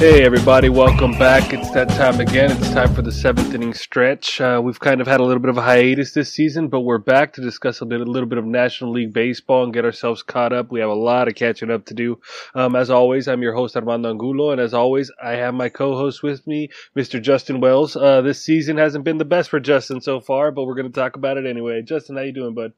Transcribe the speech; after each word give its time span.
Hey, 0.00 0.24
everybody, 0.24 0.70
welcome 0.70 1.12
back. 1.18 1.52
It's 1.52 1.70
that 1.72 1.90
time 1.90 2.20
again. 2.20 2.50
It's 2.50 2.70
time 2.70 2.94
for 2.94 3.02
the 3.02 3.12
seventh 3.12 3.52
inning 3.52 3.74
stretch. 3.74 4.40
Uh, 4.40 4.58
we've 4.64 4.80
kind 4.80 5.02
of 5.02 5.06
had 5.06 5.20
a 5.20 5.22
little 5.22 5.42
bit 5.42 5.50
of 5.50 5.58
a 5.58 5.60
hiatus 5.60 6.14
this 6.14 6.32
season, 6.32 6.68
but 6.68 6.80
we're 6.80 6.96
back 6.96 7.34
to 7.34 7.42
discuss 7.42 7.82
a, 7.82 7.84
bit, 7.84 8.00
a 8.00 8.04
little 8.04 8.26
bit 8.26 8.38
of 8.38 8.46
National 8.46 8.92
League 8.92 9.12
Baseball 9.12 9.62
and 9.62 9.74
get 9.74 9.84
ourselves 9.84 10.22
caught 10.22 10.54
up. 10.54 10.72
We 10.72 10.80
have 10.80 10.88
a 10.88 10.94
lot 10.94 11.28
of 11.28 11.34
catching 11.34 11.70
up 11.70 11.84
to 11.84 11.92
do. 11.94 12.18
Um, 12.54 12.76
as 12.76 12.88
always, 12.88 13.28
I'm 13.28 13.42
your 13.42 13.52
host, 13.52 13.76
Armando 13.76 14.08
Angulo, 14.08 14.52
and 14.52 14.60
as 14.60 14.72
always, 14.72 15.12
I 15.22 15.32
have 15.32 15.52
my 15.52 15.68
co 15.68 15.94
host 15.94 16.22
with 16.22 16.46
me, 16.46 16.70
Mr. 16.96 17.20
Justin 17.20 17.60
Wells. 17.60 17.94
Uh, 17.94 18.22
this 18.22 18.42
season 18.42 18.78
hasn't 18.78 19.04
been 19.04 19.18
the 19.18 19.26
best 19.26 19.50
for 19.50 19.60
Justin 19.60 20.00
so 20.00 20.18
far, 20.18 20.50
but 20.50 20.64
we're 20.64 20.76
going 20.76 20.90
to 20.90 20.98
talk 20.98 21.16
about 21.16 21.36
it 21.36 21.44
anyway. 21.44 21.82
Justin, 21.82 22.16
how 22.16 22.22
you 22.22 22.32
doing, 22.32 22.54
bud? 22.54 22.72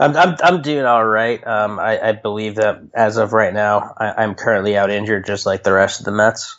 I'm 0.00 0.16
I'm, 0.16 0.36
I'm 0.42 0.62
doing 0.62 0.84
all 0.84 1.04
right. 1.04 1.44
Um, 1.46 1.78
I, 1.78 2.08
I 2.08 2.12
believe 2.12 2.56
that 2.56 2.80
as 2.94 3.16
of 3.18 3.32
right 3.32 3.52
now, 3.52 3.94
I, 3.98 4.22
I'm 4.22 4.34
currently 4.34 4.76
out 4.76 4.90
injured, 4.90 5.26
just 5.26 5.46
like 5.46 5.62
the 5.62 5.72
rest 5.72 6.00
of 6.00 6.06
the 6.06 6.12
Mets. 6.12 6.56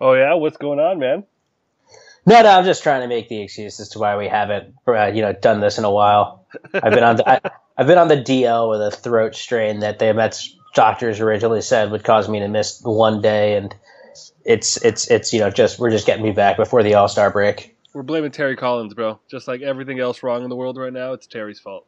Oh 0.00 0.14
yeah, 0.14 0.34
what's 0.34 0.56
going 0.56 0.80
on, 0.80 0.98
man? 0.98 1.24
No, 2.24 2.42
no, 2.42 2.48
I'm 2.50 2.64
just 2.64 2.82
trying 2.82 3.02
to 3.02 3.08
make 3.08 3.28
the 3.28 3.42
excuse 3.42 3.80
as 3.80 3.90
to 3.90 3.98
why 3.98 4.16
we 4.16 4.28
haven't, 4.28 4.74
uh, 4.86 5.06
you 5.06 5.22
know, 5.22 5.32
done 5.32 5.60
this 5.60 5.78
in 5.78 5.84
a 5.84 5.90
while. 5.90 6.46
I've 6.74 6.92
been 6.92 7.02
on, 7.02 7.16
the, 7.16 7.28
I, 7.28 7.40
I've 7.76 7.88
been 7.88 7.98
on 7.98 8.08
the 8.08 8.16
DL 8.16 8.70
with 8.70 8.80
a 8.80 8.90
throat 8.96 9.34
strain 9.34 9.80
that 9.80 9.98
the 9.98 10.14
Mets 10.14 10.56
doctors 10.74 11.20
originally 11.20 11.62
said 11.62 11.90
would 11.90 12.04
cause 12.04 12.28
me 12.28 12.40
to 12.40 12.48
miss 12.48 12.80
one 12.82 13.20
day, 13.22 13.56
and 13.56 13.74
it's 14.44 14.76
it's 14.84 15.10
it's 15.10 15.32
you 15.32 15.40
know 15.40 15.50
just 15.50 15.78
we're 15.78 15.90
just 15.90 16.06
getting 16.06 16.24
me 16.24 16.32
back 16.32 16.56
before 16.56 16.82
the 16.82 16.94
All 16.94 17.08
Star 17.08 17.30
break. 17.30 17.76
We're 17.94 18.02
blaming 18.02 18.30
Terry 18.30 18.56
Collins, 18.56 18.94
bro. 18.94 19.20
Just 19.30 19.46
like 19.48 19.60
everything 19.60 20.00
else 20.00 20.22
wrong 20.22 20.44
in 20.44 20.50
the 20.50 20.56
world 20.56 20.76
right 20.78 20.92
now, 20.92 21.12
it's 21.12 21.26
Terry's 21.26 21.60
fault. 21.60 21.86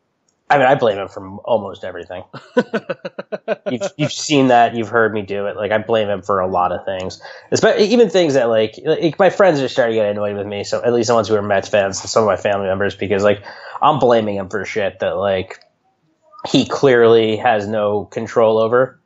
I 0.51 0.59
mean, 0.59 0.67
I 0.67 0.75
blame 0.75 0.99
him 0.99 1.09
for 1.09 1.27
almost 1.39 1.85
everything. 1.85 2.23
you've, 3.71 3.91
you've 3.97 4.13
seen 4.13 4.49
that. 4.49 4.75
You've 4.77 4.91
heard 4.91 5.15
me 5.15 5.23
do 5.23 5.47
it. 5.47 5.57
Like, 5.57 5.73
I 5.73 5.79
blame 5.79 6.09
him 6.09 6.21
for 6.21 6.41
a 6.41 6.47
lot 6.47 6.71
of 6.71 6.85
things. 6.85 7.21
Especially, 7.51 7.87
even 7.87 8.11
things 8.11 8.35
that, 8.35 8.51
like, 8.51 8.75
like, 8.85 9.19
my 9.19 9.31
friends 9.31 9.61
are 9.61 9.69
starting 9.69 9.97
to 9.97 10.03
get 10.03 10.11
annoyed 10.11 10.37
with 10.37 10.47
me. 10.47 10.63
So, 10.63 10.85
at 10.85 10.93
least 10.93 11.09
the 11.09 11.15
ones 11.15 11.29
who 11.29 11.35
are 11.35 11.43
Mets 11.43 11.69
fans 11.71 11.99
and 12.03 12.11
some 12.11 12.25
of 12.25 12.27
my 12.27 12.37
family 12.37 12.67
members, 12.67 12.95
because, 12.95 13.25
like, 13.25 13.43
I'm 13.81 13.99
blaming 13.99 14.37
him 14.37 14.51
for 14.51 14.63
shit 14.67 14.99
that, 15.01 15.17
like, 15.17 15.61
he 16.47 16.67
clearly 16.67 17.39
has 17.39 17.67
no 17.67 18.05
control 18.05 18.59
over. 18.59 19.01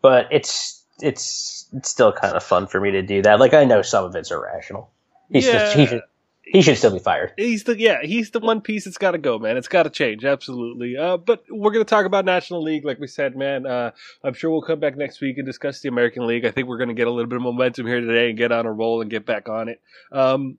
But 0.00 0.28
it's, 0.30 0.84
it's, 1.00 1.68
it's 1.72 1.90
still 1.90 2.12
kind 2.12 2.36
of 2.36 2.44
fun 2.44 2.68
for 2.68 2.80
me 2.80 2.92
to 2.92 3.02
do 3.02 3.20
that. 3.22 3.40
Like, 3.40 3.52
I 3.52 3.64
know 3.64 3.82
some 3.82 4.04
of 4.04 4.14
it's 4.14 4.30
irrational. 4.30 4.92
He's 5.28 5.46
Yeah. 5.46 5.52
just, 5.58 5.72
he 5.72 5.86
should, 5.86 6.02
he 6.46 6.62
should 6.62 6.76
still 6.76 6.92
be 6.92 6.98
fired. 6.98 7.32
He's 7.36 7.64
the 7.64 7.78
yeah, 7.78 8.02
he's 8.02 8.30
the 8.30 8.40
one 8.40 8.60
piece 8.60 8.84
that's 8.84 8.98
got 8.98 9.12
to 9.12 9.18
go, 9.18 9.38
man. 9.38 9.56
It's 9.56 9.68
got 9.68 9.84
to 9.84 9.90
change, 9.90 10.24
absolutely. 10.24 10.96
Uh, 10.96 11.16
but 11.16 11.44
we're 11.48 11.72
gonna 11.72 11.84
talk 11.84 12.06
about 12.06 12.24
National 12.24 12.62
League, 12.62 12.84
like 12.84 12.98
we 12.98 13.06
said, 13.06 13.36
man. 13.36 13.66
Uh, 13.66 13.92
I'm 14.22 14.34
sure 14.34 14.50
we'll 14.50 14.62
come 14.62 14.80
back 14.80 14.96
next 14.96 15.20
week 15.20 15.38
and 15.38 15.46
discuss 15.46 15.80
the 15.80 15.88
American 15.88 16.26
League. 16.26 16.44
I 16.44 16.50
think 16.50 16.68
we're 16.68 16.78
gonna 16.78 16.94
get 16.94 17.06
a 17.06 17.10
little 17.10 17.28
bit 17.28 17.36
of 17.36 17.42
momentum 17.42 17.86
here 17.86 18.00
today 18.00 18.28
and 18.28 18.38
get 18.38 18.52
on 18.52 18.66
a 18.66 18.72
roll 18.72 19.00
and 19.00 19.10
get 19.10 19.24
back 19.24 19.48
on 19.48 19.68
it. 19.68 19.80
Um, 20.12 20.58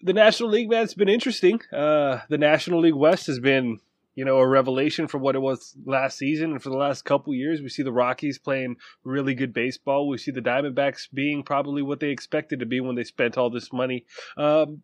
the 0.00 0.12
National 0.12 0.50
League, 0.50 0.70
man, 0.70 0.84
it's 0.84 0.94
been 0.94 1.08
interesting. 1.08 1.60
Uh, 1.72 2.20
the 2.28 2.38
National 2.38 2.80
League 2.80 2.94
West 2.94 3.26
has 3.26 3.40
been, 3.40 3.80
you 4.16 4.24
know, 4.24 4.38
a 4.38 4.48
revelation 4.48 5.06
from 5.06 5.20
what 5.20 5.36
it 5.36 5.40
was 5.40 5.76
last 5.84 6.18
season 6.18 6.52
and 6.52 6.62
for 6.62 6.70
the 6.70 6.76
last 6.76 7.04
couple 7.04 7.34
years. 7.34 7.60
We 7.60 7.68
see 7.68 7.82
the 7.82 7.92
Rockies 7.92 8.38
playing 8.38 8.76
really 9.04 9.34
good 9.34 9.52
baseball. 9.52 10.08
We 10.08 10.18
see 10.18 10.32
the 10.32 10.40
Diamondbacks 10.40 11.08
being 11.12 11.42
probably 11.42 11.82
what 11.82 12.00
they 12.00 12.08
expected 12.08 12.60
to 12.60 12.66
be 12.66 12.80
when 12.80 12.96
they 12.96 13.04
spent 13.04 13.36
all 13.36 13.50
this 13.50 13.72
money. 13.72 14.06
Um, 14.36 14.82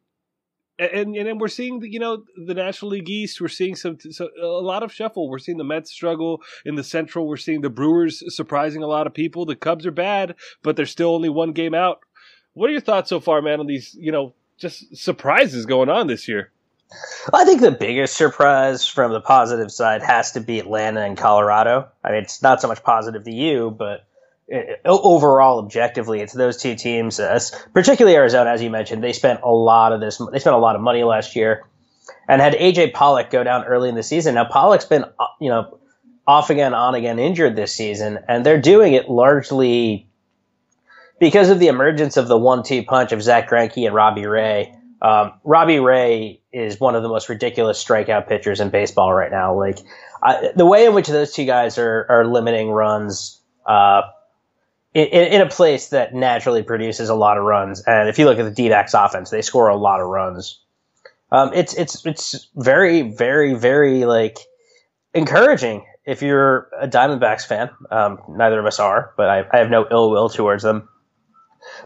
and 0.78 1.16
and 1.16 1.41
we're 1.41 1.48
seeing 1.48 1.81
the, 1.81 1.91
you 1.91 1.98
know 1.98 2.25
the 2.47 2.54
National 2.54 2.93
League 2.93 3.09
East. 3.09 3.41
We're 3.41 3.48
seeing 3.48 3.75
some 3.75 3.98
so 4.00 4.28
a 4.41 4.47
lot 4.47 4.82
of 4.82 4.93
shuffle. 4.93 5.28
We're 5.28 5.38
seeing 5.38 5.59
the 5.59 5.64
Mets 5.64 5.91
struggle 5.91 6.43
in 6.64 6.75
the 6.75 6.84
Central. 6.84 7.26
We're 7.26 7.37
seeing 7.37 7.60
the 7.60 7.70
Brewers 7.70 8.22
surprising 8.34 8.82
a 8.82 8.87
lot 8.87 9.06
of 9.06 9.14
people. 9.14 9.44
The 9.44 9.56
Cubs 9.56 9.87
are 9.87 9.93
bad, 9.93 10.34
but 10.62 10.76
they're 10.76 10.87
still 10.87 11.14
only 11.14 11.28
one 11.28 11.53
game 11.53 11.75
out. 11.75 12.00
What 12.54 12.69
are 12.69 12.72
your 12.72 12.81
thoughts 12.81 13.10
so 13.10 13.20
far, 13.20 13.43
man, 13.43 13.60
on 13.60 13.66
these 13.66 13.94
you 13.99 14.12
know 14.12 14.34
just 14.59 14.97
surprises 14.97 15.66
going 15.66 15.88
on 15.88 16.06
this 16.06 16.28
year? 16.28 16.52
I 17.33 17.45
think 17.45 17.61
the 17.61 17.71
biggest 17.71 18.17
surprise 18.17 18.87
from 18.87 19.13
the 19.13 19.21
positive 19.21 19.71
side 19.71 20.03
has 20.03 20.33
to 20.33 20.41
be 20.41 20.59
Atlanta 20.59 21.01
and 21.03 21.17
Colorado. 21.17 21.89
I 22.03 22.13
mean, 22.13 22.23
it's 22.23 22.43
not 22.43 22.61
so 22.61 22.69
much 22.69 22.83
positive 22.83 23.25
to 23.25 23.33
you, 23.33 23.71
but 23.71 24.07
uh, 24.53 24.61
overall, 24.85 25.59
objectively, 25.59 26.21
it's 26.21 26.33
those 26.33 26.57
two 26.57 26.75
teams. 26.75 27.21
Uh, 27.21 27.39
particularly 27.73 28.17
Arizona, 28.17 28.51
as 28.51 28.63
you 28.63 28.71
mentioned, 28.71 29.03
they 29.03 29.13
spent 29.13 29.41
a 29.43 29.51
lot 29.51 29.93
of 29.93 30.01
this. 30.01 30.21
They 30.33 30.39
spent 30.39 30.57
a 30.57 30.59
lot 30.59 30.77
of 30.77 30.83
money 30.83 31.05
last 31.05 31.37
year, 31.37 31.65
and 32.29 32.41
had 32.41 32.55
AJ 32.55 32.93
Pollock 32.93 33.31
go 33.31 33.45
down 33.45 33.65
early 33.65 33.88
in 33.88 33.95
the 33.95 34.03
season. 34.03 34.35
Now 34.35 34.45
Pollock's 34.45 34.85
been, 34.85 35.05
uh, 35.05 35.27
you 35.41 35.49
know, 35.49 35.79
off 36.27 36.50
again, 36.50 36.75
on 36.75 36.95
again, 36.95 37.19
injured 37.19 37.56
this 37.56 37.73
season, 37.73 38.19
and 38.29 38.45
they're 38.45 38.61
doing 38.61 38.95
it 38.95 39.09
largely 39.09 40.09
because 41.19 41.50
of 41.50 41.59
the 41.61 41.69
emergence 41.69 42.17
of 42.17 42.27
the 42.27 42.37
one-two 42.37 42.83
punch 42.83 43.12
of 43.12 43.23
Zack 43.23 43.49
Greinke 43.49 43.87
and 43.87 43.95
Robbie 43.95 44.27
Ray. 44.27 44.75
Um, 45.02 45.32
Robbie 45.43 45.81
Ray 45.81 46.40
is 46.52 46.78
one 46.78 46.94
of 46.94 47.02
the 47.02 47.08
most 47.08 47.28
ridiculous 47.28 47.82
strikeout 47.82 48.28
pitchers 48.28 48.60
in 48.60 48.70
baseball 48.70 49.12
right 49.12 49.32
now. 49.32 49.58
Like 49.58 49.81
I, 50.22 50.52
the 50.54 50.64
way 50.64 50.87
in 50.87 50.94
which 50.94 51.08
those 51.08 51.32
two 51.32 51.44
guys 51.44 51.76
are 51.76 52.06
are 52.08 52.25
limiting 52.25 52.70
runs. 52.70 53.40
Uh, 53.66 54.02
in, 54.94 55.06
in 55.06 55.40
a 55.40 55.49
place 55.49 55.88
that 55.88 56.14
naturally 56.14 56.62
produces 56.62 57.08
a 57.08 57.14
lot 57.14 57.38
of 57.38 57.44
runs, 57.44 57.82
and 57.82 58.08
if 58.08 58.19
you 58.19 58.26
look 58.26 58.38
at 58.38 58.44
the 58.44 58.50
D-backs 58.50 58.93
offense, 58.93 59.31
they 59.31 59.40
score 59.40 59.69
a 59.69 59.76
lot 59.76 60.00
of 60.00 60.08
runs. 60.08 60.60
Um, 61.31 61.50
it's 61.54 61.75
it's 61.75 62.04
it's 62.04 62.49
very 62.54 63.02
very 63.02 63.54
very 63.54 64.04
like 64.04 64.38
encouraging 65.14 65.87
if 66.04 66.20
you're 66.20 66.69
a 66.78 66.87
Diamondbacks 66.87 67.46
fan. 67.46 67.70
Um, 67.90 68.19
neither 68.28 68.60
of 68.60 68.66
us 68.66 68.78
are, 68.78 69.14
but 69.16 69.28
I, 69.28 69.44
I 69.50 69.58
have 69.58 69.70
no 69.70 69.87
ill 69.90 70.10
will 70.10 70.28
towards 70.28 70.62
them. 70.62 70.88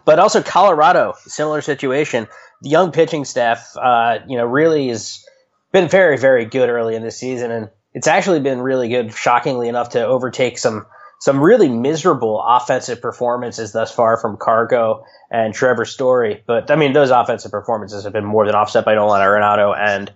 But 0.05 0.19
also 0.19 0.43
Colorado, 0.43 1.15
similar 1.27 1.61
situation. 1.61 2.27
The 2.63 2.71
young 2.71 2.93
pitching 2.93 3.25
staff, 3.25 3.77
uh, 3.77 4.19
you 4.27 4.37
know, 4.37 4.47
really 4.47 4.89
has 4.89 5.25
been 5.73 5.89
very, 5.89 6.17
very 6.19 6.45
good 6.47 6.69
early 6.69 6.95
in 6.95 7.03
the 7.03 7.11
season, 7.11 7.51
and 7.51 7.71
it's 7.93 8.07
actually 8.07 8.41
been 8.41 8.61
really 8.61 8.89
good, 8.89 9.13
shockingly 9.13 9.69
enough, 9.69 9.91
to 9.91 10.05
overtake 10.05 10.59
some 10.59 10.87
some 11.19 11.41
really 11.41 11.69
miserable 11.69 12.43
offensive 12.47 13.01
performances 13.01 13.73
thus 13.73 13.91
far 13.91 14.19
from 14.19 14.37
Cargo 14.37 15.05
and 15.31 15.55
Trevor 15.55 15.85
Story. 15.87 16.43
But 16.47 16.71
I 16.71 16.77
mean, 16.77 16.93
those 16.93 17.11
offensive 17.11 17.51
performances 17.51 18.05
have 18.05 18.13
been 18.13 18.25
more 18.25 18.45
than 18.45 18.55
offset 18.55 18.85
by 18.85 18.95
Nolan 18.95 19.23
Arenado 19.23 19.75
and 19.77 20.13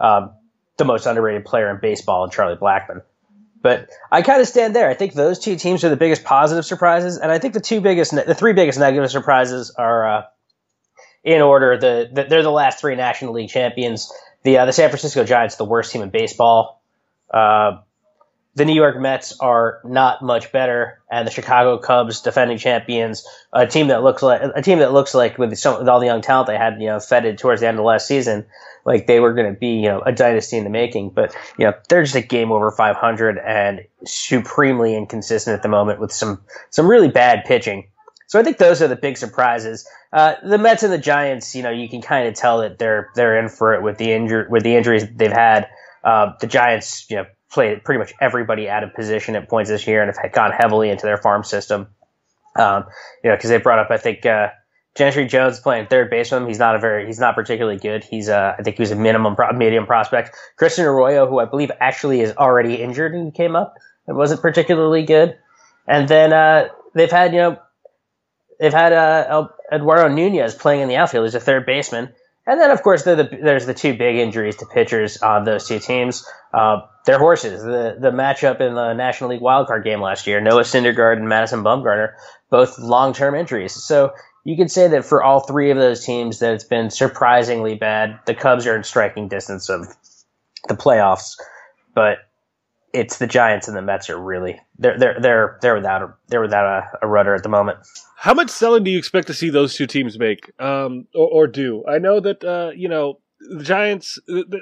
um, 0.00 0.32
the 0.76 0.84
most 0.84 1.06
underrated 1.06 1.44
player 1.44 1.70
in 1.70 1.78
baseball, 1.80 2.28
Charlie 2.28 2.56
Blackmon. 2.56 3.02
But 3.62 3.88
I 4.12 4.22
kind 4.22 4.42
of 4.42 4.48
stand 4.48 4.76
there. 4.76 4.90
I 4.90 4.94
think 4.94 5.14
those 5.14 5.38
two 5.38 5.56
teams 5.56 5.84
are 5.84 5.88
the 5.88 5.96
biggest 5.96 6.24
positive 6.24 6.66
surprises, 6.66 7.16
and 7.16 7.32
I 7.32 7.38
think 7.38 7.54
the 7.54 7.60
two 7.60 7.80
biggest, 7.80 8.12
the 8.12 8.34
three 8.34 8.52
biggest 8.52 8.78
negative 8.78 9.10
surprises 9.10 9.70
are 9.70 10.18
uh, 10.18 10.22
in 11.24 11.40
order. 11.40 11.78
The, 11.78 12.10
the, 12.12 12.24
they're 12.24 12.42
the 12.42 12.50
last 12.50 12.80
three 12.80 12.94
National 12.94 13.32
League 13.32 13.48
champions. 13.48 14.12
The 14.42 14.58
uh, 14.58 14.66
the 14.66 14.72
San 14.72 14.90
Francisco 14.90 15.24
Giants, 15.24 15.56
the 15.56 15.64
worst 15.64 15.90
team 15.90 16.02
in 16.02 16.10
baseball. 16.10 16.82
Uh, 17.32 17.78
the 18.56 18.64
New 18.64 18.74
York 18.74 19.00
Mets 19.00 19.36
are 19.40 19.80
not 19.84 20.22
much 20.22 20.52
better, 20.52 21.02
and 21.10 21.26
the 21.26 21.30
Chicago 21.32 21.76
Cubs, 21.78 22.20
defending 22.20 22.56
champions, 22.56 23.26
a 23.52 23.66
team 23.66 23.88
that 23.88 24.04
looks 24.04 24.22
like 24.22 24.42
a 24.54 24.62
team 24.62 24.78
that 24.78 24.92
looks 24.92 25.12
like 25.12 25.38
with, 25.38 25.56
some, 25.58 25.80
with 25.80 25.88
all 25.88 25.98
the 25.98 26.06
young 26.06 26.20
talent 26.20 26.46
they 26.46 26.56
had, 26.56 26.80
you 26.80 26.86
know, 26.86 27.00
feted 27.00 27.38
towards 27.38 27.62
the 27.62 27.68
end 27.68 27.78
of 27.78 27.84
last 27.84 28.06
season, 28.06 28.46
like 28.84 29.08
they 29.08 29.18
were 29.18 29.32
going 29.34 29.52
to 29.52 29.58
be, 29.58 29.78
you 29.78 29.88
know, 29.88 30.00
a 30.00 30.12
dynasty 30.12 30.56
in 30.56 30.62
the 30.62 30.70
making. 30.70 31.10
But 31.10 31.34
you 31.58 31.66
know, 31.66 31.72
they're 31.88 32.04
just 32.04 32.14
a 32.14 32.22
game 32.22 32.52
over 32.52 32.70
500 32.70 33.38
and 33.38 33.80
supremely 34.04 34.94
inconsistent 34.94 35.56
at 35.56 35.62
the 35.62 35.68
moment 35.68 35.98
with 35.98 36.12
some 36.12 36.40
some 36.70 36.86
really 36.86 37.08
bad 37.08 37.44
pitching. 37.46 37.88
So 38.26 38.40
I 38.40 38.42
think 38.42 38.58
those 38.58 38.82
are 38.82 38.88
the 38.88 38.96
big 38.96 39.16
surprises. 39.16 39.88
Uh, 40.12 40.34
the 40.42 40.58
Mets 40.58 40.82
and 40.82 40.92
the 40.92 40.98
Giants, 40.98 41.54
you 41.54 41.62
know, 41.62 41.70
you 41.70 41.88
can 41.88 42.02
kind 42.02 42.28
of 42.28 42.34
tell 42.34 42.60
that 42.60 42.78
they're 42.78 43.10
they're 43.14 43.38
in 43.38 43.48
for 43.48 43.74
it 43.74 43.82
with 43.82 43.98
the 43.98 44.12
injury 44.12 44.46
with 44.48 44.62
the 44.62 44.76
injuries 44.76 45.04
they've 45.14 45.32
had. 45.32 45.68
Uh, 46.02 46.32
the 46.40 46.46
Giants, 46.46 47.06
you 47.10 47.16
know 47.16 47.26
played 47.54 47.84
pretty 47.84 48.00
much 48.00 48.12
everybody 48.20 48.68
out 48.68 48.82
of 48.82 48.92
position 48.94 49.36
at 49.36 49.48
points 49.48 49.70
this 49.70 49.86
year 49.86 50.02
and 50.02 50.14
have 50.20 50.32
gone 50.32 50.50
heavily 50.50 50.90
into 50.90 51.06
their 51.06 51.16
farm 51.16 51.44
system. 51.44 51.86
Um, 52.56 52.84
you 53.22 53.30
know, 53.30 53.36
because 53.36 53.50
they 53.50 53.58
brought 53.58 53.78
up, 53.78 53.90
I 53.90 53.96
think, 53.96 54.26
uh, 54.26 54.48
Gentry 54.94 55.26
Jones 55.26 55.58
playing 55.58 55.86
third 55.86 56.10
base 56.10 56.30
with 56.30 56.42
him. 56.42 56.48
He's 56.48 56.58
not 56.58 56.76
a 56.76 56.78
very, 56.78 57.06
he's 57.06 57.18
not 57.18 57.34
particularly 57.34 57.78
good. 57.78 58.04
He's, 58.04 58.28
uh, 58.28 58.54
I 58.58 58.62
think 58.62 58.76
he 58.76 58.82
was 58.82 58.90
a 58.90 58.96
minimum, 58.96 59.34
pro- 59.34 59.52
medium 59.52 59.86
prospect. 59.86 60.36
Christian 60.56 60.84
Arroyo, 60.84 61.28
who 61.28 61.38
I 61.38 61.46
believe 61.46 61.70
actually 61.80 62.20
is 62.20 62.32
already 62.36 62.74
injured 62.74 63.14
and 63.14 63.32
came 63.34 63.56
up, 63.56 63.74
it 64.06 64.12
wasn't 64.12 64.42
particularly 64.42 65.04
good. 65.04 65.36
And 65.88 66.08
then, 66.08 66.32
uh, 66.32 66.68
they've 66.94 67.10
had, 67.10 67.32
you 67.32 67.38
know, 67.38 67.58
they've 68.58 68.72
had, 68.72 68.92
uh, 68.92 69.48
Eduardo 69.72 70.08
Nunez 70.08 70.54
playing 70.54 70.82
in 70.82 70.88
the 70.88 70.96
outfield. 70.96 71.26
He's 71.26 71.34
a 71.34 71.40
third 71.40 71.66
baseman. 71.66 72.12
And 72.46 72.60
then, 72.60 72.70
of 72.70 72.82
course, 72.82 73.04
the, 73.04 73.28
there's 73.42 73.64
the 73.64 73.72
two 73.72 73.96
big 73.96 74.16
injuries 74.16 74.56
to 74.56 74.66
pitchers 74.66 75.16
on 75.22 75.44
those 75.44 75.66
two 75.66 75.78
teams. 75.78 76.26
Uh, 76.52 76.82
they're 77.06 77.18
horses. 77.18 77.62
The 77.62 77.96
the 77.98 78.10
matchup 78.10 78.60
in 78.60 78.74
the 78.74 78.92
National 78.94 79.30
League 79.30 79.40
wildcard 79.40 79.84
game 79.84 80.00
last 80.00 80.26
year, 80.26 80.40
Noah 80.40 80.62
Syndergaard 80.62 81.18
and 81.18 81.28
Madison 81.28 81.62
Bumgarner, 81.62 82.12
both 82.50 82.78
long 82.78 83.12
term 83.12 83.34
injuries. 83.34 83.72
So 83.72 84.12
you 84.44 84.56
could 84.56 84.70
say 84.70 84.88
that 84.88 85.04
for 85.04 85.22
all 85.22 85.40
three 85.40 85.70
of 85.70 85.78
those 85.78 86.04
teams, 86.04 86.38
that 86.40 86.52
it's 86.54 86.64
been 86.64 86.90
surprisingly 86.90 87.74
bad. 87.74 88.20
The 88.26 88.34
Cubs 88.34 88.66
are 88.66 88.76
in 88.76 88.84
striking 88.84 89.28
distance 89.28 89.68
of 89.68 89.86
the 90.68 90.74
playoffs, 90.74 91.36
but 91.94 92.18
it's 92.94 93.18
the 93.18 93.26
Giants 93.26 93.66
and 93.66 93.76
the 93.76 93.82
Mets 93.82 94.08
are 94.08 94.18
really 94.18 94.58
they're 94.78 94.96
they're 94.98 95.20
they're 95.20 95.58
they're 95.60 95.74
without 95.74 96.02
a 96.02 96.14
they're 96.28 96.40
without 96.40 96.64
a, 96.64 96.98
a 97.02 97.08
rudder 97.08 97.34
at 97.34 97.42
the 97.42 97.48
moment. 97.48 97.78
How 98.16 98.32
much 98.32 98.48
selling 98.48 98.84
do 98.84 98.90
you 98.90 98.98
expect 98.98 99.26
to 99.26 99.34
see 99.34 99.50
those 99.50 99.74
two 99.74 99.86
teams 99.86 100.18
make, 100.18 100.50
um, 100.58 101.06
or, 101.14 101.28
or 101.28 101.46
do? 101.46 101.84
I 101.86 101.98
know 101.98 102.20
that 102.20 102.42
uh, 102.44 102.70
you 102.74 102.88
know 102.88 103.18
the 103.40 103.64
Giants. 103.64 104.18
The, 104.26 104.60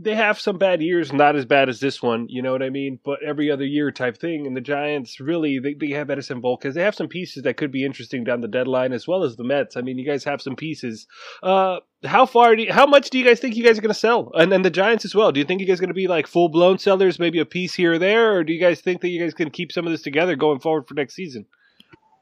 they 0.00 0.14
have 0.14 0.38
some 0.38 0.58
bad 0.58 0.80
years, 0.80 1.12
not 1.12 1.34
as 1.34 1.44
bad 1.44 1.68
as 1.68 1.80
this 1.80 2.00
one, 2.00 2.26
you 2.28 2.40
know 2.40 2.52
what 2.52 2.62
I 2.62 2.70
mean? 2.70 3.00
But 3.04 3.18
every 3.26 3.50
other 3.50 3.64
year 3.64 3.90
type 3.90 4.16
thing. 4.16 4.46
And 4.46 4.56
the 4.56 4.60
Giants 4.60 5.18
really 5.18 5.58
they, 5.58 5.74
they 5.74 5.90
have 5.94 6.06
Edinson 6.06 6.40
Volquez. 6.40 6.74
They 6.74 6.84
have 6.84 6.94
some 6.94 7.08
pieces 7.08 7.42
that 7.42 7.56
could 7.56 7.72
be 7.72 7.84
interesting 7.84 8.22
down 8.22 8.40
the 8.40 8.48
deadline, 8.48 8.92
as 8.92 9.08
well 9.08 9.24
as 9.24 9.34
the 9.34 9.42
Mets. 9.42 9.76
I 9.76 9.80
mean, 9.80 9.98
you 9.98 10.06
guys 10.06 10.22
have 10.22 10.40
some 10.40 10.54
pieces. 10.54 11.08
Uh, 11.42 11.78
how 12.04 12.26
far 12.26 12.54
do 12.54 12.62
you, 12.62 12.72
how 12.72 12.86
much 12.86 13.10
do 13.10 13.18
you 13.18 13.24
guys 13.24 13.40
think 13.40 13.56
you 13.56 13.64
guys 13.64 13.76
are 13.76 13.82
going 13.82 13.92
to 13.92 13.98
sell? 13.98 14.30
And 14.34 14.52
then 14.52 14.62
the 14.62 14.70
Giants 14.70 15.04
as 15.04 15.16
well. 15.16 15.32
Do 15.32 15.40
you 15.40 15.46
think 15.46 15.60
you 15.60 15.66
guys 15.66 15.78
are 15.78 15.82
going 15.82 15.88
to 15.88 15.94
be 15.94 16.06
like 16.06 16.28
full 16.28 16.48
blown 16.48 16.78
sellers, 16.78 17.18
maybe 17.18 17.40
a 17.40 17.44
piece 17.44 17.74
here 17.74 17.94
or 17.94 17.98
there, 17.98 18.36
or 18.36 18.44
do 18.44 18.52
you 18.52 18.60
guys 18.60 18.80
think 18.80 19.00
that 19.00 19.08
you 19.08 19.20
guys 19.20 19.34
can 19.34 19.50
keep 19.50 19.72
some 19.72 19.84
of 19.84 19.90
this 19.90 20.02
together 20.02 20.36
going 20.36 20.60
forward 20.60 20.86
for 20.86 20.94
next 20.94 21.14
season? 21.14 21.46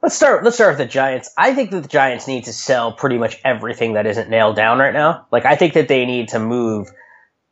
Let's 0.02 0.14
start. 0.14 0.44
Let's 0.44 0.56
start 0.56 0.79
with 0.79 0.87
the 0.87 0.90
Giants. 0.90 1.31
I 1.37 1.55
think 1.55 1.72
that 1.72 1.82
the 1.82 1.88
Giants 1.88 2.26
need 2.26 2.44
to 2.44 2.52
sell 2.55 2.93
pretty 2.93 3.19
much 3.19 3.38
everything 3.44 3.94
that 3.94 4.06
isn't 4.06 4.31
nailed 4.31 4.56
down 4.56 4.79
right 4.79 4.94
now. 4.94 5.26
Like 5.31 5.44
I 5.44 5.56
think 5.56 5.75
that 5.75 5.88
they 5.88 6.06
need 6.06 6.29
to 6.29 6.38
move 6.38 6.88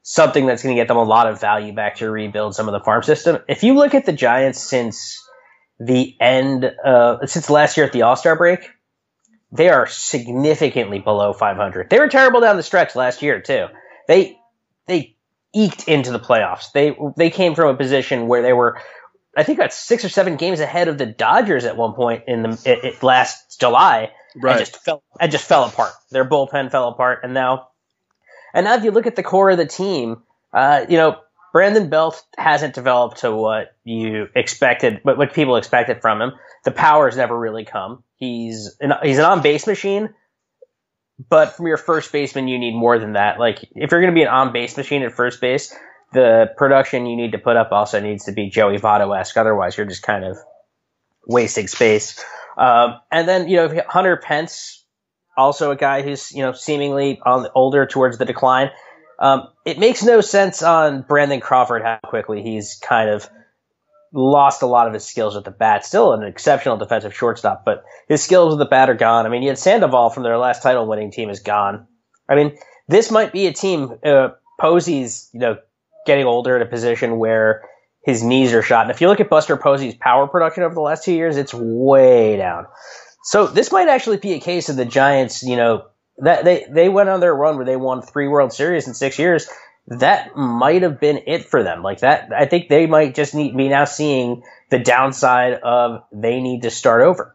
something 0.05 0.45
that's 0.45 0.62
going 0.62 0.77
to 0.77 0.81
get 0.81 0.87
them 0.87 0.99
a 0.99 1.03
lot 1.03 1.27
of 1.27 1.41
value 1.41 1.73
back 1.73 1.97
to 1.97 2.11
rebuild 2.11 2.55
some 2.55 2.69
of 2.69 2.73
the 2.73 2.81
farm 2.81 3.03
system. 3.03 3.39
If 3.49 3.65
you 3.65 3.75
look 3.75 3.95
at 3.95 4.05
the 4.05 4.12
Giants 4.12 4.62
since 4.62 5.27
the 5.81 6.15
end, 6.21 6.71
uh, 6.85 7.27
since 7.27 7.49
last 7.51 7.77
year 7.79 7.87
at 7.87 7.93
the 7.93 8.03
All 8.03 8.15
Star 8.15 8.37
break, 8.37 8.69
they 9.51 9.71
are 9.71 9.87
significantly 9.87 10.99
below 10.99 11.33
500. 11.33 11.89
They 11.89 11.99
were 11.99 12.09
terrible 12.09 12.43
down 12.43 12.56
the 12.56 12.62
stretch 12.62 12.95
last 12.95 13.23
year 13.23 13.41
too. 13.41 13.67
They 14.06 14.37
they 14.87 15.17
eked 15.55 15.89
into 15.89 16.12
the 16.12 16.21
playoffs. 16.21 16.71
They 16.73 16.95
they 17.17 17.31
came 17.31 17.55
from 17.55 17.75
a 17.75 17.77
position 17.77 18.29
where 18.29 18.43
they 18.43 18.53
were, 18.53 18.79
I 19.35 19.43
think, 19.43 19.59
that's 19.59 19.77
six 19.77 20.05
or 20.05 20.11
seven 20.11 20.37
games 20.37 20.61
ahead 20.61 20.89
of 20.89 20.99
the 20.99 21.06
Dodgers 21.06 21.65
at 21.65 21.79
one 21.79 21.95
point 21.95 22.25
in 22.27 22.43
the 22.43 22.51
it, 22.67 22.85
it 22.85 23.03
last 23.03 23.59
July. 23.59 24.11
Right. 24.37 24.56
And 24.56 24.61
just 24.61 24.85
fell. 24.85 25.03
And 25.19 25.33
just 25.33 25.47
fell 25.47 25.65
apart. 25.65 25.93
Their 26.11 26.29
bullpen 26.29 26.71
fell 26.71 26.89
apart, 26.89 27.21
and 27.23 27.33
now 27.33 27.69
and 28.55 28.65
now 28.65 28.77
if 28.77 28.85
you 28.85 28.93
look 28.93 29.06
at 29.06 29.17
the 29.17 29.23
core 29.23 29.51
of 29.51 29.59
the 29.59 29.67
team, 29.67 30.23
uh, 30.53 30.87
you 30.89 30.97
know, 30.97 31.19
Brandon 31.53 31.89
Belt 31.89 32.25
hasn't 32.39 32.75
developed 32.75 33.19
to 33.19 33.35
what 33.35 33.77
you 33.85 34.29
expected, 34.35 35.01
what, 35.03 35.19
what 35.19 35.35
people 35.35 35.56
expected 35.56 36.01
from 36.01 36.21
him. 36.23 36.33
The 36.65 36.71
power's 36.71 37.17
never 37.17 37.39
really 37.39 37.65
come. 37.65 38.03
He's 38.17 38.77
an, 38.81 38.93
he's 39.03 39.19
an 39.19 39.25
on 39.25 39.43
base 39.43 39.67
machine, 39.67 40.15
but 41.29 41.56
from 41.56 41.67
your 41.67 41.77
first 41.77 42.11
baseman, 42.12 42.49
you 42.49 42.59
need 42.59 42.75
more 42.75 42.99
than 42.99 43.12
that. 43.12 43.39
Like 43.39 43.62
if 43.75 43.91
you're 43.91 44.01
going 44.01 44.12
to 44.12 44.19
be 44.19 44.23
an 44.23 44.29
on 44.29 44.53
base 44.53 44.77
machine 44.77 45.03
at 45.03 45.12
first 45.12 45.41
base, 45.41 45.75
the 46.12 46.51
production 46.56 47.06
you 47.06 47.17
need 47.17 47.33
to 47.33 47.39
put 47.39 47.56
up 47.56 47.73
also 47.73 48.01
needs 48.01 48.25
to 48.25 48.33
be 48.33 48.49
Joey 48.49 48.79
Votto 48.79 49.19
esque. 49.19 49.37
Otherwise, 49.37 49.77
you're 49.77 49.87
just 49.87 50.03
kind 50.03 50.25
of 50.25 50.39
wasting 51.27 51.67
space. 51.67 52.25
Um, 52.56 53.01
and 53.11 53.29
then 53.29 53.49
you 53.49 53.56
know 53.56 53.83
Hunter 53.89 54.17
Pence 54.17 54.84
also 55.37 55.71
a 55.71 55.77
guy 55.77 56.03
who's 56.03 56.33
you 56.33 56.43
know 56.43 56.53
seemingly 56.53 57.21
on 57.25 57.47
older 57.55 57.87
towards 57.87 58.19
the 58.19 58.25
decline. 58.25 58.71
Um, 59.19 59.49
it 59.65 59.79
makes 59.79 60.03
no 60.03 60.21
sense 60.21 60.63
on 60.63 61.03
Brandon 61.03 61.41
Crawford 61.41 61.83
how 61.83 61.99
quickly 62.05 62.43
he's 62.43 62.77
kind 62.77 63.08
of 63.08 63.29
lost 64.13 64.63
a 64.63 64.67
lot 64.67 64.87
of 64.87 64.94
his 64.94 65.05
skills 65.05 65.37
at 65.37 65.44
the 65.44 65.51
bat. 65.51 65.85
Still 65.85 66.13
an 66.13 66.23
exceptional 66.23 66.77
defensive 66.77 67.15
shortstop, 67.15 67.65
but 67.65 67.85
his 68.08 68.23
skills 68.23 68.55
at 68.55 68.58
the 68.58 68.65
bat 68.65 68.91
are 68.91 68.94
gone. 68.94 69.27
I 69.27 69.29
mean, 69.29 69.43
you 69.43 69.49
had 69.49 69.58
Sandoval 69.58 70.11
from 70.11 70.23
their 70.23 70.39
last 70.39 70.63
title 70.63 70.87
winning 70.87 71.11
team 71.11 71.31
is 71.31 71.41
gone. 71.41 71.87
I 72.29 72.35
mean, 72.35 72.56
this 72.89 73.11
might 73.11 73.32
be 73.32 73.47
a 73.47 73.53
team. 73.53 73.99
Uh, 74.05 74.31
Posey's 74.61 75.31
you 75.32 75.41
know 75.41 75.58
getting 76.06 76.27
older 76.27 76.56
in 76.56 76.63
a 76.63 76.67
position 76.67 77.19
where 77.19 77.63
his 78.05 78.23
knees 78.23 78.53
are 78.53 78.63
shot. 78.63 78.82
And 78.82 78.91
if 78.91 79.01
you 79.01 79.08
look 79.08 79.20
at 79.20 79.31
Buster 79.31 79.56
Posey's 79.56 79.94
power 79.94 80.27
production 80.27 80.63
over 80.63 80.75
the 80.75 80.81
last 80.81 81.05
two 81.05 81.15
years, 81.15 81.37
it's 81.37 81.55
way 81.55 82.37
down. 82.37 82.67
So 83.25 83.47
this 83.47 83.73
might 83.73 83.89
actually 83.89 84.19
be 84.19 84.35
a 84.35 84.41
case 84.41 84.69
of 84.69 84.77
the 84.77 84.85
Giants, 84.85 85.43
you 85.43 85.57
know, 85.57 85.87
that 86.19 86.45
they, 86.45 86.67
they 86.71 86.89
went 86.89 87.09
on 87.09 87.21
their 87.21 87.35
run 87.35 87.57
where 87.57 87.65
they 87.65 87.77
won 87.77 88.03
three 88.03 88.29
World 88.29 88.53
Series 88.53 88.87
in 88.87 88.95
six 88.95 89.19
years. 89.19 89.49
That 89.89 90.37
might 90.37 90.83
have 90.83 91.01
been 91.01 91.23
it 91.27 91.47
for 91.47 91.63
them. 91.63 91.83
Like 91.83 92.01
that, 92.01 92.31
I 92.37 92.47
think 92.47 92.69
they 92.69 92.87
might 92.87 93.15
just 93.15 93.35
need 93.35 93.57
be 93.57 93.69
now 93.69 93.87
seeing 93.87 94.43
the 94.71 94.79
downside 94.79 95.55
of 95.55 96.05
they 96.13 96.41
need 96.41 96.63
to 96.63 96.71
start 96.71 97.03
over. 97.03 97.35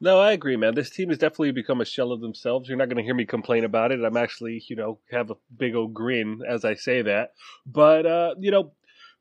No, 0.00 0.18
I 0.18 0.32
agree, 0.32 0.56
man. 0.56 0.74
This 0.74 0.90
team 0.90 1.08
has 1.08 1.18
definitely 1.18 1.52
become 1.52 1.80
a 1.80 1.84
shell 1.84 2.12
of 2.12 2.20
themselves. 2.20 2.68
You're 2.68 2.76
not 2.76 2.88
going 2.88 2.98
to 2.98 3.04
hear 3.04 3.14
me 3.14 3.24
complain 3.26 3.64
about 3.64 3.92
it. 3.92 4.04
I'm 4.04 4.16
actually, 4.16 4.62
you 4.68 4.76
know, 4.76 4.98
have 5.10 5.30
a 5.30 5.36
big 5.56 5.74
old 5.74 5.94
grin 5.94 6.42
as 6.46 6.64
I 6.64 6.74
say 6.74 7.02
that. 7.02 7.32
But, 7.64 8.06
uh, 8.06 8.34
you 8.38 8.50
know, 8.50 8.72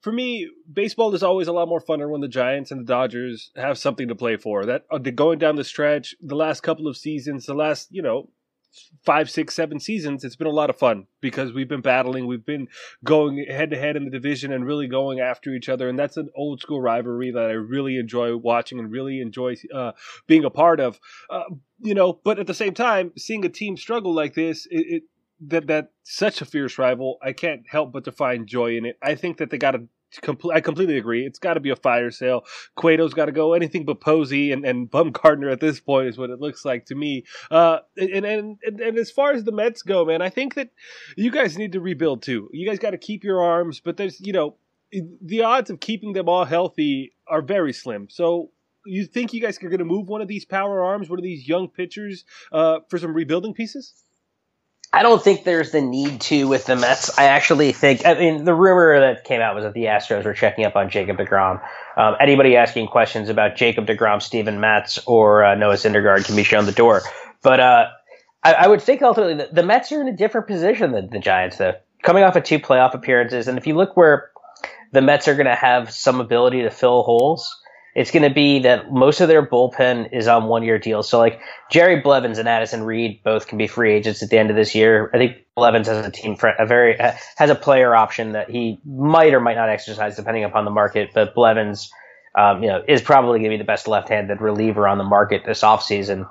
for 0.04 0.12
me, 0.12 0.50
baseball 0.72 1.16
is 1.16 1.24
always 1.24 1.48
a 1.48 1.54
lot 1.54 1.70
more 1.70 1.80
funner 1.80 2.10
when 2.10 2.20
the 2.20 2.28
Giants 2.28 2.72
and 2.72 2.82
the 2.82 2.86
Dodgers 2.86 3.52
have 3.56 3.78
something 3.78 4.10
to 4.10 4.16
play 4.16 4.36
for. 4.36 4.66
That 4.66 4.84
uh, 4.92 4.98
going 4.98 5.40
down 5.40 5.56
the 5.56 5.64
stretch, 5.64 6.14
the 6.22 6.36
last 6.36 6.62
couple 6.62 6.88
of 6.88 6.98
seasons, 6.98 7.46
the 7.46 7.54
last 7.54 7.88
you 7.90 8.02
know 8.02 8.30
five, 9.06 9.30
six, 9.30 9.56
seven 9.56 9.80
seasons, 9.80 10.24
it's 10.24 10.36
been 10.36 10.48
a 10.48 10.52
lot 10.52 10.70
of 10.70 10.78
fun 10.78 11.06
because 11.22 11.54
we've 11.54 11.70
been 11.70 11.82
battling, 11.82 12.28
we've 12.28 12.46
been 12.46 12.68
going 13.04 13.46
head 13.48 13.70
to 13.70 13.78
head 13.78 13.96
in 13.96 14.04
the 14.04 14.12
division 14.12 14.52
and 14.52 14.66
really 14.66 14.88
going 14.88 15.22
after 15.22 15.52
each 15.52 15.70
other, 15.70 15.88
and 15.88 15.98
that's 15.98 16.18
an 16.18 16.30
old 16.36 16.60
school 16.60 16.82
rivalry 16.82 17.32
that 17.32 17.46
I 17.46 17.54
really 17.54 17.98
enjoy 17.98 18.36
watching 18.36 18.80
and 18.80 18.92
really 18.92 19.22
enjoy 19.22 19.56
uh, 19.74 19.94
being 20.28 20.44
a 20.44 20.50
part 20.50 20.82
of. 20.82 21.00
Uh, 21.30 21.44
you 21.80 21.94
know, 21.94 22.20
but 22.24 22.40
at 22.40 22.48
the 22.48 22.54
same 22.54 22.74
time, 22.74 23.14
seeing 23.18 23.46
a 23.46 23.50
team 23.50 23.78
struggle 23.78 24.14
like 24.14 24.34
this, 24.34 24.68
it, 24.70 24.86
it 24.88 25.04
that 25.48 25.68
that 25.68 25.92
such 26.04 26.42
a 26.42 26.46
fierce 26.46 26.78
rival, 26.78 27.18
I 27.22 27.34
can't 27.34 27.64
help 27.70 27.92
but 27.92 28.06
to 28.06 28.12
find 28.12 28.48
joy 28.48 28.78
in 28.78 28.86
it. 28.86 28.98
I 29.02 29.16
think 29.16 29.38
that 29.38 29.50
they 29.50 29.58
got 29.58 29.72
to 29.72 29.88
I 30.54 30.62
completely 30.62 30.98
agree. 30.98 31.26
It's 31.26 31.40
got 31.40 31.56
to 31.56 31.60
be 31.60 31.70
a 31.70 31.76
fire 31.76 32.12
sale. 32.12 32.46
Cueto's 32.80 33.14
got 33.14 33.26
to 33.26 33.32
go. 33.32 33.54
Anything 33.54 33.86
but 33.86 34.02
Posey 34.02 34.52
and, 34.52 34.66
and 34.66 34.90
Bumgarner 34.90 35.52
at 35.52 35.60
this 35.60 35.80
point 35.80 36.08
is 36.08 36.18
what 36.18 36.30
it 36.30 36.40
looks 36.40 36.66
like 36.66 36.86
to 36.88 36.96
me. 36.96 37.24
Uh, 37.50 37.80
and, 37.98 38.26
and, 38.26 38.58
and, 38.64 38.80
and 38.80 38.98
as 38.98 39.12
far 39.12 39.32
as 39.32 39.44
the 39.44 39.52
Mets 39.52 39.82
go, 39.82 40.06
man, 40.06 40.22
I 40.22 40.30
think 40.30 40.56
that 40.56 40.70
you 41.16 41.32
guys 41.32 41.58
need 41.58 41.72
to 41.74 41.80
rebuild 41.80 42.22
too. 42.22 42.50
You 42.52 42.68
guys 42.68 42.80
got 42.80 42.92
to 42.92 42.98
keep 42.98 43.24
your 43.24 43.42
arms, 43.42 43.80
but 43.80 43.98
there's, 43.98 44.20
you 44.22 44.34
know, 44.34 44.56
the 45.22 45.42
odds 45.42 45.70
of 45.70 45.80
keeping 45.80 46.14
them 46.14 46.30
all 46.30 46.46
healthy 46.46 47.14
are 47.28 47.42
very 47.42 47.74
slim. 47.74 48.08
So 48.10 48.52
you 48.86 49.06
think 49.06 49.34
you 49.34 49.42
guys 49.42 49.58
are 49.64 49.70
going 49.70 49.80
to 49.80 49.86
move 49.86 50.08
one 50.08 50.22
of 50.22 50.28
these 50.28 50.46
power 50.46 50.84
arms, 50.84 51.10
one 51.10 51.20
of 51.20 51.24
these 51.24 51.48
young 51.48 51.70
pitchers, 51.70 52.26
uh, 52.52 52.80
for 52.90 53.00
some 53.00 53.14
rebuilding 53.14 53.54
pieces? 53.54 54.03
I 54.96 55.02
don't 55.02 55.22
think 55.24 55.44
there's 55.44 55.72
the 55.72 55.82
need 55.82 56.22
to 56.22 56.48
with 56.48 56.66
the 56.66 56.76
Mets. 56.76 57.18
I 57.18 57.26
actually 57.26 57.72
think, 57.72 58.06
I 58.06 58.14
mean, 58.14 58.44
the 58.44 58.54
rumor 58.54 59.00
that 59.00 59.24
came 59.24 59.42
out 59.42 59.56
was 59.56 59.64
that 59.64 59.74
the 59.74 59.86
Astros 59.86 60.24
were 60.24 60.36
checking 60.36 60.66
up 60.66 60.76
on 60.76 60.92
Jacob 60.92 61.18
DeGrom. 61.18 61.60
Um, 61.98 62.16
anybody 62.22 62.56
asking 62.56 62.88
questions 62.88 63.28
about 63.28 63.56
Jacob 63.56 63.88
DeGrom, 63.88 64.22
Steven 64.22 64.60
Matz, 64.60 65.00
or 65.08 65.44
uh, 65.44 65.56
Noah 65.56 65.74
Syndergaard 65.74 66.26
can 66.26 66.36
be 66.36 66.44
shown 66.44 66.68
the 66.68 66.72
door. 66.72 67.02
But 67.42 67.60
uh, 67.60 67.88
I, 68.44 68.54
I, 68.54 68.68
would 68.68 68.84
think 68.84 69.02
ultimately 69.02 69.36
that 69.38 69.56
the 69.56 69.64
Mets 69.64 69.92
are 69.92 70.00
in 70.00 70.08
a 70.08 70.16
different 70.16 70.46
position 70.46 70.92
than 70.92 71.10
the 71.10 71.20
Giants, 71.20 71.58
though. 71.58 71.74
Coming 72.04 72.24
off 72.24 72.36
of 72.36 72.44
two 72.44 72.60
playoff 72.60 72.94
appearances, 72.94 73.48
and 73.48 73.58
if 73.58 73.66
you 73.66 73.76
look 73.76 73.98
where 73.98 74.30
the 74.92 75.02
Mets 75.02 75.28
are 75.28 75.34
going 75.34 75.48
to 75.48 75.56
have 75.56 75.92
some 75.92 76.22
ability 76.22 76.62
to 76.62 76.70
fill 76.70 77.02
holes, 77.02 77.52
it's 77.96 78.12
going 78.12 78.24
to 78.24 78.34
be 78.34 78.60
that 78.60 78.92
most 78.92 79.22
of 79.22 79.28
their 79.28 79.46
bullpen 79.46 80.10
is 80.12 80.28
on 80.28 80.46
one 80.46 80.64
year 80.64 80.80
deals. 80.80 81.08
So 81.08 81.20
like 81.20 81.40
Jerry 81.70 82.02
Blevins 82.02 82.40
and 82.40 82.50
Addison 82.50 82.84
Reed 82.84 83.22
both 83.24 83.48
can 83.48 83.58
be 83.58 83.68
free 83.68 83.94
agents 83.94 84.24
at 84.24 84.30
the 84.30 84.38
end 84.38 84.50
of 84.50 84.56
this 84.56 84.74
year. 84.74 85.12
I 85.14 85.18
think 85.18 85.38
Blevins 85.56 85.88
has 85.88 86.06
a 86.06 86.12
team 86.12 86.36
friend, 86.36 86.56
a 86.60 86.66
very 86.66 86.98
has 86.98 87.50
a 87.50 87.56
player 87.56 87.96
option 87.96 88.32
that 88.32 88.50
he 88.50 88.80
might 88.86 89.34
or 89.34 89.40
might 89.40 89.56
not 89.56 89.70
exercise 89.70 90.16
depending 90.16 90.44
upon 90.44 90.66
the 90.66 90.72
market. 90.72 91.12
But 91.14 91.36
Blevins, 91.36 91.92
um, 92.36 92.64
you 92.64 92.70
know, 92.70 92.84
is 92.88 93.02
probably 93.02 93.40
going 93.40 93.52
to 93.52 93.58
be 93.58 93.62
the 93.62 93.64
best 93.64 93.88
left-handed 93.88 94.42
reliever 94.42 94.88
on 94.88 94.98
the 94.98 95.04
market 95.04 95.44
this 95.46 95.62
offseason. 95.62 96.28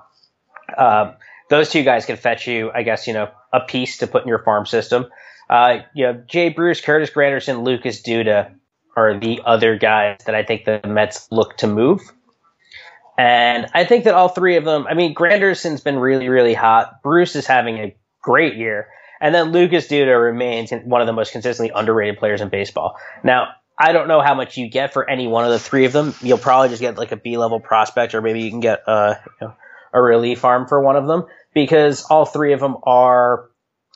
Uh, 0.76 1.12
those 1.48 1.70
two 1.70 1.84
guys 1.84 2.06
can 2.06 2.16
fetch 2.16 2.48
you, 2.48 2.72
I 2.74 2.82
guess, 2.82 3.06
you 3.06 3.12
know, 3.12 3.30
a 3.52 3.60
piece 3.60 3.98
to 3.98 4.06
put 4.06 4.22
in 4.22 4.28
your 4.28 4.42
farm 4.42 4.66
system. 4.66 5.06
Uh, 5.48 5.80
you 5.94 6.06
know, 6.06 6.24
Jay 6.26 6.48
Bruce, 6.48 6.80
Curtis 6.80 7.10
Granderson, 7.10 7.62
Lucas 7.62 8.02
Duda 8.02 8.54
are 8.96 9.18
the 9.18 9.40
other 9.44 9.78
guys 9.78 10.18
that 10.26 10.34
I 10.34 10.42
think 10.42 10.64
the 10.64 10.80
Mets 10.86 11.28
look 11.30 11.56
to 11.58 11.66
move. 11.66 12.00
And 13.18 13.66
I 13.74 13.84
think 13.84 14.04
that 14.04 14.14
all 14.14 14.28
three 14.28 14.56
of 14.56 14.64
them, 14.64 14.86
I 14.88 14.94
mean, 14.94 15.14
Granderson's 15.14 15.80
been 15.80 15.98
really, 15.98 16.28
really 16.28 16.54
hot. 16.54 17.02
Bruce 17.02 17.36
is 17.36 17.46
having 17.46 17.78
a 17.78 17.96
great 18.22 18.56
year. 18.56 18.88
And 19.20 19.34
then 19.34 19.52
Lucas 19.52 19.86
Duda 19.86 20.20
remains 20.20 20.72
one 20.84 21.00
of 21.00 21.06
the 21.06 21.12
most 21.12 21.32
consistently 21.32 21.72
underrated 21.74 22.18
players 22.18 22.40
in 22.40 22.48
baseball. 22.48 22.96
Now, 23.22 23.48
I 23.78 23.92
don't 23.92 24.08
know 24.08 24.20
how 24.20 24.34
much 24.34 24.56
you 24.56 24.68
get 24.68 24.92
for 24.92 25.08
any 25.08 25.26
one 25.26 25.44
of 25.44 25.50
the 25.50 25.58
three 25.58 25.84
of 25.84 25.92
them. 25.92 26.14
You'll 26.20 26.38
probably 26.38 26.70
just 26.70 26.80
get 26.80 26.96
like 26.98 27.12
a 27.12 27.16
B 27.16 27.36
level 27.36 27.60
prospect, 27.60 28.14
or 28.14 28.22
maybe 28.22 28.42
you 28.42 28.50
can 28.50 28.60
get 28.60 28.82
uh, 28.86 29.14
you 29.40 29.46
know, 29.46 29.54
a 29.92 30.00
relief 30.00 30.44
arm 30.44 30.66
for 30.66 30.80
one 30.80 30.96
of 30.96 31.06
them 31.06 31.24
because 31.54 32.04
all 32.04 32.24
three 32.24 32.52
of 32.52 32.60
them 32.60 32.76
are. 32.82 33.48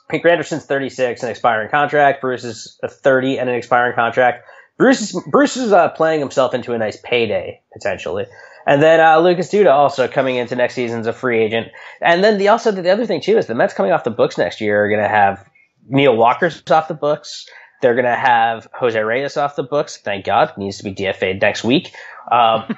Granderson's 0.09 0.65
36, 0.65 1.25
an 1.25 1.31
expiring 1.31 1.69
contract. 1.69 2.21
Bruce 2.21 2.45
is 2.45 2.79
30 2.85 3.41
and 3.41 3.51
an 3.51 3.57
expiring 3.57 3.97
contract. 3.97 4.47
Bruce 4.79 5.01
is, 5.01 5.23
Bruce 5.31 5.57
is 5.57 5.73
uh, 5.73 5.89
playing 5.91 6.21
himself 6.21 6.55
into 6.55 6.73
a 6.73 6.79
nice 6.79 6.99
payday 7.03 7.63
potentially. 7.73 8.27
And 8.67 8.83
then 8.83 9.01
uh, 9.01 9.21
Lucas 9.21 9.49
Duda 9.49 9.73
also 9.73 10.09
coming 10.09 10.37
into 10.37 10.57
next 10.57 10.75
season 10.75 11.01
as 11.01 11.07
a 11.07 11.13
free 11.13 11.43
agent. 11.43 11.69
And 12.01 12.23
then 12.23 12.37
the 12.37 12.49
also 12.49 12.73
the 12.73 12.91
other 12.91 13.07
thing 13.07 13.21
too 13.21 13.39
is 13.39 13.47
the 13.47 13.55
Mets 13.55 13.75
coming 13.75 13.93
off 13.93 14.05
the 14.05 14.11
books 14.11 14.37
next 14.37 14.61
year 14.61 14.85
are 14.85 14.89
going 14.89 15.03
to 15.03 15.09
have 15.09 15.49
Neil 15.89 16.17
Walker's 16.17 16.63
off 16.71 16.89
the 16.89 16.95
books. 16.95 17.47
They're 17.81 17.95
going 17.95 18.07
to 18.07 18.17
have 18.17 18.69
Jose 18.75 18.99
Reyes 18.99 19.37
off 19.37 19.55
the 19.55 19.63
books. 19.63 19.99
Thank 19.99 20.25
God. 20.25 20.53
Needs 20.57 20.79
to 20.79 20.85
be 20.85 20.95
DFA'd 20.95 21.41
next 21.41 21.63
week. 21.63 21.95
Um, 22.31 22.63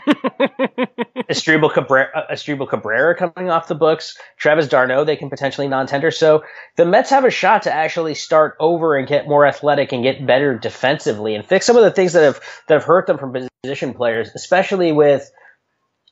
Asdrubal 1.31 1.73
Cabrera, 1.73 2.27
Asdrubal 2.31 2.69
Cabrera 2.69 3.17
coming 3.17 3.51
off 3.51 3.69
the 3.69 3.75
books. 3.75 4.17
Travis 4.37 4.69
d'Arnaud, 4.69 5.05
they 5.05 5.17
can 5.17 5.31
potentially 5.31 5.69
non-tender. 5.69 6.11
So 6.11 6.45
the 6.77 6.85
Mets 6.85 7.11
have 7.11 7.25
a 7.25 7.31
shot 7.31 7.63
to 7.63 7.73
actually 7.73 8.15
start 8.15 8.57
over 8.61 8.97
and 8.97 9.09
get 9.09 9.29
more 9.29 9.47
athletic 9.47 9.93
and 9.93 10.03
get 10.03 10.27
better 10.27 10.59
defensively 10.59 11.35
and 11.35 11.45
fix 11.45 11.67
some 11.67 11.77
of 11.77 11.83
the 11.83 11.91
things 11.91 12.13
that 12.13 12.25
have, 12.25 12.41
that 12.69 12.75
have 12.75 12.85
hurt 12.85 13.07
them 13.07 13.19
from 13.19 13.49
position 13.63 13.95
players, 13.95 14.31
especially 14.35 14.93
with– 14.93 15.31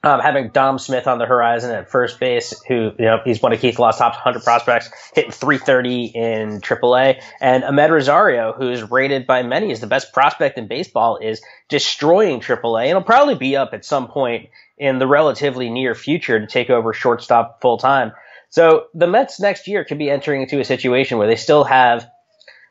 um, 0.07 0.21
having 0.21 0.51
Dom 0.51 0.79
Smith 0.79 1.09
on 1.09 1.19
the 1.19 1.27
horizon 1.27 1.73
at 1.73 1.91
first 1.91 2.21
base, 2.21 2.55
who 2.69 2.93
you 2.97 3.05
know 3.05 3.19
he's 3.25 3.43
one 3.43 3.53
of 3.53 3.59
Keith 3.59 3.77
Law's 3.81 3.99
top 3.99 4.13
100 4.13 4.45
prospects, 4.45 4.89
hitting 5.13 5.33
330 5.33 6.05
in 6.05 6.61
AAA, 6.61 7.21
and 7.41 7.65
Amed 7.65 7.91
Rosario, 7.91 8.53
who's 8.53 8.89
rated 8.89 9.27
by 9.27 9.43
many 9.43 9.73
as 9.73 9.81
the 9.81 9.89
best 9.89 10.13
prospect 10.13 10.59
in 10.59 10.69
baseball, 10.69 11.19
is 11.21 11.43
destroying 11.69 12.39
AAA, 12.39 12.83
and 12.83 12.89
he'll 12.91 13.03
probably 13.03 13.35
be 13.35 13.57
up 13.57 13.75
at 13.75 13.85
some 13.85 14.07
point 14.07 14.49
in 14.79 15.01
the 15.01 15.09
relatively 15.09 15.71
near 15.71 15.97
future 15.97 16.39
to 16.39 16.47
take 16.47 16.71
over 16.71 16.93
shortstop 16.93 17.61
full 17.61 17.77
time. 17.77 18.13
So 18.49 18.87
the 18.95 19.09
Mets 19.09 19.41
next 19.41 19.67
year 19.67 19.85
could 19.85 19.99
be 19.99 20.09
entering 20.09 20.43
into 20.43 20.61
a 20.61 20.65
situation 20.65 21.19
where 21.19 21.27
they 21.27 21.35
still 21.35 21.65
have 21.65 22.09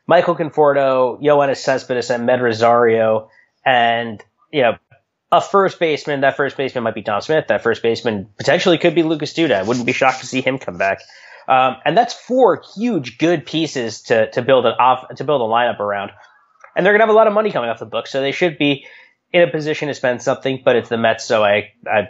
Michael 0.06 0.36
Conforto, 0.36 1.20
Yoenis 1.22 1.58
Cespedes, 1.58 2.08
and 2.08 2.24
Med 2.24 2.40
Rosario, 2.40 3.28
and 3.62 4.24
you 4.50 4.62
know 4.62 4.78
a 5.36 5.40
first 5.40 5.78
baseman. 5.78 6.20
That 6.20 6.36
first 6.36 6.56
baseman 6.56 6.84
might 6.84 6.94
be 6.94 7.02
Dom 7.02 7.20
Smith. 7.20 7.46
That 7.48 7.62
first 7.62 7.82
baseman 7.82 8.28
potentially 8.36 8.78
could 8.78 8.94
be 8.94 9.02
Lucas 9.02 9.32
Duda. 9.34 9.56
I 9.56 9.62
wouldn't 9.62 9.86
be 9.86 9.92
shocked 9.92 10.20
to 10.20 10.26
see 10.26 10.40
him 10.40 10.58
come 10.58 10.78
back. 10.78 11.00
Um, 11.48 11.76
and 11.84 11.96
that's 11.96 12.14
four 12.14 12.62
huge, 12.74 13.18
good 13.18 13.46
pieces 13.46 14.02
to 14.02 14.30
to 14.32 14.42
build 14.42 14.66
an 14.66 14.72
off 14.78 15.14
to 15.14 15.24
build 15.24 15.40
a 15.42 15.44
lineup 15.44 15.80
around. 15.80 16.10
And 16.74 16.84
they're 16.84 16.92
gonna 16.92 17.04
have 17.04 17.14
a 17.14 17.16
lot 17.16 17.26
of 17.26 17.32
money 17.32 17.52
coming 17.52 17.70
off 17.70 17.78
the 17.78 17.86
book, 17.86 18.06
so 18.06 18.20
they 18.20 18.32
should 18.32 18.58
be 18.58 18.86
in 19.32 19.42
a 19.42 19.50
position 19.50 19.88
to 19.88 19.94
spend 19.94 20.22
something. 20.22 20.62
But 20.64 20.76
it's 20.76 20.88
the 20.88 20.96
Mets, 20.96 21.24
so 21.24 21.44
I, 21.44 21.72
I, 21.86 22.08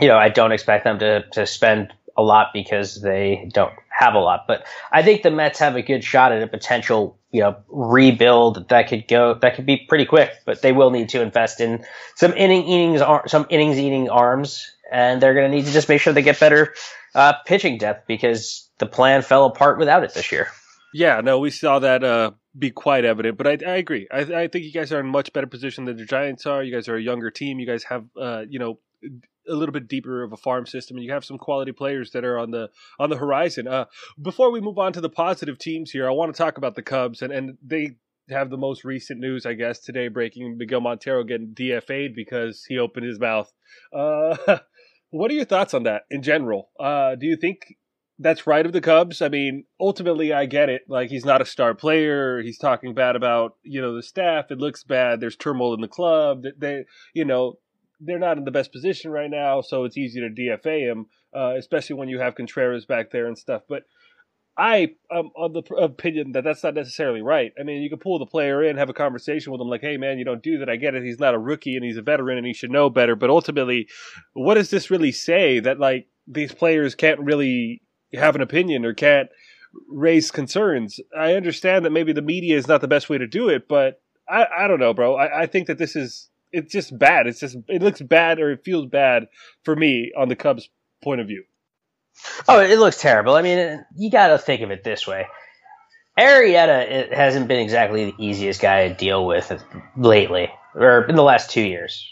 you 0.00 0.08
know, 0.08 0.16
I 0.16 0.28
don't 0.28 0.52
expect 0.52 0.84
them 0.84 0.98
to 0.98 1.24
to 1.32 1.46
spend 1.46 1.92
a 2.16 2.22
lot 2.22 2.48
because 2.52 3.00
they 3.00 3.48
don't 3.52 3.72
have 3.94 4.14
a 4.14 4.18
lot. 4.18 4.44
But 4.46 4.66
I 4.90 5.02
think 5.02 5.22
the 5.22 5.30
Mets 5.30 5.58
have 5.60 5.76
a 5.76 5.82
good 5.82 6.02
shot 6.02 6.32
at 6.32 6.42
a 6.42 6.46
potential 6.46 7.18
you 7.30 7.40
know 7.40 7.56
rebuild 7.68 8.68
that 8.68 8.88
could 8.88 9.06
go 9.08 9.34
that 9.34 9.56
could 9.56 9.66
be 9.66 9.84
pretty 9.88 10.04
quick, 10.04 10.32
but 10.44 10.62
they 10.62 10.72
will 10.72 10.90
need 10.90 11.10
to 11.10 11.22
invest 11.22 11.60
in 11.60 11.84
some 12.16 12.32
inning 12.32 12.64
innings 12.64 13.02
some 13.26 13.46
innings 13.50 13.78
eating 13.78 14.10
arms, 14.10 14.70
and 14.90 15.20
they're 15.20 15.34
going 15.34 15.50
to 15.50 15.56
need 15.56 15.66
to 15.66 15.72
just 15.72 15.88
make 15.88 16.00
sure 16.00 16.12
they 16.12 16.22
get 16.22 16.40
better 16.40 16.74
uh, 17.14 17.34
pitching 17.46 17.78
depth 17.78 18.06
because 18.06 18.68
the 18.78 18.86
plan 18.86 19.22
fell 19.22 19.46
apart 19.46 19.78
without 19.78 20.04
it 20.04 20.12
this 20.14 20.32
year. 20.32 20.48
Yeah, 20.92 21.20
no, 21.22 21.40
we 21.40 21.50
saw 21.50 21.80
that 21.80 22.04
uh, 22.04 22.32
be 22.56 22.70
quite 22.70 23.04
evident. 23.04 23.36
But 23.36 23.46
I, 23.46 23.50
I 23.66 23.76
agree. 23.76 24.06
I, 24.12 24.20
I, 24.20 24.48
think 24.48 24.64
you 24.64 24.72
guys 24.72 24.92
are 24.92 25.00
in 25.00 25.06
much 25.06 25.32
better 25.32 25.48
position 25.48 25.84
than 25.86 25.96
the 25.96 26.04
Giants 26.04 26.46
are. 26.46 26.62
You 26.62 26.72
guys 26.72 26.88
are 26.88 26.94
a 26.94 27.02
younger 27.02 27.32
team. 27.32 27.58
You 27.58 27.66
guys 27.66 27.82
have, 27.84 28.04
uh, 28.20 28.44
you 28.48 28.60
know, 28.60 28.78
a 29.48 29.54
little 29.54 29.72
bit 29.72 29.88
deeper 29.88 30.22
of 30.22 30.32
a 30.32 30.36
farm 30.36 30.66
system, 30.66 30.96
and 30.96 31.04
you 31.04 31.12
have 31.12 31.24
some 31.24 31.38
quality 31.38 31.72
players 31.72 32.10
that 32.12 32.24
are 32.24 32.38
on 32.38 32.50
the 32.50 32.70
on 32.98 33.10
the 33.10 33.16
horizon. 33.16 33.66
Uh, 33.66 33.86
before 34.20 34.50
we 34.50 34.60
move 34.60 34.78
on 34.78 34.92
to 34.92 35.00
the 35.00 35.08
positive 35.08 35.58
teams 35.58 35.90
here, 35.90 36.08
I 36.08 36.12
want 36.12 36.34
to 36.34 36.38
talk 36.38 36.58
about 36.58 36.74
the 36.74 36.82
Cubs, 36.82 37.22
and 37.22 37.32
and 37.32 37.58
they 37.64 37.96
have 38.30 38.50
the 38.50 38.56
most 38.56 38.84
recent 38.84 39.20
news, 39.20 39.46
I 39.46 39.54
guess, 39.54 39.80
today 39.80 40.08
breaking 40.08 40.56
Miguel 40.56 40.80
Montero 40.80 41.24
getting 41.24 41.54
DFA'd 41.54 42.14
because 42.14 42.64
he 42.64 42.78
opened 42.78 43.06
his 43.06 43.20
mouth. 43.20 43.52
Uh, 43.92 44.36
what 45.10 45.30
are 45.30 45.34
your 45.34 45.44
thoughts 45.44 45.74
on 45.74 45.82
that 45.84 46.02
in 46.10 46.22
general? 46.22 46.70
Uh, 46.78 47.16
do 47.16 47.26
you 47.26 47.36
think 47.36 47.76
that's 48.18 48.46
right 48.46 48.64
of 48.64 48.72
the 48.72 48.80
Cubs? 48.80 49.20
I 49.20 49.28
mean, 49.28 49.64
ultimately, 49.80 50.32
I 50.32 50.46
get 50.46 50.68
it. 50.68 50.82
Like 50.88 51.10
he's 51.10 51.24
not 51.24 51.42
a 51.42 51.46
star 51.46 51.74
player. 51.74 52.40
He's 52.40 52.58
talking 52.58 52.94
bad 52.94 53.16
about 53.16 53.56
you 53.62 53.80
know 53.80 53.94
the 53.94 54.02
staff. 54.02 54.50
It 54.50 54.58
looks 54.58 54.84
bad. 54.84 55.20
There's 55.20 55.36
turmoil 55.36 55.74
in 55.74 55.80
the 55.80 55.88
club. 55.88 56.42
That 56.42 56.60
They, 56.60 56.84
you 57.12 57.24
know, 57.24 57.58
they're 58.00 58.18
not 58.18 58.38
in 58.38 58.44
the 58.44 58.50
best 58.50 58.72
position 58.72 59.10
right 59.10 59.30
now, 59.30 59.60
so 59.60 59.84
it's 59.84 59.96
easy 59.96 60.20
to 60.20 60.28
DFA 60.28 60.90
him, 60.90 61.06
uh, 61.34 61.54
especially 61.56 61.96
when 61.96 62.08
you 62.08 62.18
have 62.18 62.34
Contreras 62.34 62.86
back 62.86 63.10
there 63.10 63.26
and 63.26 63.38
stuff. 63.38 63.62
But 63.68 63.84
I 64.56 64.94
am 65.10 65.30
of 65.36 65.52
the 65.52 65.62
opinion 65.76 66.32
that 66.32 66.44
that's 66.44 66.62
not 66.62 66.74
necessarily 66.74 67.22
right. 67.22 67.52
I 67.58 67.64
mean, 67.64 67.82
you 67.82 67.90
can 67.90 67.98
pull 67.98 68.18
the 68.18 68.26
player 68.26 68.62
in, 68.62 68.76
have 68.76 68.88
a 68.88 68.94
conversation 68.94 69.50
with 69.50 69.60
him, 69.60 69.68
like, 69.68 69.80
"Hey, 69.80 69.96
man, 69.96 70.18
you 70.18 70.24
don't 70.24 70.42
do 70.42 70.58
that. 70.58 70.68
I 70.68 70.76
get 70.76 70.94
it. 70.94 71.02
He's 71.02 71.18
not 71.18 71.34
a 71.34 71.38
rookie 71.38 71.74
and 71.76 71.84
he's 71.84 71.96
a 71.96 72.02
veteran 72.02 72.38
and 72.38 72.46
he 72.46 72.52
should 72.52 72.70
know 72.70 72.88
better." 72.88 73.16
But 73.16 73.30
ultimately, 73.30 73.88
what 74.32 74.54
does 74.54 74.70
this 74.70 74.90
really 74.90 75.12
say? 75.12 75.58
That 75.58 75.80
like 75.80 76.06
these 76.26 76.52
players 76.52 76.94
can't 76.94 77.20
really 77.20 77.82
have 78.12 78.36
an 78.36 78.42
opinion 78.42 78.84
or 78.84 78.94
can't 78.94 79.28
raise 79.88 80.30
concerns. 80.30 81.00
I 81.18 81.34
understand 81.34 81.84
that 81.84 81.90
maybe 81.90 82.12
the 82.12 82.22
media 82.22 82.56
is 82.56 82.68
not 82.68 82.80
the 82.80 82.88
best 82.88 83.08
way 83.08 83.18
to 83.18 83.26
do 83.26 83.48
it, 83.48 83.66
but 83.68 84.00
I, 84.28 84.46
I 84.58 84.68
don't 84.68 84.80
know, 84.80 84.94
bro. 84.94 85.16
I, 85.16 85.42
I 85.42 85.46
think 85.46 85.66
that 85.66 85.78
this 85.78 85.96
is 85.96 86.30
it's 86.54 86.72
just 86.72 86.96
bad. 86.98 87.26
It's 87.26 87.40
just 87.40 87.56
it 87.68 87.82
looks 87.82 88.00
bad 88.00 88.40
or 88.40 88.52
it 88.52 88.64
feels 88.64 88.86
bad 88.86 89.26
for 89.64 89.74
me 89.74 90.12
on 90.16 90.28
the 90.28 90.36
Cubs' 90.36 90.68
point 91.02 91.20
of 91.20 91.26
view. 91.26 91.44
Oh, 92.48 92.60
it 92.60 92.78
looks 92.78 93.00
terrible. 93.00 93.34
I 93.34 93.42
mean, 93.42 93.84
you 93.96 94.10
got 94.10 94.28
to 94.28 94.38
think 94.38 94.62
of 94.62 94.70
it 94.70 94.84
this 94.84 95.06
way. 95.06 95.26
Arrieta 96.18 96.88
it 96.88 97.12
hasn't 97.12 97.48
been 97.48 97.58
exactly 97.58 98.04
the 98.04 98.24
easiest 98.24 98.60
guy 98.60 98.88
to 98.88 98.94
deal 98.94 99.26
with 99.26 99.52
lately, 99.96 100.48
or 100.74 101.04
in 101.06 101.16
the 101.16 101.24
last 101.24 101.50
two 101.50 101.62
years. 101.62 102.08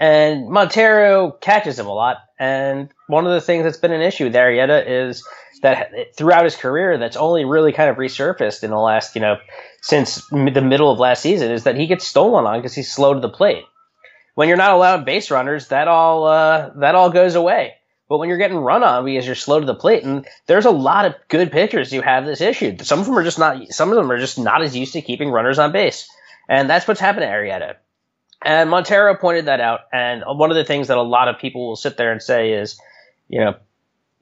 And 0.00 0.48
Montero 0.48 1.30
catches 1.30 1.78
him 1.78 1.86
a 1.86 1.94
lot. 1.94 2.16
And 2.40 2.88
one 3.06 3.24
of 3.24 3.32
the 3.32 3.40
things 3.40 3.62
that's 3.62 3.76
been 3.76 3.92
an 3.92 4.02
issue 4.02 4.24
with 4.24 4.34
Arrieta 4.34 4.84
is 4.84 5.24
that 5.62 6.16
throughout 6.16 6.44
his 6.44 6.56
career 6.56 6.98
that's 6.98 7.16
only 7.16 7.44
really 7.44 7.72
kind 7.72 7.88
of 7.88 7.96
resurfaced 7.96 8.62
in 8.62 8.70
the 8.70 8.78
last, 8.78 9.14
you 9.14 9.20
know, 9.20 9.38
since 9.80 10.26
the 10.28 10.62
middle 10.62 10.90
of 10.90 10.98
last 10.98 11.22
season 11.22 11.50
is 11.50 11.64
that 11.64 11.76
he 11.76 11.86
gets 11.86 12.06
stolen 12.06 12.44
on 12.46 12.58
because 12.58 12.74
he's 12.74 12.92
slow 12.92 13.14
to 13.14 13.20
the 13.20 13.28
plate. 13.28 13.64
When 14.34 14.48
you're 14.48 14.56
not 14.56 14.72
allowed 14.72 15.04
base 15.04 15.30
runners, 15.30 15.68
that 15.68 15.88
all 15.88 16.26
uh, 16.26 16.70
that 16.76 16.94
all 16.94 17.10
goes 17.10 17.34
away. 17.34 17.74
But 18.08 18.18
when 18.18 18.28
you're 18.28 18.38
getting 18.38 18.58
run 18.58 18.82
on 18.82 19.04
because 19.04 19.24
you're 19.24 19.34
slow 19.34 19.60
to 19.60 19.66
the 19.66 19.74
plate, 19.74 20.04
and 20.04 20.26
there's 20.46 20.66
a 20.66 20.70
lot 20.70 21.06
of 21.06 21.14
good 21.28 21.50
pitchers 21.50 21.90
who 21.90 22.00
have 22.00 22.26
this 22.26 22.40
issue. 22.40 22.76
Some 22.82 23.00
of 23.00 23.06
them 23.06 23.16
are 23.16 23.24
just 23.24 23.38
not. 23.38 23.72
Some 23.72 23.90
of 23.90 23.96
them 23.96 24.10
are 24.10 24.18
just 24.18 24.38
not 24.38 24.62
as 24.62 24.76
used 24.76 24.94
to 24.94 25.02
keeping 25.02 25.30
runners 25.30 25.58
on 25.58 25.72
base, 25.72 26.10
and 26.48 26.68
that's 26.68 26.86
what's 26.88 27.00
happened 27.00 27.22
to 27.22 27.28
Arrieta. 27.28 27.76
And 28.44 28.70
Montero 28.70 29.14
pointed 29.16 29.46
that 29.46 29.60
out. 29.60 29.80
And 29.92 30.24
one 30.26 30.50
of 30.50 30.56
the 30.56 30.64
things 30.64 30.88
that 30.88 30.98
a 30.98 31.02
lot 31.02 31.28
of 31.28 31.38
people 31.38 31.68
will 31.68 31.76
sit 31.76 31.96
there 31.96 32.12
and 32.12 32.20
say 32.20 32.52
is, 32.52 32.80
you 33.28 33.40
know, 33.40 33.54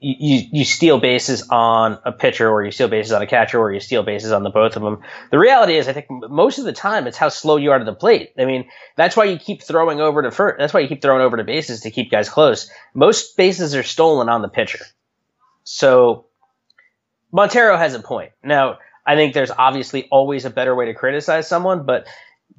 you, 0.01 0.49
you 0.53 0.65
steal 0.65 0.99
bases 0.99 1.47
on 1.51 1.99
a 2.05 2.13
pitcher 2.13 2.49
or 2.49 2.65
you 2.65 2.71
steal 2.71 2.89
bases 2.89 3.13
on 3.13 3.21
a 3.21 3.27
catcher 3.27 3.59
or 3.59 3.73
you 3.73 3.81
steal 3.81 4.03
bases 4.03 4.33
on 4.33 4.43
the 4.43 4.51
both 4.51 4.77
of 4.77 4.83
them. 4.83 5.03
The 5.31 5.39
reality 5.39 5.77
is, 5.77 5.89
I 5.89 5.93
think 5.93 6.07
most 6.11 6.59
of 6.59 6.65
the 6.65 6.73
time 6.73 7.07
it's 7.07 7.19
how 7.19 7.29
slow 7.29 7.57
you 7.57 7.73
are 7.73 7.79
to 7.79 7.85
the 7.85 7.95
plate. 7.95 8.33
I 8.39 8.47
mean, 8.47 8.69
that's 8.97 9.17
why 9.17 9.25
you 9.25 9.39
keep 9.39 9.63
throwing 9.63 10.01
over 10.01 10.23
to 10.23 10.31
first. 10.31 10.59
That's 10.59 10.73
why 10.73 10.81
you 10.81 10.89
keep 10.89 11.03
throwing 11.03 11.23
over 11.23 11.37
to 11.37 11.45
bases 11.45 11.83
to 11.83 11.91
keep 11.91 12.11
guys 12.11 12.29
close. 12.29 12.71
Most 12.95 13.37
bases 13.37 13.75
are 13.75 13.83
stolen 13.83 14.29
on 14.29 14.43
the 14.43 14.49
pitcher. 14.49 14.85
So 15.65 16.27
Montero 17.31 17.77
has 17.77 17.95
a 17.95 18.01
point. 18.01 18.33
Now, 18.43 18.79
I 19.07 19.17
think 19.17 19.35
there's 19.35 19.51
obviously 19.51 20.09
always 20.11 20.45
a 20.45 20.51
better 20.51 20.75
way 20.75 20.87
to 20.87 20.95
criticize 20.95 21.49
someone, 21.49 21.85
but 21.85 22.07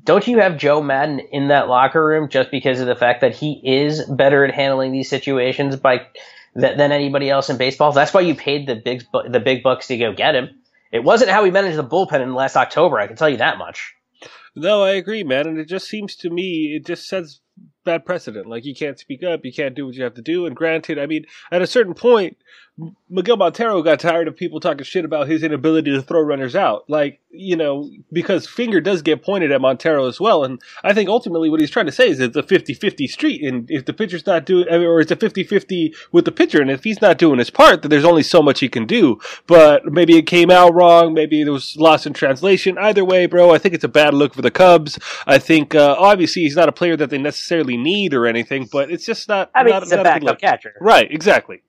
don't 0.03 0.27
you 0.27 0.39
have 0.39 0.57
Joe 0.57 0.81
Maddon 0.81 1.19
in 1.19 1.49
that 1.49 1.67
locker 1.67 2.03
room 2.03 2.29
just 2.29 2.51
because 2.51 2.79
of 2.79 2.87
the 2.87 2.95
fact 2.95 3.21
that 3.21 3.35
he 3.35 3.61
is 3.63 4.03
better 4.05 4.45
at 4.45 4.53
handling 4.53 4.91
these 4.91 5.09
situations 5.09 5.75
by 5.75 6.07
th- 6.59 6.77
than 6.77 6.91
anybody 6.91 7.29
else 7.29 7.49
in 7.49 7.57
baseball. 7.57 7.91
That's 7.91 8.13
why 8.13 8.21
you 8.21 8.35
paid 8.35 8.67
the 8.67 8.75
big 8.75 9.03
the 9.29 9.39
big 9.39 9.63
bucks 9.63 9.87
to 9.87 9.97
go 9.97 10.13
get 10.13 10.35
him. 10.35 10.49
It 10.91 11.03
wasn't 11.03 11.31
how 11.31 11.43
he 11.45 11.51
managed 11.51 11.77
the 11.77 11.83
bullpen 11.83 12.21
in 12.21 12.33
last 12.33 12.57
October. 12.57 12.99
I 12.99 13.07
can 13.07 13.15
tell 13.15 13.29
you 13.29 13.37
that 13.37 13.57
much. 13.57 13.93
No, 14.55 14.83
I 14.83 14.91
agree, 14.91 15.23
man. 15.23 15.47
And 15.47 15.57
it 15.57 15.69
just 15.69 15.87
seems 15.87 16.15
to 16.17 16.29
me 16.29 16.75
it 16.75 16.85
just 16.85 17.07
sets 17.07 17.39
bad 17.83 18.05
precedent. 18.05 18.47
Like 18.47 18.65
you 18.65 18.75
can't 18.75 18.99
speak 18.99 19.23
up, 19.23 19.45
you 19.45 19.53
can't 19.53 19.75
do 19.75 19.85
what 19.85 19.95
you 19.95 20.03
have 20.03 20.15
to 20.15 20.21
do. 20.21 20.45
And 20.45 20.55
granted, 20.55 20.99
I 20.99 21.05
mean, 21.05 21.25
at 21.51 21.61
a 21.61 21.67
certain 21.67 21.93
point, 21.93 22.37
Miguel 23.09 23.37
Montero 23.37 23.81
got 23.81 23.99
tired 23.99 24.27
of 24.27 24.37
people 24.37 24.59
talking 24.59 24.83
shit 24.83 25.03
about 25.03 25.27
his 25.27 25.43
inability 25.43 25.91
to 25.91 26.01
throw 26.01 26.21
runners 26.21 26.55
out. 26.55 26.89
Like, 26.89 27.19
you 27.29 27.55
know, 27.55 27.89
because 28.11 28.47
finger 28.47 28.79
does 28.79 29.01
get 29.01 29.23
pointed 29.23 29.51
at 29.51 29.61
Montero 29.61 30.07
as 30.07 30.19
well. 30.19 30.43
And 30.43 30.61
I 30.83 30.93
think 30.93 31.09
ultimately 31.09 31.49
what 31.49 31.59
he's 31.59 31.69
trying 31.69 31.85
to 31.87 31.91
say 31.91 32.09
is 32.09 32.19
it's 32.19 32.37
a 32.37 32.43
50-50 32.43 33.07
street. 33.07 33.43
And 33.43 33.69
if 33.69 33.85
the 33.85 33.93
pitcher's 33.93 34.25
not 34.25 34.45
doing, 34.45 34.67
or 34.69 35.01
it's 35.01 35.11
a 35.11 35.15
50-50 35.17 35.93
with 36.11 36.25
the 36.25 36.31
pitcher. 36.31 36.61
And 36.61 36.71
if 36.71 36.83
he's 36.83 37.01
not 37.01 37.17
doing 37.17 37.39
his 37.39 37.49
part, 37.49 37.81
then 37.81 37.89
there's 37.91 38.05
only 38.05 38.23
so 38.23 38.41
much 38.41 38.61
he 38.61 38.69
can 38.69 38.85
do. 38.85 39.19
But 39.47 39.91
maybe 39.91 40.17
it 40.17 40.23
came 40.23 40.49
out 40.49 40.73
wrong. 40.73 41.13
Maybe 41.13 41.43
there 41.43 41.53
was 41.53 41.75
lost 41.75 42.07
in 42.07 42.13
translation. 42.13 42.77
Either 42.77 43.03
way, 43.03 43.25
bro, 43.25 43.53
I 43.53 43.57
think 43.57 43.75
it's 43.75 43.83
a 43.83 43.89
bad 43.89 44.13
look 44.13 44.33
for 44.33 44.41
the 44.41 44.51
Cubs. 44.51 44.97
I 45.27 45.37
think, 45.37 45.75
uh, 45.75 45.95
obviously 45.99 46.43
he's 46.43 46.55
not 46.55 46.69
a 46.69 46.73
player 46.73 46.95
that 46.95 47.09
they 47.09 47.17
necessarily 47.17 47.70
need 47.77 48.13
or 48.13 48.25
anything, 48.25 48.67
but 48.71 48.91
it's 48.91 49.05
just 49.05 49.27
not. 49.27 49.51
I 49.55 49.63
mean, 49.63 49.71
not, 49.71 49.83
he's 49.83 49.91
a 49.91 50.03
backup 50.03 50.39
catcher. 50.39 50.73
Right, 50.79 51.11
exactly. 51.11 51.61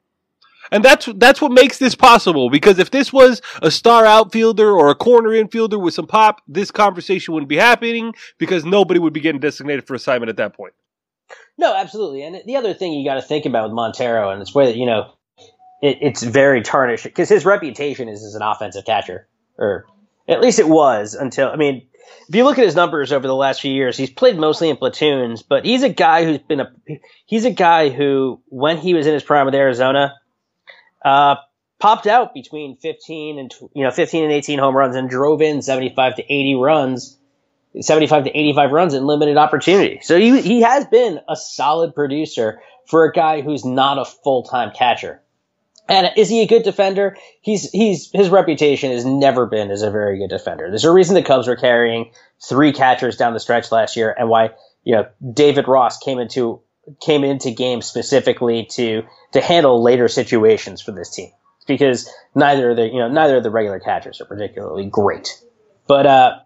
And 0.71 0.85
that's 0.85 1.09
that's 1.17 1.41
what 1.41 1.53
makes 1.53 1.79
this 1.79 1.95
possible. 1.95 2.49
Because 2.49 2.79
if 2.79 2.91
this 2.91 3.13
was 3.13 3.43
a 3.61 3.71
star 3.71 4.07
outfielder 4.07 4.71
or 4.71 4.91
a 4.91 4.95
corner 4.95 5.31
infielder 5.31 5.81
with 5.81 5.95
some 5.95 6.07
pop, 6.07 6.41
this 6.49 6.71
conversation 6.71 7.35
wouldn't 7.35 7.49
be 7.49 7.57
happening 7.57 8.15
because 8.39 8.65
nobody 8.65 8.99
would 8.99 9.13
be 9.13 9.21
getting 9.21 9.41
designated 9.41 9.87
for 9.87 9.95
assignment 9.95 10.31
at 10.31 10.37
that 10.37 10.55
point. 10.55 10.73
No, 11.59 11.75
absolutely. 11.75 12.23
And 12.23 12.41
the 12.47 12.57
other 12.57 12.75
thing 12.75 12.93
you 12.93 13.09
got 13.09 13.15
to 13.17 13.23
think 13.23 13.45
about 13.45 13.65
with 13.65 13.75
Montero, 13.75 14.31
and 14.31 14.41
it's 14.41 14.55
where 14.55 14.71
you 14.71 14.87
know 14.87 15.13
it, 15.83 15.99
it's 16.01 16.23
very 16.23 16.63
tarnished 16.63 17.05
because 17.05 17.29
his 17.29 17.45
reputation 17.45 18.09
is 18.09 18.25
as 18.25 18.35
an 18.35 18.43
offensive 18.43 18.85
catcher, 18.85 19.29
or 19.59 19.87
at 20.29 20.41
least 20.41 20.59
it 20.59 20.69
was 20.69 21.15
until 21.15 21.49
I 21.49 21.57
mean, 21.57 21.87
if 22.29 22.35
you 22.35 22.45
look 22.45 22.59
at 22.59 22.65
his 22.65 22.75
numbers 22.75 23.13
over 23.13 23.27
the 23.27 23.35
last 23.35 23.61
few 23.61 23.73
years, 23.73 23.97
he's 23.97 24.11
played 24.11 24.39
mostly 24.39 24.69
in 24.69 24.77
platoons, 24.77 25.43
but 25.43 25.65
he's 25.65 25.83
a 25.83 25.89
guy 25.89 26.25
who's 26.25 26.39
been 26.39 26.61
a 26.61 26.73
he's 27.27 27.45
a 27.45 27.51
guy 27.51 27.89
who 27.89 28.41
when 28.49 28.79
he 28.79 28.95
was 28.95 29.07
in 29.07 29.15
his 29.15 29.23
prime 29.23 29.47
with 29.47 29.55
Arizona 29.55 30.15
uh, 31.05 31.37
popped 31.79 32.07
out 32.07 32.35
between 32.35 32.77
15 32.77 33.39
and 33.39 33.55
you 33.75 33.85
know 33.85 33.91
15 33.91 34.25
and 34.25 34.33
18 34.33 34.59
home 34.59 34.77
runs 34.77 34.97
and 34.97 35.11
drove 35.11 35.43
in 35.43 35.63
75 35.63 36.17
to 36.17 36.23
80 36.23 36.55
runs 36.57 37.19
75 37.81 38.25
to 38.25 38.31
85 38.31 38.73
runs 38.73 38.95
in 38.95 39.07
limited 39.07 39.37
opportunity. 39.37 40.01
So 40.03 40.19
he, 40.19 40.41
he 40.43 40.61
has 40.61 40.85
been 40.87 41.21
a 41.29 41.37
solid 41.37 41.95
producer 41.95 42.61
for 42.87 43.05
a 43.05 43.13
guy 43.13 43.41
who's 43.41 43.65
not 43.65 43.99
a 43.99 44.05
full-time 44.05 44.73
catcher 44.77 45.22
and 45.93 46.11
is 46.17 46.29
he 46.29 46.43
a 46.43 46.47
good 46.47 46.63
defender 46.63 47.17
he's 47.41 47.71
he's 47.71 48.11
his 48.13 48.29
reputation 48.31 48.91
has 48.91 49.05
never 49.05 49.47
been 49.47 49.71
as 49.71 49.83
a 49.83 49.91
very 49.91 50.19
good 50.19 50.31
defender 50.31 50.69
there's 50.69 50.85
a 50.85 50.93
reason 50.93 51.15
the 51.15 51.23
cubs 51.23 51.47
were 51.47 51.57
carrying 51.57 52.11
three 52.41 52.73
catchers 52.73 53.17
down 53.17 53.33
the 53.33 53.41
stretch 53.41 53.71
last 53.71 53.97
year 53.97 54.15
and 54.19 54.29
why 54.29 54.51
you 54.85 54.95
know 54.95 55.07
david 55.33 55.69
ross 55.69 55.99
came 55.99 56.19
into 56.19 56.61
came 57.01 57.23
into 57.25 57.51
games 57.51 57.87
specifically 57.87 58.67
to 58.67 59.03
to 59.33 59.41
handle 59.41 59.83
later 59.83 60.09
situations 60.09 60.81
for 60.81 60.93
this 60.93 61.11
team 61.11 61.31
because 61.67 62.11
neither 62.35 62.71
of 62.71 62.77
the 62.77 62.87
you 62.87 62.99
know 62.99 63.09
neither 63.09 63.37
of 63.37 63.43
the 63.43 63.51
regular 63.51 63.81
catchers 63.81 64.21
are 64.21 64.25
particularly 64.25 64.87
great. 64.87 65.41
But 65.87 66.07
uh, 66.07 66.39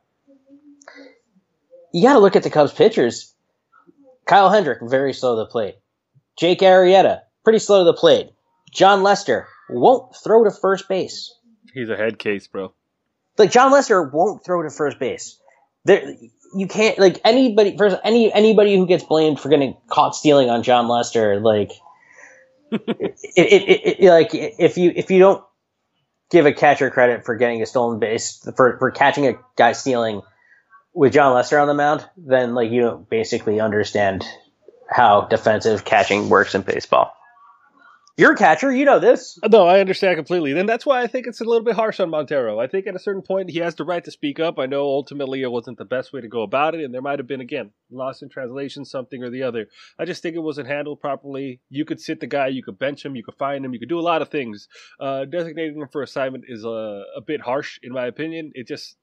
you 1.92 2.02
got 2.02 2.14
to 2.14 2.18
look 2.18 2.36
at 2.36 2.42
the 2.42 2.50
Cubs 2.50 2.72
pitchers. 2.72 3.32
Kyle 4.26 4.50
Hendrick 4.50 4.80
very 4.82 5.12
slow 5.12 5.36
to 5.36 5.40
the 5.40 5.46
plate. 5.46 5.76
Jake 6.36 6.60
Arrieta 6.60 7.22
pretty 7.44 7.58
slow 7.60 7.80
to 7.80 7.84
the 7.84 7.94
plate. 7.94 8.30
Jon 8.70 9.02
Lester 9.02 9.48
won't 9.68 10.14
throw 10.16 10.44
to 10.44 10.50
first 10.50 10.88
base. 10.88 11.34
He's 11.72 11.88
a 11.88 11.96
head 11.96 12.18
case, 12.18 12.46
bro. 12.46 12.72
Like 13.38 13.50
Jon 13.50 13.72
Lester 13.72 14.02
won't 14.02 14.44
throw 14.44 14.62
to 14.62 14.70
first 14.70 14.98
base. 14.98 15.38
There, 15.84 16.14
you 16.54 16.66
can't 16.66 16.98
like 16.98 17.20
anybody. 17.24 17.76
First, 17.76 17.96
any 18.02 18.32
anybody 18.32 18.76
who 18.76 18.86
gets 18.86 19.04
blamed 19.04 19.38
for 19.38 19.48
getting 19.48 19.76
caught 19.88 20.14
stealing 20.14 20.50
on 20.50 20.62
Jon 20.62 20.88
Lester, 20.88 21.38
like 21.40 21.70
it, 22.70 23.14
it, 23.36 23.98
it, 24.00 24.08
like 24.08 24.30
if 24.32 24.78
you 24.78 24.92
if 24.94 25.10
you 25.10 25.18
don't 25.18 25.44
give 26.30 26.46
a 26.46 26.52
catcher 26.52 26.90
credit 26.90 27.24
for 27.24 27.36
getting 27.36 27.62
a 27.62 27.66
stolen 27.66 27.98
base 27.98 28.48
for 28.56 28.78
for 28.78 28.90
catching 28.90 29.26
a 29.26 29.34
guy 29.56 29.72
stealing 29.72 30.22
with 30.92 31.12
Jon 31.12 31.34
Lester 31.34 31.58
on 31.58 31.68
the 31.68 31.74
mound, 31.74 32.08
then 32.16 32.54
like 32.54 32.70
you 32.70 32.80
don't 32.80 33.08
basically 33.08 33.60
understand 33.60 34.24
how 34.88 35.22
defensive 35.22 35.84
catching 35.84 36.28
works 36.28 36.54
in 36.54 36.62
baseball. 36.62 37.12
You're 38.18 38.32
a 38.32 38.36
catcher, 38.36 38.72
you 38.72 38.86
know 38.86 38.98
this. 38.98 39.38
No, 39.50 39.66
I 39.66 39.78
understand 39.78 40.16
completely. 40.16 40.58
And 40.58 40.66
that's 40.66 40.86
why 40.86 41.02
I 41.02 41.06
think 41.06 41.26
it's 41.26 41.42
a 41.42 41.44
little 41.44 41.62
bit 41.62 41.74
harsh 41.74 42.00
on 42.00 42.08
Montero. 42.08 42.58
I 42.58 42.66
think 42.66 42.86
at 42.86 42.96
a 42.96 42.98
certain 42.98 43.20
point 43.20 43.50
he 43.50 43.58
has 43.58 43.74
the 43.74 43.84
right 43.84 44.02
to 44.02 44.10
speak 44.10 44.40
up. 44.40 44.58
I 44.58 44.64
know 44.64 44.84
ultimately 44.84 45.42
it 45.42 45.50
wasn't 45.50 45.76
the 45.76 45.84
best 45.84 46.14
way 46.14 46.22
to 46.22 46.28
go 46.28 46.40
about 46.40 46.74
it, 46.74 46.82
and 46.82 46.94
there 46.94 47.02
might 47.02 47.18
have 47.18 47.28
been 47.28 47.42
again 47.42 47.72
lost 47.90 48.22
in 48.22 48.30
translation, 48.30 48.86
something 48.86 49.22
or 49.22 49.28
the 49.28 49.42
other. 49.42 49.66
I 49.98 50.06
just 50.06 50.22
think 50.22 50.34
it 50.34 50.40
wasn't 50.40 50.68
handled 50.68 50.98
properly. 50.98 51.60
You 51.68 51.84
could 51.84 52.00
sit 52.00 52.20
the 52.20 52.26
guy, 52.26 52.46
you 52.46 52.62
could 52.62 52.78
bench 52.78 53.04
him, 53.04 53.16
you 53.16 53.22
could 53.22 53.36
fine 53.36 53.62
him, 53.62 53.74
you 53.74 53.78
could 53.78 53.90
do 53.90 53.98
a 53.98 54.00
lot 54.00 54.22
of 54.22 54.30
things. 54.30 54.66
Uh, 54.98 55.26
designating 55.26 55.78
him 55.78 55.88
for 55.92 56.02
assignment 56.02 56.44
is 56.48 56.64
a, 56.64 57.02
a 57.16 57.20
bit 57.20 57.42
harsh, 57.42 57.78
in 57.82 57.92
my 57.92 58.06
opinion. 58.06 58.50
It 58.54 58.66
just 58.66 58.96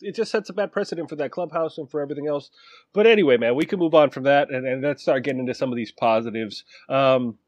it 0.00 0.16
just 0.16 0.32
sets 0.32 0.48
a 0.50 0.54
bad 0.54 0.72
precedent 0.72 1.08
for 1.08 1.16
that 1.16 1.30
clubhouse 1.30 1.78
and 1.78 1.88
for 1.88 2.00
everything 2.00 2.26
else. 2.26 2.50
But 2.92 3.06
anyway, 3.06 3.36
man, 3.36 3.54
we 3.54 3.66
can 3.66 3.78
move 3.78 3.94
on 3.94 4.10
from 4.10 4.24
that 4.24 4.50
and, 4.50 4.66
and 4.66 4.82
let's 4.82 5.02
start 5.02 5.22
getting 5.22 5.40
into 5.40 5.54
some 5.54 5.70
of 5.70 5.76
these 5.76 5.92
positives. 5.92 6.64
Um, 6.88 7.38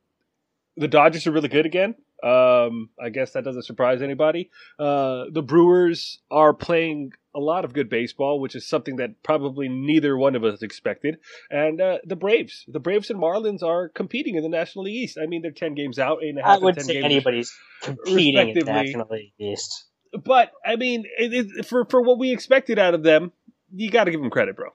the 0.76 0.88
Dodgers 0.88 1.26
are 1.26 1.32
really 1.32 1.48
good 1.48 1.66
again. 1.66 1.94
Um, 2.22 2.88
I 3.00 3.10
guess 3.10 3.32
that 3.32 3.44
doesn't 3.44 3.64
surprise 3.64 4.00
anybody. 4.02 4.50
Uh, 4.78 5.24
the 5.30 5.42
Brewers 5.42 6.18
are 6.30 6.54
playing 6.54 7.12
a 7.34 7.38
lot 7.38 7.66
of 7.66 7.74
good 7.74 7.90
baseball, 7.90 8.40
which 8.40 8.56
is 8.56 8.66
something 8.66 8.96
that 8.96 9.22
probably 9.22 9.68
neither 9.68 10.16
one 10.16 10.34
of 10.34 10.42
us 10.42 10.62
expected. 10.62 11.18
And 11.50 11.80
uh, 11.80 11.98
the 12.04 12.16
Braves, 12.16 12.64
the 12.68 12.80
Braves 12.80 13.10
and 13.10 13.20
Marlins 13.20 13.62
are 13.62 13.90
competing 13.90 14.36
in 14.36 14.42
the 14.42 14.48
National 14.48 14.84
League 14.86 14.94
East. 14.94 15.18
I 15.22 15.26
mean, 15.26 15.42
they're 15.42 15.50
ten 15.50 15.74
games 15.74 15.98
out, 15.98 16.18
eight 16.22 16.30
and 16.30 16.38
a 16.38 16.42
half. 16.42 16.60
I 16.60 16.64
would 16.64 16.80
say 16.80 16.94
games, 16.94 17.04
anybody's 17.04 17.54
competing 17.82 18.48
in 18.48 18.58
the 18.58 18.64
National 18.64 19.06
League 19.10 19.32
East. 19.38 19.84
But 20.24 20.52
I 20.64 20.76
mean, 20.76 21.04
it, 21.18 21.32
it, 21.34 21.66
for 21.66 21.84
for 21.84 22.00
what 22.00 22.18
we 22.18 22.32
expected 22.32 22.78
out 22.78 22.94
of 22.94 23.02
them, 23.02 23.32
you 23.74 23.90
got 23.90 24.04
to 24.04 24.10
give 24.10 24.20
them 24.20 24.30
credit, 24.30 24.56
bro. 24.56 24.70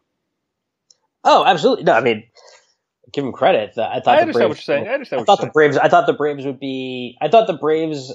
Oh, 1.23 1.43
absolutely. 1.43 1.85
No, 1.85 1.93
I 1.93 2.01
mean, 2.01 2.23
give 3.11 3.23
them 3.23 3.33
credit. 3.33 3.77
I 3.77 3.99
thought 3.99 4.07
I 4.07 4.15
the 4.15 4.21
understand 4.21 4.33
Braves, 4.33 4.37
what 4.37 4.47
you're 4.47 4.55
saying. 4.55 4.87
I 4.87 4.93
understand. 4.93 5.21
I 5.21 5.25
thought 5.25 5.41
the 5.41 5.47
Braves. 5.47 5.77
I 5.77 5.89
thought 5.89 6.05
the 6.05 6.13
Braves 6.13 6.45
would 6.45 6.59
be. 6.59 7.17
I 7.21 7.27
thought 7.27 7.47
the 7.47 7.53
Braves 7.53 8.13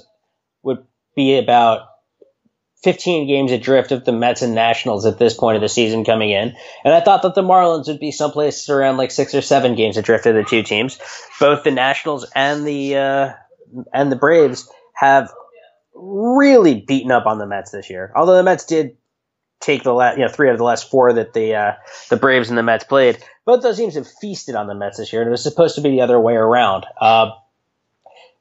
would 0.63 0.85
be 1.15 1.37
about 1.37 1.81
15 2.83 3.27
games 3.27 3.51
adrift 3.51 3.91
of 3.91 4.05
the 4.05 4.11
Mets 4.11 4.41
and 4.41 4.55
Nationals 4.55 5.05
at 5.05 5.17
this 5.17 5.33
point 5.33 5.55
of 5.55 5.61
the 5.61 5.69
season 5.69 6.05
coming 6.05 6.31
in, 6.31 6.55
and 6.83 6.93
I 6.93 7.01
thought 7.01 7.23
that 7.23 7.35
the 7.35 7.41
Marlins 7.41 7.87
would 7.87 7.99
be 7.99 8.11
someplace 8.11 8.69
around 8.69 8.97
like 8.97 9.11
six 9.11 9.33
or 9.33 9.41
seven 9.41 9.75
games 9.75 9.97
adrift 9.97 10.25
of 10.25 10.35
the 10.35 10.43
two 10.43 10.63
teams. 10.63 10.99
Both 11.39 11.63
the 11.63 11.71
Nationals 11.71 12.29
and 12.35 12.65
the 12.65 12.95
uh, 12.95 13.33
and 13.93 14.11
the 14.11 14.15
Braves 14.15 14.69
have 14.93 15.31
really 15.93 16.81
beaten 16.81 17.11
up 17.11 17.25
on 17.25 17.39
the 17.39 17.47
Mets 17.47 17.71
this 17.71 17.89
year. 17.89 18.11
Although 18.15 18.37
the 18.37 18.43
Mets 18.43 18.65
did 18.65 18.97
take 19.59 19.83
the 19.83 19.93
last, 19.93 20.17
you 20.17 20.25
know, 20.25 20.31
three 20.31 20.49
out 20.49 20.53
of 20.53 20.57
the 20.57 20.63
last 20.63 20.89
four 20.89 21.13
that 21.13 21.33
the 21.33 21.55
uh, 21.55 21.73
the 22.09 22.17
Braves 22.17 22.49
and 22.49 22.57
the 22.57 22.63
Mets 22.63 22.83
played. 22.83 23.17
Both 23.45 23.63
those 23.63 23.77
teams 23.77 23.95
have 23.95 24.07
feasted 24.07 24.55
on 24.55 24.67
the 24.67 24.75
Mets 24.75 24.97
this 24.97 25.11
year, 25.11 25.21
and 25.21 25.27
it 25.27 25.31
was 25.31 25.43
supposed 25.43 25.75
to 25.75 25.81
be 25.81 25.91
the 25.91 26.01
other 26.01 26.19
way 26.19 26.33
around. 26.33 26.85
Uh, 26.99 27.31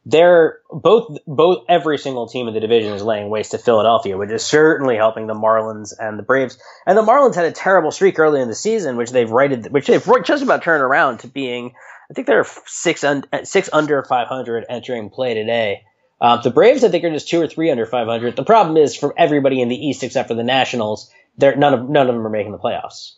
they're 0.09 0.61
both 0.71 1.19
both 1.27 1.65
every 1.69 1.99
single 1.99 2.29
team 2.29 2.47
in 2.47 2.55
the 2.55 2.61
division 2.61 2.93
is 2.93 3.03
laying 3.03 3.29
waste 3.29 3.51
to 3.51 3.59
Philadelphia, 3.59 4.17
which 4.17 4.31
is 4.31 4.45
certainly 4.45 4.97
helping 4.97 5.27
the 5.27 5.35
Marlins 5.35 5.93
and 5.99 6.17
the 6.17 6.23
Braves. 6.23 6.59
And 6.87 6.97
the 6.97 7.03
Marlins 7.03 7.35
had 7.35 7.45
a 7.45 7.53
terrible 7.53 7.91
streak 7.91 8.19
early 8.19 8.41
in 8.41 8.47
the 8.47 8.55
season, 8.55 8.97
which 8.97 9.11
they've 9.11 9.31
righted, 9.31 9.73
which 9.73 9.89
they've 9.89 10.09
just 10.25 10.45
about 10.45 10.63
turned 10.63 10.83
around 10.83 11.21
to 11.21 11.29
being. 11.29 11.75
I 12.09 12.15
think 12.15 12.29
they're 12.29 12.47
six 12.67 13.03
un, 13.03 13.25
six 13.43 13.69
under 13.73 14.01
500 14.05 14.67
entering 14.69 15.11
play 15.11 15.35
today. 15.35 15.83
Um, 16.21 16.41
the 16.43 16.51
Braves, 16.51 16.83
I 16.83 16.89
think, 16.89 17.05
are 17.05 17.11
just 17.11 17.29
two 17.29 17.41
or 17.41 17.47
three 17.47 17.71
under 17.71 17.85
500. 17.85 18.37
The 18.37 18.45
problem 18.45 18.77
is 18.77 18.97
for 18.97 19.15
everybody 19.19 19.61
in 19.61 19.69
the 19.69 19.77
East 19.77 20.03
except 20.03 20.29
for 20.29 20.35
the 20.35 20.43
Nationals, 20.43 21.11
they're 21.37 21.57
none 21.57 21.75
of 21.75 21.89
none 21.89 22.09
of 22.09 22.15
them 22.15 22.27
are 22.27 22.31
making 22.31 22.53
the 22.53 22.59
playoffs. 22.59 23.13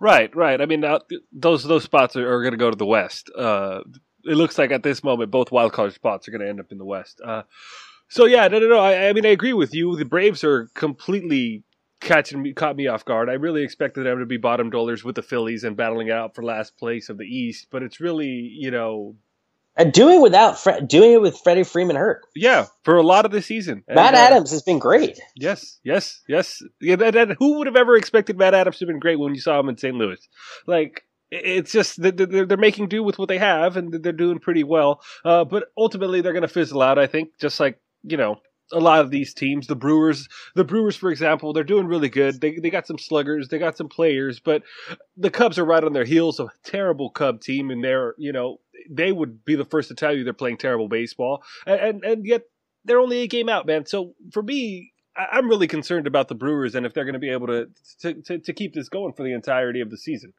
Right, 0.00 0.34
right. 0.36 0.60
I 0.60 0.66
mean, 0.66 0.84
uh, 0.84 1.00
those 1.32 1.64
those 1.64 1.84
spots 1.84 2.14
are, 2.16 2.30
are 2.30 2.42
going 2.42 2.52
to 2.52 2.58
go 2.58 2.70
to 2.70 2.76
the 2.76 2.86
West. 2.86 3.30
Uh, 3.36 3.80
it 4.24 4.34
looks 4.34 4.58
like 4.58 4.70
at 4.70 4.82
this 4.82 5.02
moment 5.02 5.30
both 5.30 5.50
wild 5.50 5.72
card 5.72 5.94
spots 5.94 6.28
are 6.28 6.30
going 6.30 6.42
to 6.42 6.48
end 6.48 6.60
up 6.60 6.70
in 6.70 6.78
the 6.78 6.84
West. 6.84 7.20
Uh, 7.24 7.42
so 8.08 8.26
yeah, 8.26 8.48
no, 8.48 8.58
no, 8.58 8.68
no. 8.68 8.78
I, 8.78 9.08
I, 9.08 9.12
mean, 9.12 9.26
I 9.26 9.30
agree 9.30 9.52
with 9.52 9.74
you. 9.74 9.96
The 9.96 10.04
Braves 10.04 10.44
are 10.44 10.68
completely 10.74 11.64
catching 12.00 12.42
me, 12.42 12.52
caught 12.52 12.76
me 12.76 12.86
off 12.86 13.04
guard. 13.04 13.28
I 13.28 13.34
really 13.34 13.62
expected 13.62 14.06
them 14.06 14.18
to 14.20 14.26
be 14.26 14.36
bottom 14.36 14.70
dwellers 14.70 15.04
with 15.04 15.16
the 15.16 15.22
Phillies 15.22 15.64
and 15.64 15.76
battling 15.76 16.10
out 16.10 16.34
for 16.34 16.42
last 16.42 16.76
place 16.76 17.08
of 17.08 17.18
the 17.18 17.24
East, 17.24 17.68
but 17.70 17.82
it's 17.82 18.00
really, 18.00 18.26
you 18.26 18.70
know, 18.70 19.16
and 19.78 19.92
doing 19.92 20.20
without 20.20 20.58
Fre- 20.58 20.80
doing 20.86 21.12
it 21.12 21.22
with 21.22 21.38
Freddie 21.38 21.62
Freeman 21.62 21.96
hurt. 21.96 22.22
Yeah, 22.34 22.66
for 22.84 22.96
a 22.96 23.02
lot 23.02 23.24
of 23.24 23.30
the 23.30 23.40
season. 23.40 23.84
Matt 23.88 24.14
and, 24.14 24.16
uh, 24.16 24.18
Adams 24.18 24.50
has 24.50 24.62
been 24.62 24.78
great. 24.78 25.18
Yes, 25.36 25.78
yes, 25.84 26.20
yes. 26.28 26.60
Yeah, 26.80 26.96
and, 27.00 27.16
and 27.16 27.36
who 27.38 27.58
would 27.58 27.66
have 27.66 27.76
ever 27.76 27.96
expected 27.96 28.36
Matt 28.36 28.54
Adams 28.54 28.78
to 28.78 28.84
have 28.84 28.88
been 28.88 29.00
great 29.00 29.18
when 29.18 29.34
you 29.34 29.40
saw 29.40 29.58
him 29.58 29.68
in 29.68 29.78
St. 29.78 29.94
Louis? 29.94 30.18
Like 30.66 31.04
it's 31.30 31.72
just 31.72 32.00
they're 32.00 32.56
making 32.56 32.88
do 32.88 33.02
with 33.02 33.18
what 33.18 33.28
they 33.28 33.38
have 33.38 33.76
and 33.76 33.92
they're 33.92 34.12
doing 34.12 34.38
pretty 34.38 34.64
well. 34.64 35.00
Uh, 35.24 35.44
but 35.44 35.68
ultimately, 35.76 36.20
they're 36.20 36.32
going 36.32 36.42
to 36.42 36.48
fizzle 36.48 36.82
out. 36.82 36.98
I 36.98 37.06
think, 37.06 37.38
just 37.38 37.60
like 37.60 37.80
you 38.02 38.16
know, 38.16 38.40
a 38.72 38.78
lot 38.78 39.00
of 39.00 39.10
these 39.10 39.34
teams, 39.34 39.66
the 39.66 39.76
Brewers, 39.76 40.28
the 40.54 40.64
Brewers, 40.64 40.96
for 40.96 41.10
example, 41.10 41.52
they're 41.52 41.64
doing 41.64 41.86
really 41.86 42.08
good. 42.08 42.40
They 42.40 42.56
they 42.56 42.70
got 42.70 42.86
some 42.86 42.98
sluggers, 42.98 43.48
they 43.48 43.58
got 43.58 43.76
some 43.76 43.88
players, 43.88 44.40
but 44.40 44.62
the 45.16 45.30
Cubs 45.30 45.58
are 45.58 45.64
right 45.64 45.84
on 45.84 45.92
their 45.92 46.04
heels. 46.04 46.40
A 46.40 46.48
terrible 46.64 47.10
Cub 47.10 47.40
team, 47.40 47.70
and 47.70 47.82
they're 47.82 48.14
you 48.18 48.32
know 48.32 48.58
they 48.90 49.12
would 49.12 49.44
be 49.44 49.54
the 49.54 49.64
first 49.64 49.88
to 49.88 49.94
tell 49.94 50.14
you 50.14 50.24
they're 50.24 50.32
playing 50.32 50.58
terrible 50.58 50.88
baseball, 50.88 51.42
and 51.66 51.80
and, 51.80 52.04
and 52.04 52.26
yet 52.26 52.42
they're 52.84 53.00
only 53.00 53.22
a 53.22 53.26
game 53.26 53.48
out, 53.48 53.66
man. 53.66 53.86
So 53.86 54.14
for 54.32 54.42
me, 54.42 54.92
I'm 55.16 55.48
really 55.48 55.66
concerned 55.66 56.06
about 56.06 56.28
the 56.28 56.34
Brewers 56.34 56.74
and 56.74 56.86
if 56.86 56.94
they're 56.94 57.04
going 57.04 57.14
to 57.14 57.18
be 57.18 57.30
able 57.30 57.48
to, 57.48 57.68
to 58.00 58.14
to 58.22 58.38
to 58.38 58.52
keep 58.52 58.74
this 58.74 58.88
going 58.88 59.12
for 59.12 59.22
the 59.22 59.32
entirety 59.32 59.80
of 59.80 59.90
the 59.90 59.98
season. 59.98 60.32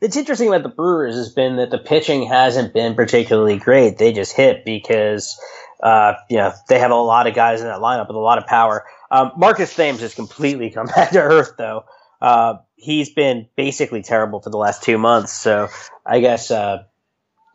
It's 0.00 0.16
interesting 0.16 0.48
about 0.48 0.62
the 0.62 0.70
Brewers 0.70 1.16
has 1.16 1.32
been 1.34 1.56
that 1.56 1.70
the 1.70 1.78
pitching 1.78 2.26
hasn't 2.26 2.72
been 2.72 2.94
particularly 2.94 3.58
great. 3.58 3.98
They 3.98 4.12
just 4.12 4.34
hit 4.34 4.64
because, 4.64 5.38
uh, 5.82 6.14
you 6.30 6.38
know, 6.38 6.52
they 6.68 6.78
have 6.78 6.90
a 6.90 6.94
lot 6.94 7.26
of 7.26 7.34
guys 7.34 7.60
in 7.60 7.66
that 7.66 7.80
lineup 7.80 8.08
with 8.08 8.16
a 8.16 8.20
lot 8.20 8.38
of 8.38 8.46
power. 8.46 8.86
Um, 9.10 9.32
Marcus 9.36 9.74
Thames 9.74 10.00
has 10.00 10.14
completely 10.14 10.70
come 10.74 10.86
back 10.86 11.10
to 11.10 11.20
earth, 11.20 11.54
though. 11.58 11.84
Uh, 12.22 12.54
he's 12.76 13.10
been 13.10 13.48
basically 13.56 14.02
terrible 14.02 14.40
for 14.40 14.48
the 14.48 14.56
last 14.56 14.82
two 14.82 14.96
months. 14.96 15.32
So 15.32 15.68
I 16.06 16.20
guess 16.20 16.50
uh, 16.50 16.84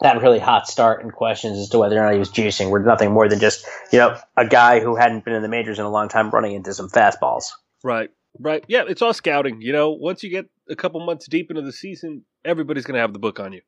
that 0.01 0.21
really 0.21 0.39
hot 0.39 0.67
start 0.67 1.03
and 1.03 1.11
questions 1.11 1.57
as 1.57 1.69
to 1.69 1.79
whether 1.79 1.97
or 1.97 2.05
not 2.05 2.13
he 2.13 2.19
was 2.19 2.31
juicing 2.31 2.69
were 2.69 2.79
nothing 2.79 3.11
more 3.11 3.27
than 3.27 3.39
just 3.39 3.65
you 3.91 3.99
know 3.99 4.17
a 4.35 4.47
guy 4.47 4.79
who 4.79 4.95
hadn't 4.95 5.25
been 5.25 5.33
in 5.33 5.41
the 5.41 5.49
majors 5.49 5.79
in 5.79 5.85
a 5.85 5.89
long 5.89 6.09
time 6.09 6.29
running 6.29 6.53
into 6.53 6.73
some 6.73 6.89
fastballs. 6.89 7.51
Right. 7.83 8.09
Right. 8.39 8.63
Yeah, 8.67 8.83
it's 8.87 9.01
all 9.01 9.13
scouting. 9.13 9.61
You 9.61 9.73
know, 9.73 9.91
once 9.91 10.21
you 10.21 10.29
get 10.29 10.47
a 10.69 10.75
couple 10.75 11.03
months 11.05 11.27
deep 11.27 11.49
into 11.49 11.63
the 11.63 11.71
season, 11.71 12.23
everybody's 12.45 12.85
going 12.85 12.95
to 12.95 13.01
have 13.01 13.13
the 13.13 13.19
book 13.19 13.39
on 13.39 13.53
you. 13.53 13.61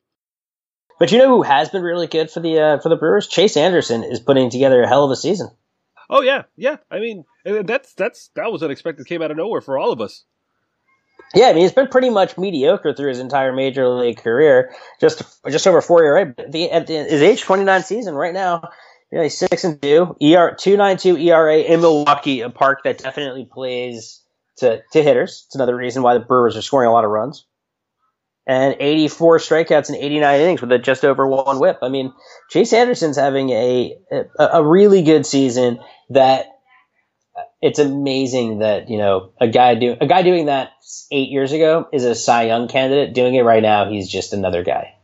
But 0.99 1.11
you 1.11 1.17
know 1.17 1.29
who 1.29 1.43
has 1.43 1.69
been 1.69 1.81
really 1.81 2.07
good 2.07 2.29
for 2.29 2.41
the 2.41 2.59
uh, 2.59 2.79
for 2.79 2.89
the 2.89 2.97
Brewers? 2.97 3.27
Chase 3.27 3.55
Anderson 3.55 4.03
is 4.03 4.19
putting 4.19 4.49
together 4.49 4.83
a 4.83 4.87
hell 4.87 5.05
of 5.05 5.11
a 5.11 5.15
season. 5.15 5.49
Oh 6.09 6.21
yeah, 6.21 6.43
yeah. 6.57 6.77
I 6.91 6.99
mean, 6.99 7.23
that's 7.45 7.93
that's 7.93 8.31
that 8.35 8.51
was 8.51 8.63
unexpected. 8.63 9.07
Came 9.07 9.21
out 9.21 9.31
of 9.31 9.37
nowhere 9.37 9.61
for 9.61 9.77
all 9.77 9.91
of 9.91 10.01
us. 10.01 10.25
Yeah, 11.35 11.47
I 11.47 11.53
mean, 11.53 11.61
he's 11.61 11.71
been 11.71 11.87
pretty 11.87 12.09
much 12.09 12.37
mediocre 12.37 12.93
through 12.93 13.09
his 13.09 13.19
entire 13.19 13.53
major 13.53 13.87
league 13.87 14.17
career. 14.17 14.73
Just 14.99 15.21
just 15.49 15.67
over 15.67 15.81
four 15.81 16.01
year 16.01 16.15
right? 16.15 16.51
The, 16.51 16.71
at 16.71 16.87
the, 16.87 16.93
his 16.93 17.21
age 17.21 17.41
twenty 17.41 17.63
nine 17.63 17.83
season 17.83 18.15
right 18.15 18.33
now, 18.33 18.69
yeah, 19.11 19.23
he's 19.23 19.37
six 19.37 19.63
and 19.63 19.81
two, 19.81 20.15
ER 20.23 20.55
two 20.57 20.75
nine 20.75 20.97
two 20.97 21.17
ERA 21.17 21.57
in 21.57 21.81
Milwaukee, 21.81 22.41
a 22.41 22.49
park 22.49 22.83
that 22.83 22.97
definitely 22.97 23.45
plays 23.45 24.21
to, 24.59 24.81
to 24.91 25.03
hitters. 25.03 25.45
It's 25.47 25.55
another 25.55 25.75
reason 25.75 26.03
why 26.03 26.13
the 26.13 26.19
Brewers 26.19 26.55
are 26.55 26.61
scoring 26.61 26.89
a 26.89 26.91
lot 26.91 27.05
of 27.05 27.11
runs. 27.11 27.45
And 28.47 28.75
84 28.79 29.37
strikeouts 29.37 29.89
in 29.89 29.95
89 29.95 30.41
innings 30.41 30.61
with 30.61 30.71
a 30.71 30.79
just 30.79 31.05
over 31.05 31.27
one 31.27 31.59
whip. 31.59 31.79
I 31.83 31.89
mean, 31.89 32.13
Chase 32.49 32.73
Anderson's 32.73 33.17
having 33.17 33.51
a, 33.51 33.95
a, 34.11 34.43
a 34.53 34.63
really 34.65 35.03
good 35.03 35.25
season 35.25 35.79
that 36.09 36.47
it's 37.61 37.79
amazing 37.79 38.59
that, 38.59 38.89
you 38.89 38.97
know, 38.97 39.31
a 39.39 39.47
guy 39.47 39.75
do, 39.75 39.95
a 39.99 40.07
guy 40.07 40.21
doing 40.21 40.45
that 40.45 40.71
eight 41.11 41.29
years 41.29 41.51
ago 41.51 41.87
is 41.91 42.05
a 42.05 42.15
Cy 42.15 42.43
Young 42.43 42.67
candidate. 42.67 43.13
Doing 43.13 43.35
it 43.35 43.41
right 43.41 43.61
now, 43.61 43.89
he's 43.89 44.09
just 44.09 44.33
another 44.33 44.63
guy. 44.63 44.95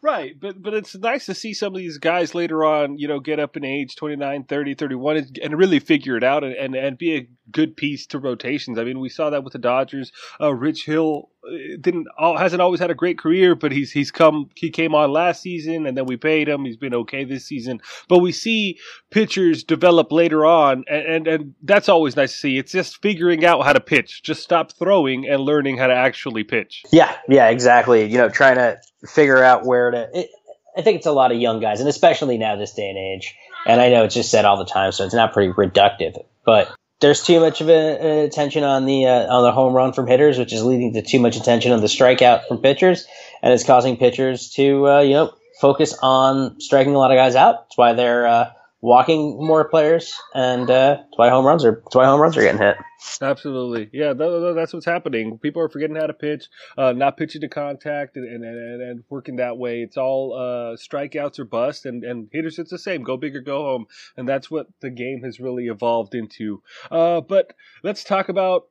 Right, 0.00 0.38
but 0.38 0.62
but 0.62 0.74
it's 0.74 0.94
nice 0.94 1.26
to 1.26 1.34
see 1.34 1.52
some 1.54 1.74
of 1.74 1.78
these 1.78 1.98
guys 1.98 2.32
later 2.32 2.64
on, 2.64 2.98
you 2.98 3.08
know, 3.08 3.18
get 3.18 3.40
up 3.40 3.56
in 3.56 3.64
age 3.64 3.96
29, 3.96 4.44
30, 4.44 4.74
31 4.74 5.16
and, 5.16 5.38
and 5.38 5.58
really 5.58 5.80
figure 5.80 6.16
it 6.16 6.22
out 6.22 6.44
and, 6.44 6.54
and, 6.54 6.76
and 6.76 6.96
be 6.96 7.16
a 7.16 7.28
good 7.50 7.76
piece 7.76 8.06
to 8.08 8.18
rotations. 8.18 8.78
I 8.78 8.84
mean, 8.84 9.00
we 9.00 9.08
saw 9.08 9.30
that 9.30 9.44
with 9.44 9.52
the 9.52 9.58
Dodgers. 9.58 10.12
Uh, 10.40 10.54
Rich 10.54 10.84
Hill 10.84 11.30
uh, 11.46 11.76
didn't 11.80 12.06
hasn't 12.18 12.62
always 12.62 12.80
had 12.80 12.90
a 12.90 12.94
great 12.94 13.18
career, 13.18 13.54
but 13.54 13.72
he's 13.72 13.90
he's 13.90 14.10
come 14.10 14.50
he 14.54 14.70
came 14.70 14.94
on 14.94 15.12
last 15.12 15.42
season 15.42 15.86
and 15.86 15.96
then 15.96 16.06
we 16.06 16.16
paid 16.16 16.48
him. 16.48 16.64
He's 16.64 16.76
been 16.76 16.94
okay 16.94 17.24
this 17.24 17.44
season. 17.44 17.80
But 18.08 18.18
we 18.18 18.32
see 18.32 18.78
pitchers 19.10 19.64
develop 19.64 20.12
later 20.12 20.44
on 20.44 20.84
and, 20.88 21.06
and, 21.06 21.28
and 21.28 21.54
that's 21.62 21.88
always 21.88 22.16
nice 22.16 22.32
to 22.32 22.38
see. 22.38 22.58
It's 22.58 22.72
just 22.72 23.02
figuring 23.02 23.44
out 23.44 23.64
how 23.64 23.72
to 23.72 23.80
pitch. 23.80 24.22
Just 24.22 24.42
stop 24.42 24.72
throwing 24.72 25.28
and 25.28 25.40
learning 25.40 25.78
how 25.78 25.86
to 25.86 25.94
actually 25.94 26.44
pitch. 26.44 26.84
Yeah, 26.92 27.14
yeah, 27.28 27.48
exactly. 27.48 28.04
You 28.04 28.18
know, 28.18 28.28
trying 28.28 28.56
to 28.56 28.78
figure 29.06 29.42
out 29.42 29.64
where 29.64 29.90
to 29.90 30.10
it, 30.12 30.30
I 30.78 30.82
think 30.82 30.98
it's 30.98 31.06
a 31.06 31.12
lot 31.12 31.32
of 31.32 31.38
young 31.38 31.60
guys, 31.60 31.80
and 31.80 31.88
especially 31.88 32.38
now 32.38 32.54
this 32.54 32.72
day 32.72 32.88
and 32.88 32.96
age. 32.96 33.34
And 33.66 33.80
I 33.80 33.90
know 33.90 34.04
it's 34.04 34.14
just 34.14 34.30
said 34.30 34.44
all 34.44 34.56
the 34.56 34.64
time, 34.64 34.92
so 34.92 35.04
it's 35.04 35.14
not 35.14 35.32
pretty 35.32 35.52
reductive. 35.52 36.24
But 36.44 36.72
there's 37.00 37.22
too 37.22 37.40
much 37.40 37.60
of 37.60 37.68
a, 37.68 38.24
attention 38.24 38.64
on 38.64 38.86
the 38.86 39.06
uh, 39.06 39.34
on 39.34 39.42
the 39.42 39.52
home 39.52 39.72
run 39.72 39.92
from 39.92 40.06
hitters, 40.06 40.38
which 40.38 40.52
is 40.52 40.62
leading 40.62 40.92
to 40.94 41.02
too 41.02 41.20
much 41.20 41.36
attention 41.36 41.72
on 41.72 41.80
the 41.80 41.86
strikeout 41.86 42.46
from 42.48 42.58
pitchers, 42.58 43.06
and 43.42 43.52
it's 43.52 43.64
causing 43.64 43.96
pitchers 43.96 44.50
to 44.50 44.88
uh, 44.88 45.00
you 45.00 45.14
know 45.14 45.32
focus 45.60 45.96
on 46.02 46.60
striking 46.60 46.94
a 46.94 46.98
lot 46.98 47.10
of 47.10 47.16
guys 47.16 47.36
out. 47.36 47.64
That's 47.68 47.76
why 47.76 47.92
they're 47.92 48.26
uh, 48.26 48.50
walking 48.80 49.36
more 49.44 49.68
players, 49.68 50.14
and 50.34 50.70
uh, 50.70 50.96
that's 50.96 51.16
why 51.16 51.28
home 51.30 51.44
runs 51.44 51.64
are 51.64 51.80
that's 51.84 51.96
why 51.96 52.04
home 52.04 52.20
runs 52.20 52.36
are 52.36 52.42
getting 52.42 52.60
hit. 52.60 52.76
Absolutely, 53.20 53.90
yeah, 53.92 54.12
that's 54.12 54.72
what's 54.72 54.86
happening. 54.86 55.38
People 55.38 55.62
are 55.62 55.68
forgetting 55.68 55.96
how 55.96 56.06
to 56.06 56.14
pitch, 56.14 56.48
uh, 56.76 56.92
not 56.92 57.16
pitching 57.16 57.40
to 57.42 57.48
contact, 57.48 58.16
and, 58.16 58.26
and, 58.26 58.44
and, 58.44 58.82
and 58.82 59.04
working 59.08 59.36
that 59.36 59.56
way. 59.56 59.82
It's 59.82 59.96
all 59.96 60.34
uh, 60.34 60.76
strikeouts 60.76 61.38
or 61.38 61.44
bust, 61.44 61.86
and, 61.86 62.04
and 62.04 62.28
hitters 62.32 62.58
it's 62.58 62.70
the 62.70 62.78
same: 62.78 63.02
go 63.02 63.16
big 63.16 63.36
or 63.36 63.40
go 63.40 63.62
home, 63.62 63.86
and 64.16 64.28
that's 64.28 64.50
what 64.50 64.68
the 64.80 64.90
game 64.90 65.22
has 65.24 65.40
really 65.40 65.66
evolved 65.66 66.14
into. 66.14 66.62
Uh, 66.90 67.20
but 67.20 67.54
let's 67.82 68.04
talk 68.04 68.28
about 68.28 68.64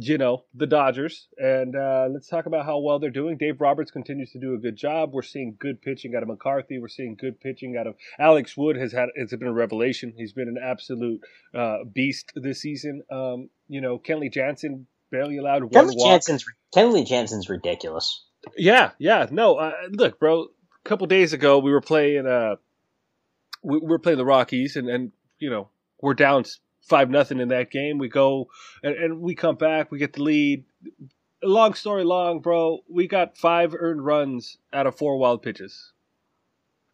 you 0.00 0.16
know, 0.16 0.44
the 0.54 0.66
Dodgers. 0.66 1.26
And 1.38 1.74
uh, 1.74 2.06
let's 2.12 2.28
talk 2.28 2.46
about 2.46 2.64
how 2.64 2.78
well 2.78 3.00
they're 3.00 3.10
doing. 3.10 3.36
Dave 3.36 3.60
Roberts 3.60 3.90
continues 3.90 4.30
to 4.30 4.38
do 4.38 4.54
a 4.54 4.58
good 4.58 4.76
job. 4.76 5.12
We're 5.12 5.22
seeing 5.22 5.56
good 5.58 5.82
pitching 5.82 6.14
out 6.14 6.22
of 6.22 6.28
McCarthy. 6.28 6.78
We're 6.78 6.88
seeing 6.88 7.16
good 7.16 7.40
pitching 7.40 7.76
out 7.76 7.88
of 7.88 7.96
Alex 8.18 8.56
Wood. 8.56 8.76
Has 8.76 8.92
had 8.92 9.08
it's 9.16 9.34
been 9.34 9.48
a 9.48 9.52
revelation. 9.52 10.14
He's 10.16 10.32
been 10.32 10.46
an 10.46 10.58
absolute 10.62 11.20
uh, 11.52 11.78
beast 11.92 12.32
this 12.36 12.60
season. 12.60 13.02
Um, 13.10 13.50
you 13.68 13.80
know, 13.80 13.98
Kenley 13.98 14.32
Jansen 14.32 14.86
barely 15.10 15.38
allowed 15.38 15.64
one 15.64 15.72
Kenley 15.72 15.96
walk. 15.96 16.12
Jansen's 16.12 16.44
Kenley 16.74 17.04
Jansen's 17.04 17.48
ridiculous. 17.48 18.24
Yeah, 18.56 18.92
yeah. 19.00 19.26
No, 19.30 19.56
uh, 19.56 19.72
look, 19.90 20.20
bro. 20.20 20.42
A 20.44 20.88
couple 20.88 21.08
days 21.08 21.32
ago, 21.32 21.58
we 21.58 21.72
were 21.72 21.80
playing. 21.80 22.24
Uh, 22.24 22.54
we, 23.64 23.78
we 23.78 23.88
were 23.88 23.98
playing 23.98 24.18
the 24.18 24.24
Rockies, 24.24 24.76
and 24.76 24.88
and 24.88 25.10
you 25.40 25.50
know 25.50 25.70
we're 26.00 26.14
down 26.14 26.44
five 26.88 27.10
nothing 27.10 27.40
in 27.40 27.48
that 27.48 27.70
game. 27.70 27.98
We 27.98 28.08
go 28.08 28.48
and, 28.82 28.94
and, 28.94 29.20
we 29.20 29.34
come 29.34 29.56
back. 29.56 29.90
We 29.90 29.98
get 29.98 30.14
the 30.14 30.22
lead. 30.22 30.64
Long 31.42 31.74
story 31.74 32.04
long, 32.04 32.40
bro. 32.40 32.80
We 32.88 33.06
got 33.06 33.36
five 33.38 33.74
earned 33.78 34.04
runs 34.04 34.58
out 34.72 34.86
of 34.86 34.96
four 34.96 35.16
wild 35.18 35.42
pitches, 35.42 35.92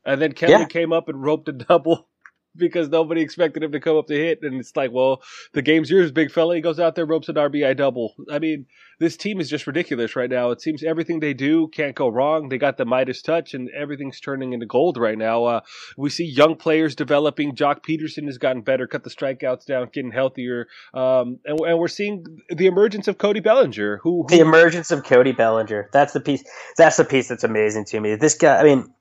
and 0.05 0.21
then 0.21 0.33
Kelly 0.33 0.53
yeah. 0.53 0.65
came 0.67 0.93
up 0.93 1.09
and 1.09 1.23
roped 1.23 1.49
a 1.49 1.53
double 1.53 2.09
because 2.57 2.89
nobody 2.89 3.21
expected 3.21 3.63
him 3.63 3.73
to 3.73 3.81
come 3.81 3.97
up 3.97 4.07
to 4.09 4.15
hit. 4.15 4.43
And 4.43 4.61
it's 4.61 4.77
like, 4.77 4.93
well, 4.93 5.23
the 5.53 5.63
game's 5.63 5.91
yours, 5.91 6.13
big 6.13 6.31
fella. 6.31 6.55
He 6.55 6.61
goes 6.61 6.81
out 6.81 6.95
there, 6.95 7.07
ropes 7.07 7.29
an 7.29 7.37
RBI 7.37 7.77
double. 7.77 8.15
I 8.31 8.39
mean, 8.39 8.67
this 8.99 9.17
team 9.17 9.41
is 9.41 9.51
just 9.51 9.67
ridiculous 9.67 10.17
right 10.17 10.31
now. 10.31 10.51
It 10.51 10.61
seems 10.61 10.83
everything 10.83 11.21
they 11.21 11.35
do 11.35 11.69
can't 11.69 11.95
go 11.95 12.09
wrong. 12.09 12.49
They 12.49 12.59
got 12.59 12.77
the 12.77 12.85
Midas 12.85 13.23
touch, 13.23 13.55
and 13.55 13.69
everything's 13.71 14.21
turning 14.21 14.53
into 14.53 14.67
gold 14.67 14.97
right 14.97 15.19
now. 15.19 15.45
Uh, 15.45 15.61
we 15.97 16.11
see 16.11 16.25
young 16.25 16.57
players 16.57 16.95
developing. 16.95 17.55
Joc 17.55 17.85
Pederson 17.85 18.27
has 18.27 18.39
gotten 18.39 18.63
better, 18.63 18.87
cut 18.87 19.05
the 19.05 19.11
strikeouts 19.11 19.67
down, 19.67 19.91
getting 19.93 20.13
healthier. 20.13 20.69
Um, 20.93 21.39
and, 21.45 21.59
and, 21.61 21.79
we're 21.79 21.89
seeing 21.89 22.25
the 22.49 22.67
emergence 22.67 23.09
of 23.09 23.19
Cody 23.19 23.41
Bellinger, 23.41 23.99
who, 23.99 24.23
who 24.23 24.29
the 24.29 24.41
emergence 24.41 24.91
of 24.91 25.05
Cody 25.05 25.33
Bellinger. 25.33 25.91
That's 25.93 26.13
the 26.13 26.21
piece. 26.21 26.45
That's 26.77 26.97
the 26.97 27.05
piece 27.05 27.29
that's 27.29 27.45
amazing 27.45 27.87
to 27.87 28.01
me. 28.01 28.15
This 28.15 28.35
guy. 28.35 28.61
I 28.61 28.63
mean, 28.63 28.93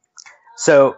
so 0.58 0.96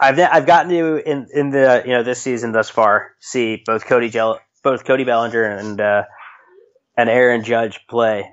I've 0.00 0.18
I've 0.18 0.46
gotten 0.46 0.70
to 0.70 0.96
in 1.10 1.28
in 1.32 1.50
the 1.50 1.82
you 1.84 1.92
know 1.92 2.02
this 2.02 2.22
season 2.22 2.52
thus 2.52 2.70
far 2.70 3.12
see 3.20 3.62
both 3.64 3.84
Cody 3.84 4.08
Gel- 4.08 4.40
both 4.64 4.84
Cody 4.84 5.04
Bellinger 5.04 5.44
and 5.44 5.80
uh, 5.80 6.04
and 6.96 7.10
Aaron 7.10 7.44
Judge 7.44 7.80
play, 7.88 8.30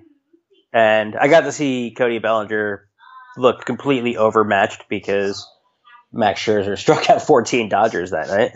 and 0.74 1.16
I 1.16 1.28
got 1.28 1.42
to 1.42 1.52
see 1.52 1.94
Cody 1.96 2.20
Bellinger 2.20 2.88
look 3.36 3.66
completely 3.66 4.16
overmatched 4.16 4.86
because 4.90 5.46
Max 6.14 6.42
Scherzer 6.42 6.78
struck 6.78 7.10
out 7.10 7.22
14 7.22 7.70
Dodgers 7.70 8.12
that 8.12 8.28
night. 8.28 8.52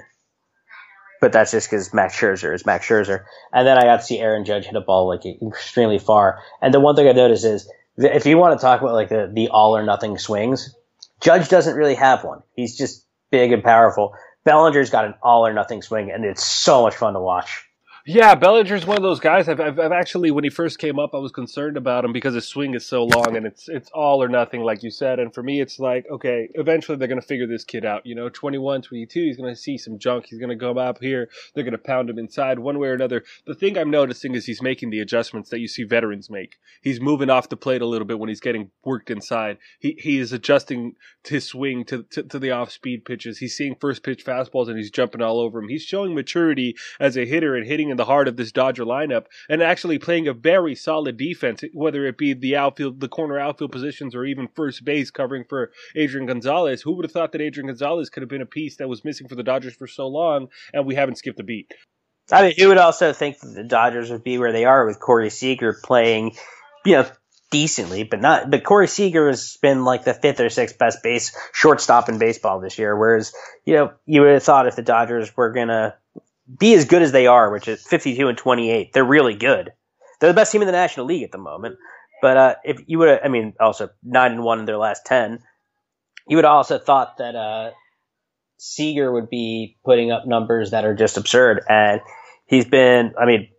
But 1.19 1.33
that's 1.33 1.51
just 1.51 1.69
because 1.69 1.93
Max 1.93 2.17
Scherzer 2.19 2.51
is 2.55 2.65
Max 2.65 2.87
Scherzer. 2.87 3.25
And 3.53 3.67
then 3.67 3.77
I 3.77 3.83
got 3.83 3.97
to 3.97 4.03
see 4.03 4.17
Aaron 4.17 4.43
Judge 4.43 4.65
hit 4.65 4.75
a 4.75 4.81
ball 4.81 5.07
like 5.07 5.21
extremely 5.25 5.99
far. 5.99 6.39
And 6.63 6.73
the 6.73 6.79
one 6.79 6.95
thing 6.95 7.07
I 7.07 7.11
noticed 7.11 7.45
is 7.45 7.71
if 7.97 8.25
you 8.25 8.39
want 8.39 8.59
to 8.59 8.61
talk 8.61 8.81
about 8.81 8.93
like 8.93 9.09
the, 9.09 9.29
the 9.31 9.49
all 9.49 9.77
or 9.77 9.83
nothing 9.83 10.17
swings, 10.17 10.75
Judge 11.21 11.49
doesn't 11.49 11.75
really 11.75 11.95
have 11.95 12.23
one. 12.23 12.41
He's 12.55 12.77
just 12.77 13.05
big 13.31 13.51
and 13.51 13.63
powerful. 13.63 14.13
Bellinger's 14.43 14.89
got 14.89 15.05
an 15.05 15.13
all 15.21 15.45
or 15.45 15.53
nothing 15.53 15.81
swing, 15.81 16.11
and 16.11 16.25
it's 16.25 16.43
so 16.43 16.81
much 16.83 16.95
fun 16.95 17.13
to 17.13 17.19
watch. 17.19 17.63
Yeah, 18.05 18.33
Bellinger's 18.33 18.85
one 18.87 18.97
of 18.97 19.03
those 19.03 19.19
guys. 19.19 19.47
I've, 19.47 19.59
I've, 19.59 19.79
I've, 19.79 19.91
actually, 19.91 20.31
when 20.31 20.43
he 20.43 20.49
first 20.49 20.79
came 20.79 20.97
up, 20.97 21.13
I 21.13 21.19
was 21.19 21.31
concerned 21.31 21.77
about 21.77 22.03
him 22.03 22.11
because 22.11 22.33
his 22.33 22.47
swing 22.47 22.73
is 22.73 22.83
so 22.83 23.03
long 23.03 23.35
and 23.37 23.45
it's 23.45 23.69
it's 23.69 23.91
all 23.91 24.23
or 24.23 24.27
nothing, 24.27 24.61
like 24.61 24.81
you 24.81 24.89
said. 24.89 25.19
And 25.19 25.31
for 25.31 25.43
me, 25.43 25.61
it's 25.61 25.77
like, 25.77 26.07
okay, 26.09 26.49
eventually 26.55 26.97
they're 26.97 27.07
going 27.07 27.21
to 27.21 27.27
figure 27.27 27.45
this 27.45 27.63
kid 27.63 27.85
out. 27.85 28.03
You 28.03 28.15
know, 28.15 28.27
21, 28.27 28.81
22, 28.81 29.19
he's 29.19 29.37
going 29.37 29.53
to 29.53 29.59
see 29.59 29.77
some 29.77 29.99
junk. 29.99 30.25
He's 30.27 30.39
going 30.39 30.49
to 30.49 30.65
come 30.65 30.79
up 30.79 30.97
here. 30.99 31.29
They're 31.53 31.63
going 31.63 31.73
to 31.73 31.77
pound 31.77 32.09
him 32.09 32.17
inside 32.17 32.57
one 32.57 32.79
way 32.79 32.87
or 32.87 32.93
another. 32.93 33.23
The 33.45 33.53
thing 33.53 33.77
I'm 33.77 33.91
noticing 33.91 34.33
is 34.33 34.47
he's 34.47 34.63
making 34.63 34.89
the 34.89 34.99
adjustments 34.99 35.51
that 35.51 35.59
you 35.59 35.67
see 35.67 35.83
veterans 35.83 36.27
make. 36.27 36.57
He's 36.81 36.99
moving 36.99 37.29
off 37.29 37.49
the 37.49 37.57
plate 37.57 37.83
a 37.83 37.87
little 37.87 38.07
bit 38.07 38.17
when 38.17 38.29
he's 38.29 38.41
getting 38.41 38.71
worked 38.83 39.11
inside. 39.11 39.59
He 39.79 39.95
he 39.99 40.17
is 40.17 40.33
adjusting 40.33 40.95
his 41.23 41.45
swing 41.45 41.85
to, 41.85 42.01
to, 42.03 42.23
to 42.23 42.39
the 42.39 42.49
off 42.49 42.71
speed 42.71 43.05
pitches. 43.05 43.37
He's 43.37 43.55
seeing 43.55 43.75
first 43.75 44.01
pitch 44.01 44.25
fastballs 44.25 44.69
and 44.69 44.77
he's 44.77 44.89
jumping 44.89 45.21
all 45.21 45.39
over 45.39 45.59
him. 45.59 45.69
He's 45.69 45.83
showing 45.83 46.15
maturity 46.15 46.75
as 46.99 47.15
a 47.15 47.25
hitter 47.25 47.55
and 47.55 47.67
hitting 47.67 47.90
in 47.91 47.97
the 47.97 48.05
heart 48.05 48.27
of 48.27 48.37
this 48.37 48.51
Dodger 48.51 48.85
lineup 48.85 49.25
and 49.49 49.61
actually 49.61 49.99
playing 49.99 50.27
a 50.27 50.33
very 50.33 50.75
solid 50.75 51.17
defense, 51.17 51.63
whether 51.73 52.05
it 52.05 52.17
be 52.17 52.33
the 52.33 52.55
outfield, 52.55 52.99
the 52.99 53.07
corner 53.07 53.37
outfield 53.37 53.71
positions, 53.71 54.15
or 54.15 54.25
even 54.25 54.47
first 54.55 54.83
base 54.83 55.11
covering 55.11 55.43
for 55.47 55.71
Adrian 55.95 56.25
Gonzalez. 56.25 56.81
Who 56.81 56.93
would 56.93 57.05
have 57.05 57.11
thought 57.11 57.31
that 57.33 57.41
Adrian 57.41 57.67
Gonzalez 57.67 58.09
could 58.09 58.21
have 58.21 58.29
been 58.29 58.41
a 58.41 58.45
piece 58.45 58.77
that 58.77 58.89
was 58.89 59.05
missing 59.05 59.27
for 59.27 59.35
the 59.35 59.43
Dodgers 59.43 59.75
for 59.75 59.87
so 59.87 60.07
long, 60.07 60.47
and 60.73 60.85
we 60.85 60.95
haven't 60.95 61.17
skipped 61.17 61.39
a 61.39 61.43
beat? 61.43 61.73
I 62.31 62.43
mean, 62.43 62.53
you 62.57 62.69
would 62.69 62.77
also 62.77 63.13
think 63.13 63.39
that 63.39 63.53
the 63.53 63.63
Dodgers 63.63 64.09
would 64.09 64.23
be 64.23 64.37
where 64.37 64.53
they 64.53 64.65
are 64.65 64.85
with 64.85 64.99
Corey 64.99 65.29
Seager 65.29 65.75
playing, 65.83 66.35
you 66.85 66.93
know, 66.93 67.05
decently, 67.49 68.03
but 68.03 68.21
not. 68.21 68.49
But 68.49 68.63
Corey 68.63 68.87
Seager 68.87 69.27
has 69.27 69.57
been 69.61 69.83
like 69.83 70.05
the 70.05 70.13
fifth 70.13 70.39
or 70.39 70.49
sixth 70.49 70.77
best 70.77 71.03
base 71.03 71.35
shortstop 71.53 72.09
in 72.09 72.17
baseball 72.17 72.59
this 72.61 72.79
year. 72.79 72.97
Whereas, 72.97 73.33
you 73.65 73.75
know, 73.75 73.91
you 74.05 74.21
would 74.21 74.31
have 74.31 74.43
thought 74.43 74.67
if 74.67 74.75
the 74.75 74.81
Dodgers 74.81 75.35
were 75.35 75.51
gonna 75.51 75.95
be 76.59 76.73
as 76.73 76.85
good 76.85 77.01
as 77.01 77.11
they 77.11 77.27
are, 77.27 77.51
which 77.51 77.67
is 77.67 77.81
52 77.83 78.27
and 78.27 78.37
28. 78.37 78.93
They're 78.93 79.03
really 79.03 79.35
good. 79.35 79.71
They're 80.19 80.29
the 80.29 80.35
best 80.35 80.51
team 80.51 80.61
in 80.61 80.67
the 80.67 80.71
National 80.71 81.05
League 81.05 81.23
at 81.23 81.31
the 81.31 81.37
moment. 81.37 81.77
But 82.21 82.37
uh, 82.37 82.55
if 82.63 82.81
you 82.85 82.99
would, 82.99 83.19
I 83.23 83.27
mean, 83.27 83.53
also 83.59 83.89
nine 84.03 84.31
and 84.33 84.43
one 84.43 84.59
in 84.59 84.65
their 84.65 84.77
last 84.77 85.05
ten, 85.05 85.39
you 86.27 86.37
would 86.37 86.45
also 86.45 86.77
thought 86.77 87.17
that 87.17 87.35
uh, 87.35 87.71
Seager 88.57 89.11
would 89.11 89.29
be 89.29 89.77
putting 89.83 90.11
up 90.11 90.27
numbers 90.27 90.71
that 90.71 90.85
are 90.85 90.93
just 90.93 91.17
absurd, 91.17 91.63
and 91.67 91.99
he's 92.45 92.65
been. 92.65 93.13
I 93.19 93.25
mean, 93.25 93.49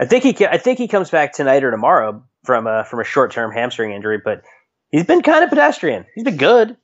I 0.00 0.06
think 0.06 0.24
he, 0.24 0.46
I 0.46 0.58
think 0.58 0.78
he 0.78 0.88
comes 0.88 1.10
back 1.10 1.32
tonight 1.32 1.62
or 1.62 1.70
tomorrow 1.70 2.24
from 2.44 2.66
a 2.66 2.84
from 2.84 2.98
a 2.98 3.04
short 3.04 3.30
term 3.30 3.52
hamstring 3.52 3.92
injury, 3.92 4.20
but 4.22 4.42
he's 4.90 5.04
been 5.04 5.22
kind 5.22 5.44
of 5.44 5.50
pedestrian. 5.50 6.06
He's 6.16 6.24
been 6.24 6.36
good. 6.36 6.76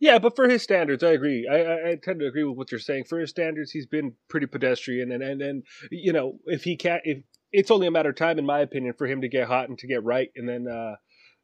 Yeah, 0.00 0.18
but 0.18 0.36
for 0.36 0.48
his 0.48 0.62
standards, 0.62 1.02
I 1.02 1.12
agree. 1.12 1.48
I, 1.50 1.56
I, 1.56 1.90
I, 1.90 1.94
tend 1.96 2.20
to 2.20 2.26
agree 2.26 2.44
with 2.44 2.56
what 2.56 2.70
you're 2.70 2.78
saying. 2.78 3.04
For 3.04 3.18
his 3.18 3.30
standards, 3.30 3.70
he's 3.70 3.86
been 3.86 4.12
pretty 4.28 4.46
pedestrian, 4.46 5.10
and 5.12 5.22
and 5.22 5.40
and 5.40 5.62
you 5.90 6.12
know, 6.12 6.38
if 6.46 6.64
he 6.64 6.76
can't, 6.76 7.02
if 7.04 7.22
it's 7.52 7.70
only 7.70 7.86
a 7.86 7.90
matter 7.90 8.10
of 8.10 8.16
time, 8.16 8.38
in 8.38 8.44
my 8.44 8.60
opinion, 8.60 8.94
for 8.98 9.06
him 9.06 9.22
to 9.22 9.28
get 9.28 9.48
hot 9.48 9.68
and 9.68 9.78
to 9.78 9.86
get 9.86 10.04
right, 10.04 10.30
and 10.36 10.48
then 10.48 10.66
uh, 10.68 10.96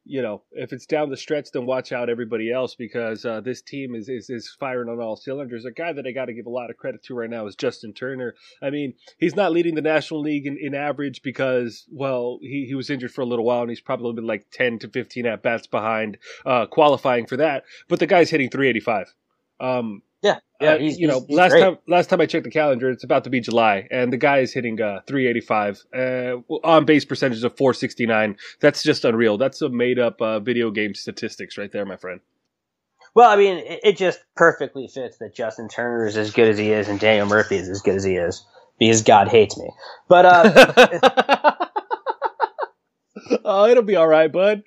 you 0.04 0.20
know, 0.20 0.42
if 0.52 0.72
it's 0.72 0.86
down 0.86 1.10
the 1.10 1.16
stretch, 1.16 1.52
then 1.52 1.64
watch 1.64 1.92
out 1.92 2.10
everybody 2.10 2.50
else 2.50 2.74
because 2.74 3.24
uh, 3.24 3.40
this 3.40 3.62
team 3.62 3.94
is, 3.94 4.08
is 4.08 4.28
is 4.30 4.54
firing 4.58 4.88
on 4.88 5.00
all 5.00 5.16
cylinders. 5.16 5.64
A 5.64 5.70
guy 5.70 5.92
that 5.92 6.06
I 6.06 6.10
got 6.10 6.24
to 6.24 6.32
give 6.32 6.46
a 6.46 6.50
lot 6.50 6.70
of 6.70 6.76
credit 6.76 7.04
to 7.04 7.14
right 7.14 7.30
now 7.30 7.46
is 7.46 7.54
Justin 7.54 7.92
Turner. 7.92 8.34
I 8.60 8.70
mean, 8.70 8.94
he's 9.18 9.36
not 9.36 9.52
leading 9.52 9.74
the 9.76 9.80
National 9.80 10.20
League 10.20 10.46
in, 10.46 10.58
in 10.60 10.74
average 10.74 11.22
because, 11.22 11.86
well, 11.90 12.38
he, 12.42 12.66
he 12.66 12.74
was 12.74 12.90
injured 12.90 13.12
for 13.12 13.20
a 13.20 13.26
little 13.26 13.44
while 13.44 13.60
and 13.60 13.70
he's 13.70 13.80
probably 13.80 14.12
been 14.12 14.26
like 14.26 14.46
10 14.50 14.80
to 14.80 14.88
15 14.88 15.26
at 15.26 15.42
bats 15.42 15.68
behind 15.68 16.18
uh, 16.44 16.66
qualifying 16.66 17.26
for 17.26 17.36
that. 17.36 17.64
But 17.88 18.00
the 18.00 18.06
guy's 18.06 18.30
hitting 18.30 18.50
385. 18.50 19.14
Um, 19.60 20.02
yeah, 20.22 20.38
yeah. 20.60 20.74
Uh, 20.74 20.78
you 20.78 21.06
know, 21.08 21.26
last 21.28 21.50
great. 21.50 21.60
time 21.60 21.78
last 21.88 22.08
time 22.08 22.20
I 22.20 22.26
checked 22.26 22.44
the 22.44 22.50
calendar, 22.50 22.90
it's 22.90 23.04
about 23.04 23.24
to 23.24 23.30
be 23.30 23.40
July, 23.40 23.88
and 23.90 24.12
the 24.12 24.16
guy 24.16 24.38
is 24.38 24.52
hitting 24.52 24.80
uh, 24.80 25.00
385 25.06 25.84
uh, 25.94 26.56
on 26.64 26.84
base 26.84 27.04
percentage 27.04 27.42
of 27.42 27.56
469. 27.56 28.36
That's 28.60 28.82
just 28.82 29.04
unreal. 29.04 29.36
That's 29.36 29.60
a 29.62 29.68
made 29.68 29.98
up 29.98 30.22
uh, 30.22 30.40
video 30.40 30.70
game 30.70 30.94
statistics 30.94 31.58
right 31.58 31.70
there, 31.72 31.84
my 31.84 31.96
friend. 31.96 32.20
Well, 33.14 33.28
I 33.28 33.36
mean, 33.36 33.58
it, 33.58 33.80
it, 33.82 33.96
just 33.98 34.20
perfectly 34.36 34.88
fits 34.88 35.18
that 35.18 35.34
Justin 35.34 35.68
Turner 35.68 36.06
is 36.06 36.16
as 36.16 36.32
good 36.32 36.48
as 36.48 36.56
he 36.56 36.72
is, 36.72 36.88
and 36.88 36.98
Daniel 36.98 37.26
Murphy 37.26 37.56
is 37.56 37.68
as 37.68 37.82
good 37.82 37.96
as 37.96 38.04
he 38.04 38.14
is 38.14 38.46
because 38.78 39.02
God 39.02 39.28
hates 39.28 39.58
me. 39.58 39.68
But 40.08 40.24
uh, 40.24 41.56
oh, 43.44 43.66
it'll 43.66 43.82
be 43.82 43.96
all 43.96 44.08
right, 44.08 44.32
bud. 44.32 44.62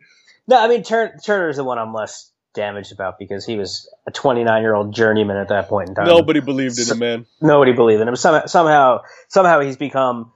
No, 0.48 0.64
I 0.64 0.68
mean 0.68 0.84
Turner 0.84 1.18
Turner's 1.24 1.58
the 1.58 1.64
one 1.64 1.80
I'm 1.80 1.94
less 1.94 2.32
damaged 2.56 2.92
about 2.92 3.20
because 3.20 3.46
he 3.46 3.58
was 3.58 3.94
a 4.08 4.12
29 4.12 4.62
year 4.62 4.74
old 4.74 4.94
journeyman 4.94 5.38
at 5.38 5.50
that 5.50 5.70
point 5.70 5.90
in 5.90 5.96
time. 5.96 6.08
Nobody 6.08 6.40
believed 6.40 6.80
in 6.80 6.88
him, 6.88 7.00
man. 7.00 7.26
Nobody 7.42 7.74
believed 7.74 8.02
in 8.02 8.08
him. 8.08 8.16
Somehow, 8.16 8.46
somehow, 8.48 9.02
somehow 9.28 9.60
he's 9.60 9.78
become. 9.78 10.32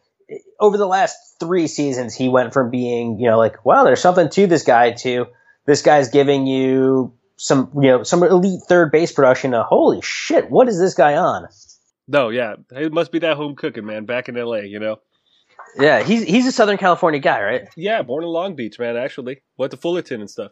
Over 0.59 0.77
the 0.77 0.85
last 0.85 1.15
three 1.39 1.65
seasons, 1.67 2.13
he 2.13 2.29
went 2.29 2.53
from 2.53 2.69
being, 2.69 3.19
you 3.19 3.29
know, 3.29 3.39
like, 3.39 3.65
well, 3.65 3.83
there's 3.83 4.01
something 4.01 4.29
to 4.29 4.45
this 4.45 4.61
guy 4.61 4.91
to 4.91 5.25
this 5.65 5.81
guy's 5.81 6.09
giving 6.09 6.45
you 6.45 7.13
some, 7.37 7.71
you 7.75 7.89
know, 7.89 8.03
some 8.03 8.21
elite 8.21 8.61
third 8.67 8.91
base 8.91 9.11
production. 9.11 9.51
To, 9.51 9.63
holy 9.63 10.01
shit, 10.03 10.51
what 10.51 10.67
is 10.67 10.79
this 10.79 10.93
guy 10.93 11.15
on? 11.15 11.47
No, 12.07 12.29
yeah, 12.29 12.55
it 12.71 12.93
must 12.93 13.11
be 13.11 13.19
that 13.19 13.37
home 13.37 13.55
cooking, 13.55 13.85
man. 13.85 14.05
Back 14.05 14.29
in 14.29 14.37
L.A., 14.37 14.65
you 14.65 14.79
know. 14.79 14.99
Yeah, 15.77 16.03
he's 16.03 16.23
he's 16.23 16.47
a 16.47 16.51
Southern 16.51 16.77
California 16.77 17.19
guy, 17.19 17.41
right? 17.41 17.69
Yeah, 17.77 18.01
born 18.01 18.23
in 18.23 18.29
Long 18.29 18.55
Beach, 18.55 18.79
man. 18.79 18.97
Actually, 18.97 19.41
went 19.57 19.71
to 19.71 19.77
Fullerton 19.77 20.19
and 20.21 20.29
stuff. 20.29 20.51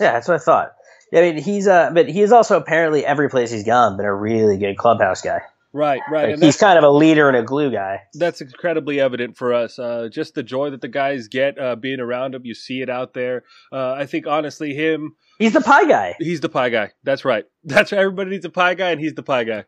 Yeah, 0.00 0.12
that's 0.12 0.28
what 0.28 0.34
I 0.34 0.38
thought. 0.38 0.72
I 1.12 1.20
mean, 1.20 1.38
he's 1.38 1.68
uh, 1.68 1.90
but 1.92 2.08
he 2.08 2.22
is 2.22 2.32
also 2.32 2.56
apparently 2.58 3.06
every 3.06 3.28
place 3.28 3.50
he's 3.50 3.64
gone 3.64 3.96
been 3.96 4.06
a 4.06 4.14
really 4.14 4.58
good 4.58 4.76
clubhouse 4.76 5.22
guy. 5.22 5.42
Right, 5.72 6.02
right. 6.08 6.30
Like 6.30 6.42
he's 6.42 6.56
kind 6.56 6.78
of 6.78 6.84
a 6.84 6.88
leader 6.88 7.26
and 7.28 7.36
a 7.36 7.42
glue 7.42 7.72
guy. 7.72 8.02
That's 8.14 8.40
incredibly 8.40 9.00
evident 9.00 9.36
for 9.36 9.52
us. 9.52 9.76
Uh, 9.76 10.08
just 10.10 10.34
the 10.34 10.44
joy 10.44 10.70
that 10.70 10.80
the 10.80 10.88
guys 10.88 11.26
get 11.26 11.58
uh, 11.58 11.74
being 11.74 11.98
around 11.98 12.36
him. 12.36 12.42
You 12.44 12.54
see 12.54 12.80
it 12.80 12.88
out 12.88 13.12
there. 13.12 13.42
Uh, 13.72 13.92
I 13.92 14.06
think 14.06 14.28
honestly, 14.28 14.72
him. 14.72 15.16
He's 15.38 15.52
the 15.52 15.60
pie 15.60 15.84
guy. 15.86 16.14
He's 16.20 16.40
the 16.40 16.48
pie 16.48 16.68
guy. 16.68 16.92
That's 17.02 17.24
right. 17.24 17.44
That's 17.64 17.90
right. 17.90 17.98
Everybody 17.98 18.30
needs 18.30 18.44
a 18.44 18.50
pie 18.50 18.74
guy, 18.74 18.90
and 18.90 19.00
he's 19.00 19.14
the 19.14 19.24
pie 19.24 19.42
guy. 19.42 19.64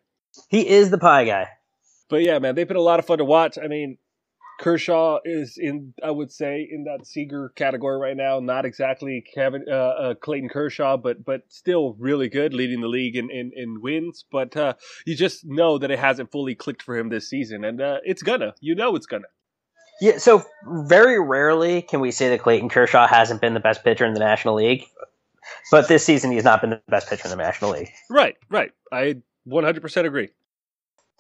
He 0.49 0.69
is 0.69 0.91
the 0.91 0.99
pie 0.99 1.25
guy. 1.25 1.49
But 2.09 2.23
yeah, 2.23 2.39
man, 2.39 2.55
they've 2.55 2.69
been 2.69 2.77
a 2.77 2.81
lot 2.81 3.01
of 3.01 3.07
fun 3.07 3.19
to 3.19 3.25
watch. 3.25 3.59
I 3.59 3.67
mean, 3.67 3.99
Kershaw 4.59 5.19
is 5.25 5.59
in, 5.59 5.93
I 6.03 6.11
would 6.11 6.33
say, 6.33 6.67
in 6.71 6.85
that 6.85 7.07
Seager 7.07 7.51
category 7.57 7.99
right 7.99 8.17
now. 8.17 8.41
Not 8.41 8.65
exactly 8.65 9.25
Kevin 9.35 9.65
uh, 9.69 9.75
uh, 9.75 10.15
Clayton 10.15 10.49
Kershaw, 10.49 10.97
but 10.97 11.25
but 11.25 11.43
still 11.49 11.95
really 11.99 12.29
good, 12.29 12.55
leading 12.55 12.81
the 12.81 12.89
league 12.89 13.17
in 13.17 13.31
in, 13.31 13.53
in 13.55 13.81
wins. 13.81 14.25
But 14.31 14.57
uh, 14.57 14.75
you 15.05 15.15
just 15.15 15.45
know 15.45 15.79
that 15.79 15.91
it 15.91 15.99
hasn't 15.99 16.33
fully 16.33 16.55
clicked 16.55 16.83
for 16.83 16.97
him 16.97 17.09
this 17.09 17.29
season, 17.29 17.65
and 17.65 17.81
uh, 17.81 17.99
it's 18.05 18.23
gonna. 18.23 18.55
You 18.61 18.75
know, 18.75 18.97
it's 18.97 19.07
gonna. 19.07 19.27
Yeah. 20.01 20.19
So 20.19 20.43
very 20.67 21.21
rarely 21.21 21.83
can 21.83 22.01
we 22.01 22.11
say 22.11 22.31
that 22.31 22.43
Clayton 22.43 22.69
Kershaw 22.69 23.07
hasn't 23.07 23.41
been 23.41 23.55
the 23.55 23.61
best 23.61 23.85
pitcher 23.85 24.05
in 24.05 24.15
the 24.15 24.21
National 24.21 24.55
League, 24.55 24.85
but 25.71 25.89
this 25.89 26.05
season 26.05 26.33
he's 26.33 26.45
not 26.45 26.61
been 26.61 26.71
the 26.71 26.83
best 26.89 27.09
pitcher 27.09 27.25
in 27.25 27.31
the 27.31 27.37
National 27.37 27.73
League. 27.73 27.91
Right. 28.11 28.37
Right. 28.51 28.73
I 28.93 29.17
100% 29.49 30.05
agree. 30.05 30.31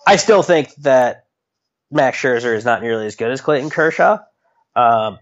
I 0.06 0.16
still 0.16 0.42
think 0.42 0.74
that 0.76 1.25
Max 1.90 2.18
Scherzer 2.18 2.56
is 2.56 2.64
not 2.64 2.82
nearly 2.82 3.06
as 3.06 3.16
good 3.16 3.30
as 3.30 3.40
Clayton 3.40 3.70
Kershaw. 3.70 4.18
Um, 4.74 5.18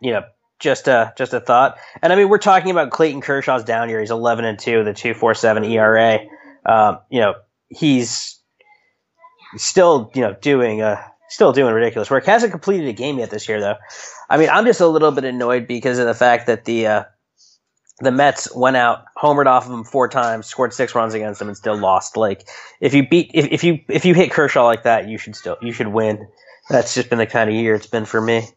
you 0.00 0.12
know, 0.12 0.22
just 0.58 0.88
a 0.88 1.12
just 1.16 1.34
a 1.34 1.40
thought. 1.40 1.78
And 2.02 2.12
I 2.12 2.16
mean, 2.16 2.28
we're 2.28 2.38
talking 2.38 2.70
about 2.70 2.90
Clayton 2.90 3.20
Kershaw's 3.20 3.64
down 3.64 3.88
year. 3.88 4.00
He's 4.00 4.10
11 4.10 4.44
and 4.44 4.58
two, 4.58 4.84
the 4.84 4.92
2.47 4.92 5.70
ERA. 5.70 6.20
Um, 6.66 6.98
you 7.10 7.20
know, 7.20 7.34
he's 7.68 8.40
still 9.56 10.10
you 10.14 10.20
know 10.20 10.36
doing 10.40 10.82
uh 10.82 11.02
still 11.28 11.52
doing 11.52 11.74
ridiculous 11.74 12.10
work. 12.10 12.24
Hasn't 12.26 12.52
completed 12.52 12.88
a 12.88 12.92
game 12.92 13.18
yet 13.18 13.30
this 13.30 13.48
year 13.48 13.60
though. 13.60 13.76
I 14.28 14.38
mean, 14.38 14.48
I'm 14.48 14.64
just 14.64 14.80
a 14.80 14.86
little 14.86 15.10
bit 15.10 15.24
annoyed 15.24 15.66
because 15.66 15.98
of 15.98 16.06
the 16.06 16.14
fact 16.14 16.46
that 16.46 16.64
the 16.64 16.86
uh, 16.86 17.04
the 18.00 18.12
Mets 18.12 18.54
went 18.54 18.76
out, 18.76 19.04
homered 19.16 19.46
off 19.46 19.66
of 19.66 19.72
him 19.72 19.84
four 19.84 20.08
times, 20.08 20.46
scored 20.46 20.72
six 20.72 20.94
runs 20.94 21.14
against 21.14 21.40
him, 21.40 21.48
and 21.48 21.56
still 21.56 21.76
lost. 21.76 22.16
Like 22.16 22.48
if 22.80 22.94
you 22.94 23.06
beat 23.08 23.30
if, 23.34 23.46
if 23.46 23.64
you 23.64 23.80
if 23.88 24.04
you 24.04 24.14
hit 24.14 24.30
Kershaw 24.30 24.64
like 24.64 24.84
that, 24.84 25.08
you 25.08 25.18
should 25.18 25.36
still 25.36 25.56
you 25.60 25.72
should 25.72 25.88
win. 25.88 26.28
That's 26.70 26.94
just 26.94 27.08
been 27.08 27.18
the 27.18 27.26
kind 27.26 27.48
of 27.48 27.56
year 27.56 27.74
it's 27.74 27.86
been 27.86 28.04
for 28.04 28.20
me. 28.20 28.48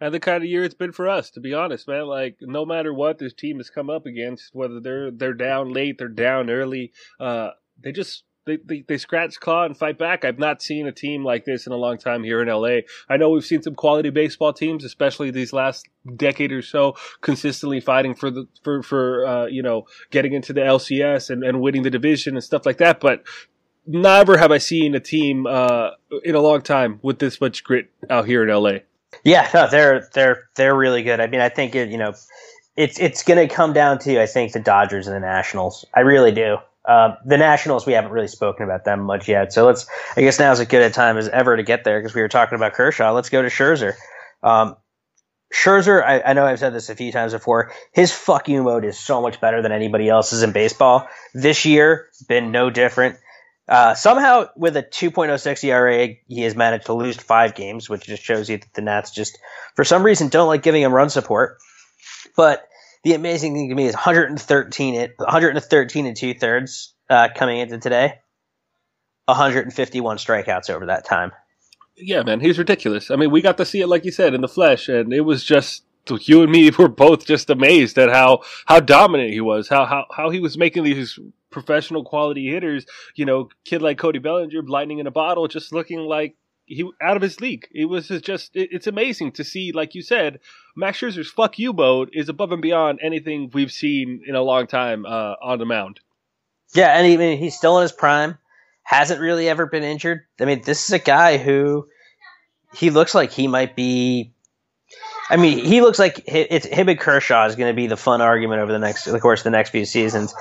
and 0.00 0.14
the 0.14 0.20
kind 0.20 0.42
of 0.42 0.48
year 0.48 0.64
it's 0.64 0.74
been 0.74 0.92
for 0.92 1.08
us, 1.08 1.30
to 1.32 1.40
be 1.40 1.54
honest, 1.54 1.86
man. 1.86 2.06
Like 2.06 2.36
no 2.40 2.64
matter 2.64 2.92
what 2.92 3.18
this 3.18 3.34
team 3.34 3.58
has 3.58 3.70
come 3.70 3.90
up 3.90 4.06
against, 4.06 4.54
whether 4.54 4.80
they're 4.80 5.10
they're 5.10 5.34
down 5.34 5.72
late, 5.72 5.98
they're 5.98 6.08
down 6.08 6.50
early, 6.50 6.92
uh, 7.20 7.50
they 7.80 7.92
just 7.92 8.24
they, 8.46 8.58
they, 8.64 8.84
they 8.86 8.98
scratch 8.98 9.38
claw 9.38 9.64
and 9.64 9.76
fight 9.76 9.98
back. 9.98 10.24
I've 10.24 10.38
not 10.38 10.62
seen 10.62 10.86
a 10.86 10.92
team 10.92 11.24
like 11.24 11.44
this 11.44 11.66
in 11.66 11.72
a 11.72 11.76
long 11.76 11.98
time 11.98 12.24
here 12.24 12.40
in 12.40 12.48
LA. 12.48 12.80
I 13.08 13.16
know 13.16 13.30
we've 13.30 13.44
seen 13.44 13.62
some 13.62 13.74
quality 13.74 14.10
baseball 14.10 14.52
teams, 14.52 14.84
especially 14.84 15.30
these 15.30 15.52
last 15.52 15.86
decade 16.16 16.52
or 16.52 16.62
so, 16.62 16.96
consistently 17.20 17.80
fighting 17.80 18.14
for 18.14 18.30
the 18.30 18.46
for 18.62 18.82
for 18.82 19.26
uh, 19.26 19.46
you 19.46 19.62
know 19.62 19.84
getting 20.10 20.32
into 20.32 20.52
the 20.52 20.60
LCS 20.60 21.30
and, 21.30 21.44
and 21.44 21.60
winning 21.60 21.82
the 21.82 21.90
division 21.90 22.34
and 22.34 22.42
stuff 22.44 22.64
like 22.64 22.78
that. 22.78 23.00
But 23.00 23.24
never 23.86 24.38
have 24.38 24.52
I 24.52 24.58
seen 24.58 24.94
a 24.94 25.00
team 25.00 25.46
uh, 25.46 25.90
in 26.24 26.34
a 26.34 26.40
long 26.40 26.62
time 26.62 26.98
with 27.02 27.18
this 27.18 27.40
much 27.40 27.64
grit 27.64 27.90
out 28.08 28.26
here 28.26 28.42
in 28.42 28.54
LA. 28.54 28.80
Yeah, 29.24 29.48
no, 29.52 29.68
they're 29.68 30.08
they're 30.14 30.48
they're 30.56 30.74
really 30.74 31.02
good. 31.02 31.20
I 31.20 31.26
mean, 31.26 31.40
I 31.40 31.48
think 31.48 31.74
it, 31.74 31.90
you 31.90 31.98
know, 31.98 32.14
it's 32.76 32.98
it's 32.98 33.22
going 33.22 33.46
to 33.46 33.52
come 33.52 33.72
down 33.72 33.98
to 34.00 34.22
I 34.22 34.26
think 34.26 34.52
the 34.52 34.60
Dodgers 34.60 35.06
and 35.06 35.16
the 35.16 35.20
Nationals. 35.20 35.84
I 35.94 36.00
really 36.00 36.32
do. 36.32 36.58
Uh, 36.90 37.14
the 37.24 37.38
Nationals, 37.38 37.86
we 37.86 37.92
haven't 37.92 38.10
really 38.10 38.26
spoken 38.26 38.64
about 38.64 38.84
them 38.84 39.02
much 39.02 39.28
yet. 39.28 39.52
So 39.52 39.64
let's, 39.64 39.86
I 40.16 40.22
guess 40.22 40.40
now 40.40 40.50
is 40.50 40.58
as 40.58 40.66
good 40.66 40.82
a 40.82 40.90
time 40.90 41.18
as 41.18 41.28
ever 41.28 41.56
to 41.56 41.62
get 41.62 41.84
there 41.84 42.00
because 42.00 42.16
we 42.16 42.20
were 42.20 42.26
talking 42.26 42.56
about 42.56 42.72
Kershaw. 42.72 43.12
Let's 43.12 43.28
go 43.28 43.42
to 43.42 43.48
Scherzer. 43.48 43.92
Um, 44.42 44.74
Scherzer, 45.54 46.02
I, 46.04 46.20
I, 46.20 46.32
know 46.32 46.44
I've 46.44 46.58
said 46.58 46.74
this 46.74 46.90
a 46.90 46.96
few 46.96 47.12
times 47.12 47.32
before. 47.32 47.70
His 47.92 48.10
fuck 48.10 48.48
you 48.48 48.64
mode 48.64 48.84
is 48.84 48.98
so 48.98 49.22
much 49.22 49.40
better 49.40 49.62
than 49.62 49.70
anybody 49.70 50.08
else's 50.08 50.42
in 50.42 50.50
baseball. 50.50 51.06
This 51.32 51.64
year, 51.64 52.08
been 52.26 52.50
no 52.50 52.70
different. 52.70 53.18
Uh, 53.68 53.94
somehow, 53.94 54.48
with 54.56 54.76
a 54.76 54.82
2.06 54.82 55.62
ERA, 55.62 56.16
he 56.26 56.40
has 56.40 56.56
managed 56.56 56.86
to 56.86 56.92
lose 56.94 57.16
five 57.16 57.54
games, 57.54 57.88
which 57.88 58.02
just 58.02 58.24
shows 58.24 58.50
you 58.50 58.58
that 58.58 58.74
the 58.74 58.82
Nats 58.82 59.12
just, 59.12 59.38
for 59.76 59.84
some 59.84 60.02
reason, 60.02 60.28
don't 60.28 60.48
like 60.48 60.64
giving 60.64 60.82
him 60.82 60.92
run 60.92 61.08
support. 61.08 61.58
But 62.36 62.66
the 63.04 63.14
amazing 63.14 63.54
thing 63.54 63.68
to 63.68 63.74
me 63.74 63.86
is 63.86 63.94
113, 63.94 64.94
it 64.94 65.14
113 65.16 66.06
and 66.06 66.16
two 66.16 66.34
thirds 66.34 66.94
uh, 67.08 67.28
coming 67.34 67.58
into 67.58 67.78
today, 67.78 68.14
151 69.26 70.16
strikeouts 70.18 70.70
over 70.70 70.86
that 70.86 71.04
time. 71.04 71.32
Yeah, 71.96 72.22
man, 72.22 72.40
he's 72.40 72.58
ridiculous. 72.58 73.10
I 73.10 73.16
mean, 73.16 73.30
we 73.30 73.42
got 73.42 73.58
to 73.58 73.64
see 73.64 73.80
it, 73.80 73.86
like 73.86 74.04
you 74.04 74.12
said, 74.12 74.34
in 74.34 74.40
the 74.40 74.48
flesh, 74.48 74.88
and 74.88 75.12
it 75.12 75.22
was 75.22 75.44
just 75.44 75.84
you 76.22 76.42
and 76.42 76.50
me 76.50 76.70
were 76.78 76.88
both 76.88 77.26
just 77.26 77.50
amazed 77.50 77.98
at 77.98 78.10
how 78.10 78.40
how 78.66 78.80
dominant 78.80 79.32
he 79.32 79.40
was, 79.40 79.68
how 79.68 79.84
how 79.86 80.06
how 80.10 80.30
he 80.30 80.40
was 80.40 80.58
making 80.58 80.84
these 80.84 81.18
professional 81.50 82.04
quality 82.04 82.48
hitters, 82.48 82.86
you 83.16 83.24
know, 83.24 83.48
kid 83.64 83.82
like 83.82 83.98
Cody 83.98 84.18
Bellinger, 84.18 84.62
lightning 84.62 84.98
in 84.98 85.06
a 85.06 85.10
bottle, 85.10 85.48
just 85.48 85.72
looking 85.72 86.00
like 86.00 86.36
he 86.70 86.88
out 87.02 87.16
of 87.16 87.22
his 87.22 87.40
league. 87.40 87.66
It 87.72 87.86
was 87.86 88.08
just 88.08 88.54
it, 88.54 88.68
it's 88.72 88.86
amazing 88.86 89.32
to 89.32 89.44
see, 89.44 89.72
like 89.72 89.94
you 89.94 90.02
said, 90.02 90.40
Max 90.76 90.98
Scherzer's 90.98 91.30
"fuck 91.30 91.58
you" 91.58 91.72
mode 91.72 92.10
is 92.12 92.28
above 92.28 92.52
and 92.52 92.62
beyond 92.62 93.00
anything 93.02 93.50
we've 93.52 93.72
seen 93.72 94.22
in 94.26 94.34
a 94.34 94.42
long 94.42 94.66
time 94.66 95.04
uh, 95.04 95.34
on 95.42 95.58
the 95.58 95.66
mound. 95.66 96.00
Yeah, 96.74 96.96
and 96.96 97.08
even 97.08 97.38
he's 97.38 97.56
still 97.56 97.78
in 97.78 97.82
his 97.82 97.92
prime. 97.92 98.38
Hasn't 98.82 99.20
really 99.20 99.48
ever 99.48 99.66
been 99.66 99.84
injured. 99.84 100.22
I 100.40 100.44
mean, 100.44 100.62
this 100.64 100.84
is 100.84 100.92
a 100.92 100.98
guy 100.98 101.36
who 101.36 101.88
he 102.74 102.90
looks 102.90 103.14
like 103.14 103.32
he 103.32 103.48
might 103.48 103.76
be 103.76 104.32
I 105.30 105.36
mean, 105.36 105.64
he 105.64 105.80
looks 105.80 106.00
like 106.00 106.24
it's 106.26 106.66
him 106.66 106.88
and 106.88 106.98
Kershaw 106.98 107.46
is 107.46 107.54
going 107.54 107.70
to 107.70 107.76
be 107.76 107.86
the 107.86 107.96
fun 107.96 108.20
argument 108.20 108.62
over 108.62 108.72
the 108.72 108.80
next, 108.80 109.06
of 109.06 109.20
course, 109.20 109.44
the 109.44 109.50
next 109.50 109.70
few 109.70 109.84
seasons. 109.84 110.34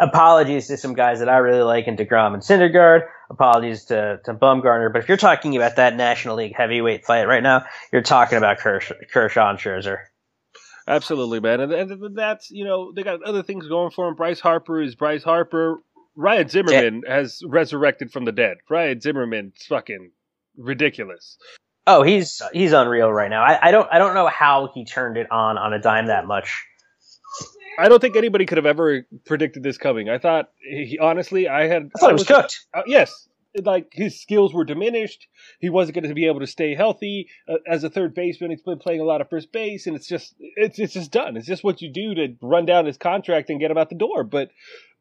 apologies 0.00 0.68
to 0.68 0.78
some 0.78 0.94
guys 0.94 1.18
that 1.18 1.28
I 1.28 1.36
really 1.36 1.62
like 1.62 1.86
in 1.86 1.96
Degrom 1.96 2.32
and 2.32 2.42
Syndergaard. 2.42 3.02
Apologies 3.30 3.84
to 3.86 4.20
to 4.24 4.34
Bumgarner. 4.34 4.92
But 4.92 5.02
if 5.02 5.08
you're 5.08 5.16
talking 5.16 5.56
about 5.56 5.76
that 5.76 5.96
National 5.96 6.36
League 6.36 6.54
heavyweight 6.54 7.04
fight 7.04 7.26
right 7.26 7.42
now, 7.42 7.64
you're 7.92 8.02
talking 8.02 8.38
about 8.38 8.58
Kershaw, 8.58 8.94
Kershaw 9.12 9.50
and 9.50 9.58
Scherzer. 9.58 9.98
Absolutely, 10.88 11.40
man, 11.40 11.60
and, 11.60 11.72
and 11.72 12.16
that's 12.16 12.50
you 12.50 12.64
know 12.64 12.92
they 12.92 13.02
got 13.02 13.22
other 13.22 13.42
things 13.42 13.66
going 13.66 13.90
for 13.90 14.06
him. 14.06 14.14
Bryce 14.14 14.38
Harper 14.38 14.80
is 14.80 14.94
Bryce 14.94 15.24
Harper. 15.24 15.80
Ryan 16.14 16.48
Zimmerman 16.48 17.02
yeah. 17.04 17.16
has 17.16 17.42
resurrected 17.44 18.12
from 18.12 18.24
the 18.24 18.32
dead. 18.32 18.58
Ryan 18.70 19.00
Zimmerman's 19.00 19.66
fucking 19.68 20.12
ridiculous. 20.56 21.38
Oh, 21.86 22.02
he's 22.02 22.40
he's 22.52 22.72
unreal 22.72 23.12
right 23.12 23.30
now. 23.30 23.42
I, 23.42 23.68
I 23.68 23.70
don't 23.70 23.88
I 23.92 23.98
don't 23.98 24.14
know 24.14 24.28
how 24.28 24.70
he 24.74 24.84
turned 24.84 25.16
it 25.16 25.30
on 25.30 25.58
on 25.58 25.72
a 25.72 25.80
dime 25.80 26.06
that 26.06 26.26
much. 26.26 26.64
I 27.78 27.88
don't 27.88 28.00
think 28.00 28.16
anybody 28.16 28.46
could 28.46 28.58
have 28.58 28.66
ever 28.66 29.06
predicted 29.26 29.62
this 29.62 29.78
coming. 29.78 30.08
I 30.08 30.18
thought 30.18 30.50
he 30.62 30.98
honestly 30.98 31.48
I 31.48 31.66
had 31.66 31.90
I 31.94 31.98
thought 31.98 32.10
I 32.10 32.12
was, 32.12 32.22
it 32.22 32.28
was 32.28 32.40
cooked. 32.42 32.66
Uh, 32.72 32.82
yes, 32.86 33.28
like 33.64 33.88
his 33.92 34.20
skills 34.20 34.52
were 34.52 34.64
diminished. 34.64 35.26
He 35.60 35.70
wasn't 35.70 35.94
going 35.94 36.08
to 36.08 36.14
be 36.14 36.26
able 36.26 36.40
to 36.40 36.46
stay 36.46 36.74
healthy 36.74 37.28
uh, 37.48 37.56
as 37.66 37.84
a 37.84 37.90
third 37.90 38.14
baseman. 38.14 38.50
He's 38.50 38.62
been 38.62 38.78
playing 38.78 39.00
a 39.00 39.04
lot 39.04 39.20
of 39.20 39.28
first 39.28 39.52
base, 39.52 39.86
and 39.86 39.96
it's 39.96 40.08
just 40.08 40.34
it's 40.38 40.78
it's 40.78 40.94
just 40.94 41.12
done. 41.12 41.36
It's 41.36 41.46
just 41.46 41.64
what 41.64 41.82
you 41.82 41.92
do 41.92 42.14
to 42.14 42.34
run 42.40 42.66
down 42.66 42.86
his 42.86 42.96
contract 42.96 43.50
and 43.50 43.60
get 43.60 43.70
him 43.70 43.78
out 43.78 43.88
the 43.88 43.94
door. 43.94 44.24
But 44.24 44.50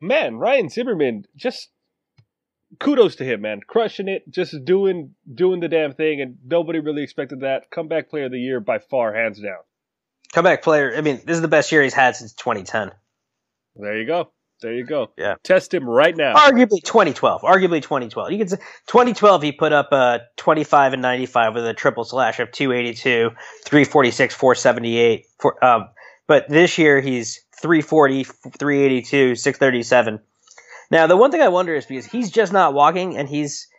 man, 0.01 0.35
Ryan 0.35 0.69
Zimmerman 0.69 1.25
just 1.35 1.69
kudos 2.79 3.15
to 3.17 3.25
him, 3.25 3.41
man. 3.41 3.61
Crushing 3.65 4.07
it, 4.07 4.29
just 4.29 4.65
doing 4.65 5.15
doing 5.33 5.59
the 5.59 5.69
damn 5.69 5.93
thing, 5.93 6.21
and 6.21 6.37
nobody 6.45 6.79
really 6.79 7.03
expected 7.03 7.41
that. 7.41 7.71
Comeback 7.71 8.09
player 8.09 8.25
of 8.25 8.31
the 8.31 8.39
year 8.39 8.59
by 8.59 8.79
far, 8.79 9.13
hands 9.13 9.39
down. 9.39 9.59
Comeback 10.35 10.63
player. 10.63 10.93
I 10.93 10.99
mean, 10.99 11.21
this 11.25 11.35
is 11.35 11.41
the 11.41 11.47
best 11.47 11.71
year 11.71 11.81
he's 11.81 11.93
had 11.93 12.17
since 12.17 12.33
2010. 12.33 12.91
There 13.77 13.97
you 13.97 14.05
go. 14.05 14.31
There 14.61 14.73
you 14.73 14.85
go. 14.85 15.11
Yeah. 15.17 15.35
Test 15.43 15.73
him 15.73 15.87
right 15.87 16.13
now. 16.13 16.35
Arguably 16.35 16.83
2012. 16.83 17.41
Arguably 17.41 17.81
2012. 17.81 18.31
You 18.33 18.37
can 18.39 18.49
say 18.49 18.57
2012 18.87 19.43
he 19.43 19.51
put 19.53 19.71
up 19.71 19.93
a 19.93 20.23
25 20.35 20.91
and 20.91 21.01
95 21.01 21.55
with 21.55 21.65
a 21.65 21.73
triple 21.73 22.03
slash 22.03 22.41
of 22.41 22.51
282, 22.51 23.29
346, 23.65 24.35
478. 24.35 25.25
For, 25.39 25.63
um, 25.63 25.87
but 26.27 26.49
this 26.49 26.77
year 26.77 26.99
he's 26.99 27.39
340, 27.61 28.25
382, 28.25 29.35
637. 29.35 30.19
Now, 30.91 31.07
the 31.07 31.15
one 31.15 31.31
thing 31.31 31.41
I 31.41 31.47
wonder 31.47 31.75
is 31.75 31.85
because 31.85 32.05
he's 32.05 32.29
just 32.29 32.51
not 32.51 32.73
walking, 32.73 33.15
and 33.15 33.29
he's 33.29 33.69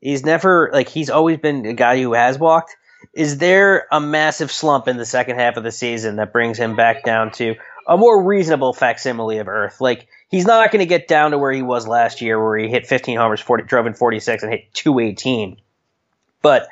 he's 0.00 0.24
never 0.24 0.70
like 0.72 0.88
he's 0.88 1.10
always 1.10 1.36
been 1.36 1.66
a 1.66 1.74
guy 1.74 2.00
who 2.00 2.14
has 2.14 2.38
walked. 2.38 2.74
Is 3.16 3.38
there 3.38 3.86
a 3.90 3.98
massive 3.98 4.52
slump 4.52 4.88
in 4.88 4.98
the 4.98 5.06
second 5.06 5.38
half 5.38 5.56
of 5.56 5.64
the 5.64 5.72
season 5.72 6.16
that 6.16 6.34
brings 6.34 6.58
him 6.58 6.76
back 6.76 7.02
down 7.02 7.30
to 7.32 7.54
a 7.88 7.96
more 7.96 8.22
reasonable 8.22 8.74
facsimile 8.74 9.38
of 9.38 9.48
Earth? 9.48 9.80
Like 9.80 10.06
he's 10.28 10.44
not 10.44 10.70
going 10.70 10.80
to 10.80 10.86
get 10.86 11.08
down 11.08 11.30
to 11.30 11.38
where 11.38 11.50
he 11.50 11.62
was 11.62 11.88
last 11.88 12.20
year, 12.20 12.38
where 12.38 12.58
he 12.58 12.68
hit 12.68 12.86
15 12.86 13.16
homers, 13.16 13.40
40, 13.40 13.64
drove 13.64 13.86
in 13.86 13.94
46, 13.94 14.42
and 14.42 14.52
hit 14.52 14.74
218. 14.74 15.56
But 16.42 16.68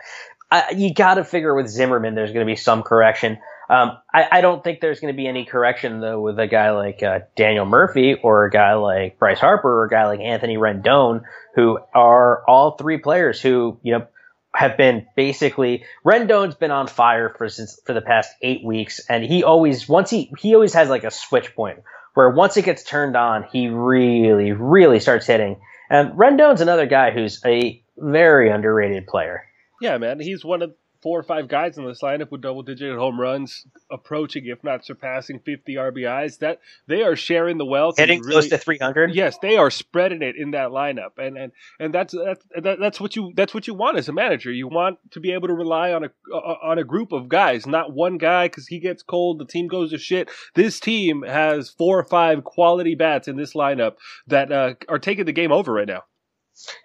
I, 0.51 0.73
you 0.77 0.93
got 0.93 1.15
to 1.15 1.25
figure 1.25 1.55
with 1.55 1.67
Zimmerman, 1.67 2.15
there's 2.15 2.31
going 2.31 2.47
to 2.47 2.53
be 2.53 2.57
some 2.57 2.83
correction. 2.83 3.39
Um, 3.71 3.97
I, 4.13 4.29
I, 4.31 4.41
don't 4.43 4.63
think 4.63 4.81
there's 4.83 5.01
going 5.01 5.15
to 5.15 5.17
be 5.17 5.27
any 5.27 5.47
correction 5.47 6.01
though 6.01 6.21
with 6.21 6.39
a 6.39 6.47
guy 6.47 6.73
like 6.73 7.03
uh, 7.03 7.21
Daniel 7.35 7.65
Murphy 7.65 8.15
or 8.23 8.45
a 8.45 8.51
guy 8.51 8.75
like 8.75 9.19
Bryce 9.19 9.41
Harper 9.41 9.81
or 9.81 9.87
a 9.87 9.89
guy 9.89 10.07
like 10.07 10.21
Anthony 10.21 10.59
Rendon, 10.59 11.23
who 11.55 11.79
are 11.95 12.45
all 12.47 12.73
three 12.73 12.99
players 12.99 13.41
who 13.41 13.79
you 13.83 13.93
know 13.93 14.07
have 14.55 14.77
been 14.77 15.07
basically 15.17 15.85
Rendon's 16.05 16.55
been 16.55 16.71
on 16.71 16.87
fire 16.87 17.35
for 17.37 17.49
since 17.49 17.81
for 17.85 17.93
the 17.93 18.01
past 18.01 18.33
eight 18.43 18.65
weeks, 18.65 19.01
and 19.09 19.25
he 19.25 19.43
always 19.43 19.89
once 19.89 20.11
he 20.11 20.33
he 20.39 20.55
always 20.55 20.75
has 20.75 20.89
like 20.89 21.05
a 21.05 21.11
switch 21.11 21.55
point 21.55 21.81
where 22.15 22.31
once 22.31 22.57
it 22.57 22.65
gets 22.65 22.85
turned 22.85 23.17
on, 23.17 23.45
he 23.53 23.69
really 23.69 24.53
really 24.53 25.01
starts 25.01 25.27
hitting. 25.27 25.61
And 25.91 26.17
Rendon's 26.17 26.61
another 26.61 26.87
guy 26.87 27.11
who's 27.11 27.41
a 27.45 27.83
very 27.97 28.51
underrated 28.51 29.07
player. 29.07 29.45
Yeah, 29.81 29.99
man, 29.99 30.21
he's 30.21 30.45
one 30.45 30.63
of 30.63 30.75
four 31.05 31.21
or 31.21 31.23
five 31.23 31.49
guys 31.49 31.77
in 31.77 31.87
this 31.87 32.01
lineup 32.01 32.31
with 32.31 32.41
double 32.41 32.63
digit 32.63 32.97
home 32.97 33.21
runs, 33.21 33.67
approaching 33.93 34.47
if 34.47 34.65
not 34.65 34.87
surpassing 34.87 35.39
50 35.39 35.75
RBIs. 35.75 36.39
That 36.39 36.61
they 36.89 37.03
are 37.03 37.15
sharing 37.15 37.59
the 37.59 37.67
wealth, 37.67 37.99
hitting 37.99 38.21
really, 38.21 38.33
close 38.33 38.49
to 38.49 38.59
300. 38.59 39.15
Yes, 39.15 39.37
they 39.43 39.59
are 39.59 39.71
spreading 39.71 40.23
it 40.23 40.35
in 40.35 40.53
that 40.53 40.71
lineup, 40.71 41.19
and 41.19 41.37
and 41.37 41.53
and 41.79 41.95
that's 41.95 42.15
that's 42.15 42.45
that's 42.63 43.01
what 43.01 43.15
you 43.15 43.33
that's 43.37 43.53
what 43.53 43.67
you 43.67 43.75
want 43.75 43.99
as 43.99 44.09
a 44.09 44.13
manager. 44.13 44.51
You 44.51 44.67
want 44.67 44.99
to 45.11 45.21
be 45.21 45.33
able 45.33 45.49
to 45.49 45.55
rely 45.55 45.93
on 45.93 46.05
a 46.05 46.11
on 46.33 46.79
a 46.79 46.85
group 46.85 47.13
of 47.13 47.29
guys, 47.29 47.67
not 47.67 47.93
one 47.93 48.17
guy 48.17 48.49
because 48.49 48.67
he 48.67 48.81
gets 48.81 49.03
cold, 49.03 49.39
the 49.39 49.45
team 49.45 49.69
goes 49.69 49.91
to 49.91 49.99
shit. 49.99 50.31
This 50.55 50.81
team 50.81 51.23
has 51.23 51.69
four 51.69 51.99
or 51.99 52.05
five 52.05 52.45
quality 52.45 52.95
bats 52.95 53.29
in 53.29 53.37
this 53.37 53.53
lineup 53.53 53.97
that 54.27 54.51
uh, 54.51 54.75
are 54.89 54.99
taking 54.99 55.27
the 55.27 55.33
game 55.33 55.53
over 55.53 55.71
right 55.71 55.87
now. 55.87 56.05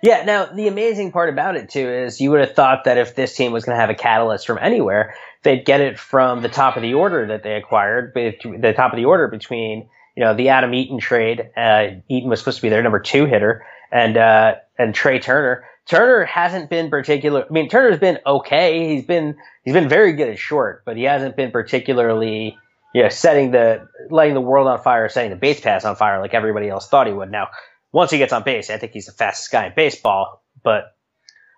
Yeah, 0.01 0.23
now 0.23 0.45
the 0.45 0.67
amazing 0.67 1.11
part 1.11 1.29
about 1.29 1.55
it 1.55 1.69
too 1.69 1.87
is 1.87 2.19
you 2.19 2.31
would 2.31 2.39
have 2.39 2.55
thought 2.55 2.85
that 2.85 2.97
if 2.97 3.15
this 3.15 3.35
team 3.35 3.51
was 3.51 3.65
going 3.65 3.75
to 3.75 3.81
have 3.81 3.89
a 3.89 3.95
catalyst 3.95 4.47
from 4.47 4.57
anywhere, 4.59 5.15
they'd 5.43 5.65
get 5.65 5.81
it 5.81 5.99
from 5.99 6.41
the 6.41 6.49
top 6.49 6.75
of 6.75 6.81
the 6.81 6.95
order 6.95 7.27
that 7.27 7.43
they 7.43 7.55
acquired, 7.55 8.13
the 8.13 8.73
top 8.75 8.93
of 8.93 8.97
the 8.97 9.05
order 9.05 9.27
between 9.27 9.87
you 10.15 10.23
know 10.23 10.33
the 10.33 10.49
Adam 10.49 10.73
Eaton 10.73 10.99
trade. 10.99 11.49
Uh, 11.55 11.87
Eaton 12.09 12.29
was 12.29 12.39
supposed 12.39 12.57
to 12.57 12.61
be 12.61 12.69
their 12.69 12.83
number 12.83 12.99
two 12.99 13.25
hitter, 13.25 13.65
and 13.91 14.17
uh, 14.17 14.55
and 14.77 14.93
Trea 14.93 15.19
Turner. 15.19 15.63
Turner 15.85 16.25
hasn't 16.25 16.69
been 16.69 16.89
particular. 16.89 17.45
I 17.49 17.53
mean, 17.53 17.69
Turner's 17.69 17.99
been 17.99 18.19
okay. 18.25 18.95
He's 18.95 19.05
been 19.05 19.37
he's 19.63 19.73
been 19.73 19.89
very 19.89 20.13
good 20.13 20.29
at 20.29 20.37
short, 20.37 20.83
but 20.85 20.97
he 20.97 21.03
hasn't 21.03 21.35
been 21.35 21.51
particularly 21.51 22.57
you 22.93 23.03
know 23.03 23.09
setting 23.09 23.51
the 23.51 23.87
letting 24.09 24.33
the 24.33 24.41
world 24.41 24.67
on 24.67 24.81
fire, 24.81 25.07
setting 25.09 25.29
the 25.29 25.37
base 25.37 25.61
pass 25.61 25.85
on 25.85 25.95
fire 25.95 26.19
like 26.19 26.33
everybody 26.33 26.67
else 26.69 26.89
thought 26.89 27.07
he 27.07 27.13
would. 27.13 27.31
Now 27.31 27.47
once 27.91 28.11
he 28.11 28.17
gets 28.17 28.33
on 28.33 28.43
base, 28.43 28.69
I 28.69 28.77
think 28.77 28.93
he's 28.93 29.07
the 29.07 29.11
fastest 29.11 29.51
guy 29.51 29.67
in 29.67 29.73
baseball. 29.75 30.43
But 30.63 30.95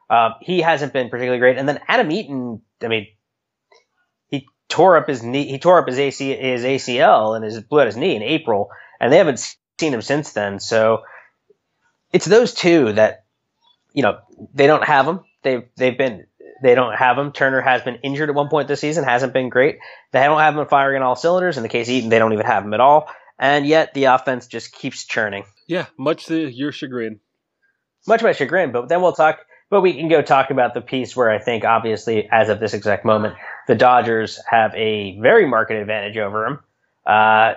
um, 0.09 0.35
he 0.41 0.61
hasn't 0.61 0.93
been 0.93 1.09
particularly 1.09 1.39
great. 1.39 1.57
And 1.57 1.67
then 1.67 1.79
Adam 1.87 2.11
Eaton, 2.11 2.61
I 2.81 2.87
mean, 2.87 3.07
he 4.29 4.47
tore 4.69 4.97
up 4.97 5.07
his 5.07 5.23
knee. 5.23 5.47
He 5.47 5.59
tore 5.59 5.79
up 5.79 5.87
his 5.87 5.99
AC, 5.99 6.35
his 6.35 6.63
ACL 6.63 7.35
and 7.35 7.43
his 7.43 7.59
blew 7.61 7.81
out 7.81 7.87
his 7.87 7.97
knee 7.97 8.15
in 8.15 8.23
April, 8.23 8.69
and 8.99 9.11
they 9.11 9.17
haven't 9.17 9.55
seen 9.79 9.93
him 9.93 10.01
since 10.01 10.33
then. 10.33 10.59
So 10.59 11.03
it's 12.11 12.25
those 12.25 12.53
two 12.53 12.93
that 12.93 13.25
you 13.93 14.03
know 14.03 14.19
they 14.53 14.67
don't 14.67 14.83
have 14.83 15.07
him. 15.07 15.21
They've 15.43 15.63
they've 15.75 15.97
been 15.97 16.27
they 16.61 16.75
don't 16.75 16.93
have 16.93 17.17
him. 17.17 17.31
Turner 17.31 17.61
has 17.61 17.81
been 17.81 17.95
injured 18.03 18.29
at 18.29 18.35
one 18.35 18.49
point 18.49 18.67
this 18.67 18.81
season, 18.81 19.03
hasn't 19.03 19.33
been 19.33 19.49
great. 19.49 19.79
They 20.11 20.21
don't 20.23 20.39
have 20.39 20.57
him 20.57 20.67
firing 20.67 21.01
on 21.01 21.07
all 21.07 21.15
cylinders. 21.15 21.57
In 21.57 21.63
the 21.63 21.69
case 21.69 21.87
of 21.87 21.93
Eaton, 21.93 22.09
they 22.09 22.19
don't 22.19 22.33
even 22.33 22.45
have 22.45 22.63
him 22.63 22.73
at 22.73 22.79
all. 22.79 23.09
And 23.41 23.65
yet 23.65 23.95
the 23.95 24.05
offense 24.05 24.45
just 24.45 24.71
keeps 24.71 25.03
churning. 25.03 25.45
Yeah, 25.67 25.87
much 25.97 26.27
to 26.27 26.47
your 26.47 26.71
chagrin. 26.71 27.19
Much 28.07 28.21
my 28.21 28.33
chagrin, 28.33 28.71
but 28.71 28.87
then 28.87 29.01
we'll 29.01 29.13
talk. 29.13 29.39
But 29.71 29.81
we 29.81 29.93
can 29.93 30.09
go 30.09 30.21
talk 30.21 30.51
about 30.51 30.73
the 30.73 30.81
piece 30.81 31.15
where 31.15 31.31
I 31.31 31.39
think, 31.39 31.63
obviously, 31.65 32.29
as 32.31 32.49
of 32.49 32.59
this 32.59 32.73
exact 32.73 33.03
moment, 33.03 33.35
the 33.67 33.75
Dodgers 33.75 34.39
have 34.47 34.75
a 34.75 35.17
very 35.19 35.47
market 35.47 35.77
advantage 35.77 36.17
over 36.17 36.43
them. 36.43 36.59
Uh, 37.05 37.53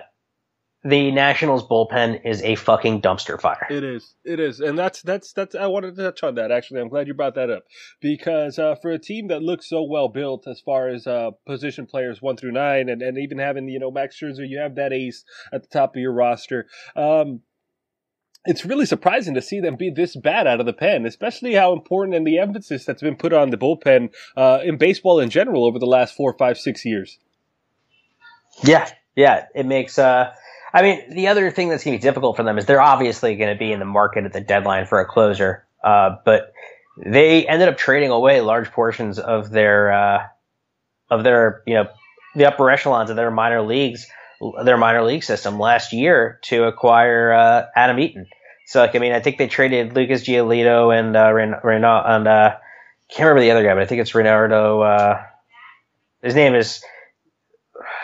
the 0.85 1.11
Nationals 1.11 1.67
bullpen 1.67 2.21
is 2.23 2.43
a 2.43 2.53
fucking 2.53 3.01
dumpster 3.01 3.41
fire. 3.41 3.65
It 3.71 3.83
is. 3.83 4.13
It 4.23 4.39
is. 4.39 4.59
And 4.59 4.77
that's 4.77 5.01
that's 5.01 5.33
that's 5.33 5.55
I 5.55 5.65
wanted 5.65 5.95
to 5.95 6.03
touch 6.03 6.21
on 6.21 6.35
that 6.35 6.51
actually. 6.51 6.79
I'm 6.79 6.89
glad 6.89 7.07
you 7.07 7.15
brought 7.15 7.33
that 7.35 7.49
up. 7.49 7.63
Because 7.99 8.59
uh, 8.59 8.75
for 8.75 8.91
a 8.91 8.99
team 8.99 9.27
that 9.29 9.41
looks 9.41 9.67
so 9.67 9.81
well 9.81 10.09
built 10.09 10.47
as 10.47 10.61
far 10.61 10.87
as 10.89 11.07
uh, 11.07 11.31
position 11.47 11.87
players 11.87 12.21
one 12.21 12.37
through 12.37 12.51
nine 12.51 12.87
and, 12.87 13.01
and 13.01 13.17
even 13.17 13.39
having, 13.39 13.67
you 13.67 13.79
know, 13.79 13.89
Max 13.89 14.15
Scherzer, 14.15 14.47
you 14.47 14.59
have 14.59 14.75
that 14.75 14.93
ace 14.93 15.23
at 15.51 15.63
the 15.63 15.67
top 15.67 15.95
of 15.95 15.99
your 15.99 16.13
roster. 16.13 16.67
Um, 16.95 17.41
it's 18.45 18.63
really 18.63 18.85
surprising 18.85 19.33
to 19.33 19.41
see 19.41 19.59
them 19.59 19.75
be 19.75 19.89
this 19.89 20.15
bad 20.15 20.45
out 20.45 20.59
of 20.59 20.67
the 20.67 20.73
pen, 20.73 21.07
especially 21.07 21.55
how 21.55 21.73
important 21.73 22.15
and 22.15 22.27
the 22.27 22.37
emphasis 22.37 22.85
that's 22.85 23.01
been 23.01 23.15
put 23.15 23.33
on 23.33 23.49
the 23.49 23.57
bullpen 23.57 24.13
uh, 24.37 24.59
in 24.63 24.77
baseball 24.77 25.19
in 25.19 25.31
general 25.31 25.65
over 25.65 25.79
the 25.79 25.87
last 25.87 26.15
four, 26.15 26.31
five, 26.37 26.59
six 26.59 26.85
years. 26.85 27.17
Yeah, 28.63 28.87
yeah, 29.15 29.47
it 29.55 29.65
makes. 29.65 29.97
Uh, 29.97 30.31
I 30.75 30.81
mean, 30.81 31.09
the 31.09 31.29
other 31.29 31.51
thing 31.51 31.69
that's 31.69 31.85
going 31.85 31.97
to 31.97 32.01
be 32.01 32.05
difficult 32.05 32.35
for 32.35 32.43
them 32.43 32.57
is 32.57 32.65
they're 32.65 32.81
obviously 32.81 33.37
going 33.37 33.53
to 33.53 33.57
be 33.57 33.71
in 33.71 33.79
the 33.79 33.85
market 33.85 34.25
at 34.25 34.33
the 34.33 34.41
deadline 34.41 34.85
for 34.85 34.99
a 34.99 35.05
closer, 35.05 35.65
uh, 35.81 36.17
but 36.25 36.51
they 36.97 37.47
ended 37.47 37.69
up 37.69 37.77
trading 37.77 38.11
away 38.11 38.41
large 38.41 38.69
portions 38.71 39.17
of 39.17 39.49
their 39.49 39.93
uh, 39.93 40.27
of 41.09 41.23
their 41.23 41.63
you 41.65 41.75
know 41.75 41.87
the 42.35 42.45
upper 42.45 42.69
echelons 42.69 43.09
of 43.09 43.15
their 43.15 43.31
minor 43.31 43.61
leagues 43.61 44.05
their 44.65 44.75
minor 44.75 45.01
league 45.01 45.23
system 45.23 45.57
last 45.59 45.93
year 45.93 46.39
to 46.43 46.65
acquire 46.65 47.31
uh, 47.31 47.65
Adam 47.73 47.97
Eaton. 47.97 48.27
So 48.67 48.81
like 48.81 48.95
I 48.95 48.99
mean 48.99 49.13
I 49.13 49.21
think 49.21 49.37
they 49.37 49.47
traded 49.47 49.93
Lucas 49.93 50.23
Giolito 50.23 50.93
and 50.93 51.15
uh, 51.15 51.31
Ren- 51.31 51.55
and 51.63 52.27
uh, 52.27 52.57
can't 53.09 53.27
remember 53.27 53.41
the 53.41 53.51
other 53.51 53.63
guy, 53.63 53.73
but 53.73 53.83
I 53.83 53.85
think 53.85 54.01
it's 54.01 54.11
Reynaldo. 54.11 54.85
Uh, 54.85 55.23
his 56.21 56.35
name 56.35 56.53
is 56.53 56.83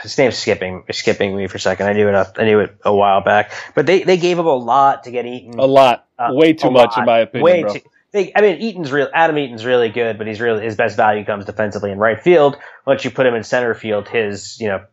his 0.02 0.18
name's 0.18 0.38
skipping 0.38 0.84
skipping 0.92 1.36
me 1.36 1.48
for 1.48 1.58
a 1.58 1.60
second. 1.60 1.88
I 1.88 1.94
knew 1.94 2.08
it 2.10 2.28
I 2.38 2.44
knew 2.44 2.60
it 2.60 2.78
a 2.84 2.96
while 2.96 3.22
back, 3.22 3.52
but 3.76 3.86
they 3.86 4.04
they 4.04 4.18
gave 4.18 4.40
up 4.40 4.46
a 4.46 4.50
lot 4.50 5.04
to 5.04 5.12
get 5.12 5.26
Eaton. 5.26 5.60
A 5.60 5.66
lot, 5.66 6.08
uh, 6.18 6.30
way 6.32 6.54
too 6.54 6.72
much 6.72 6.92
lot. 6.92 7.00
in 7.00 7.06
my 7.06 7.20
opinion. 7.20 7.44
Way 7.44 7.62
bro. 7.62 7.74
too. 7.74 7.82
They, 8.12 8.34
I 8.36 8.42
mean, 8.42 8.60
Eaton's 8.60 8.92
real. 8.92 9.08
Adam 9.14 9.38
Eaton's 9.38 9.66
really 9.66 9.90
good, 9.90 10.18
but 10.18 10.28
he's 10.28 10.42
really 10.42 10.66
his 10.66 10.76
best 10.76 10.98
value 10.98 11.24
comes 11.24 11.46
defensively 11.46 11.92
in 11.92 11.98
right 11.98 12.20
field. 12.20 12.58
Once 12.86 13.06
you 13.06 13.12
put 13.12 13.26
him 13.26 13.36
in 13.36 13.44
center 13.44 13.74
field, 13.74 14.10
his 14.10 14.60
you 14.60 14.68
know 14.68 14.86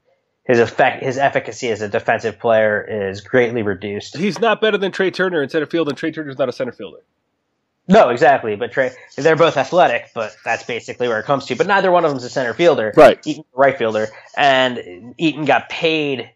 his 0.44 0.60
effect, 0.60 1.02
his 1.02 1.18
efficacy 1.18 1.68
as 1.68 1.82
a 1.82 1.88
defensive 1.88 2.38
player 2.38 3.08
is 3.10 3.20
greatly 3.20 3.62
reduced. 3.62 4.16
He's 4.16 4.38
not 4.38 4.60
better 4.60 4.78
than 4.78 4.92
Trea 4.92 5.10
Turner 5.10 5.42
in 5.42 5.48
center 5.48 5.66
field, 5.66 5.88
and 5.88 5.96
Trea 5.96 6.12
Turner's 6.12 6.38
not 6.38 6.48
a 6.48 6.52
center 6.52 6.72
fielder. 6.72 7.00
No, 7.88 8.10
exactly. 8.10 8.54
But 8.54 8.72
Trea, 8.72 8.92
they're 9.16 9.34
both 9.34 9.56
athletic, 9.56 10.10
but 10.14 10.36
that's 10.44 10.62
basically 10.62 11.08
where 11.08 11.20
it 11.20 11.24
comes 11.24 11.46
to. 11.46 11.56
But 11.56 11.66
neither 11.66 11.90
one 11.90 12.04
of 12.04 12.10
them's 12.10 12.24
a 12.24 12.30
center 12.30 12.52
fielder. 12.52 12.92
Right. 12.94 13.18
Eaton, 13.26 13.44
right 13.54 13.76
fielder, 13.76 14.08
and 14.36 15.14
Eaton 15.16 15.46
got 15.46 15.70
paid 15.70 16.30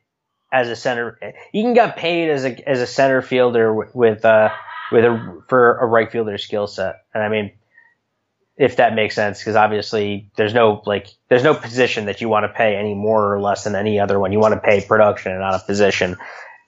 as 0.50 0.68
a 0.68 0.76
center. 0.76 1.18
Eaton 1.52 1.74
got 1.74 1.96
paid 1.96 2.30
as 2.30 2.44
a 2.44 2.68
as 2.68 2.80
a 2.80 2.86
center 2.86 3.20
fielder 3.20 3.74
with 3.74 4.24
uh 4.24 4.48
with 4.90 5.04
a 5.04 5.42
for 5.48 5.78
a 5.78 5.86
right 5.86 6.10
fielder 6.10 6.38
skill 6.38 6.66
set. 6.66 7.04
And 7.12 7.22
I 7.22 7.28
mean, 7.28 7.52
if 8.56 8.76
that 8.76 8.94
makes 8.94 9.14
sense, 9.14 9.38
because 9.38 9.56
obviously 9.56 10.30
there's 10.36 10.54
no 10.54 10.82
like 10.86 11.08
there's 11.28 11.44
no 11.44 11.54
position 11.54 12.06
that 12.06 12.22
you 12.22 12.30
want 12.30 12.44
to 12.44 12.48
pay 12.48 12.76
any 12.76 12.94
more 12.94 13.34
or 13.34 13.40
less 13.40 13.64
than 13.64 13.74
any 13.74 14.00
other 14.00 14.18
one. 14.18 14.32
You 14.32 14.38
want 14.38 14.54
to 14.54 14.60
pay 14.60 14.82
production 14.82 15.32
and 15.32 15.40
not 15.40 15.54
a 15.54 15.58
position, 15.58 16.16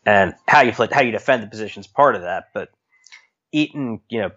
and 0.04 0.34
how 0.46 0.60
you 0.60 0.72
how 0.72 1.00
you 1.00 1.12
defend 1.12 1.42
the 1.42 1.46
position 1.46 1.80
is 1.80 1.86
part 1.86 2.16
of 2.16 2.22
that. 2.22 2.48
But 2.52 2.70
Eaton, 3.52 4.00
you 4.10 4.20
know, 4.20 4.30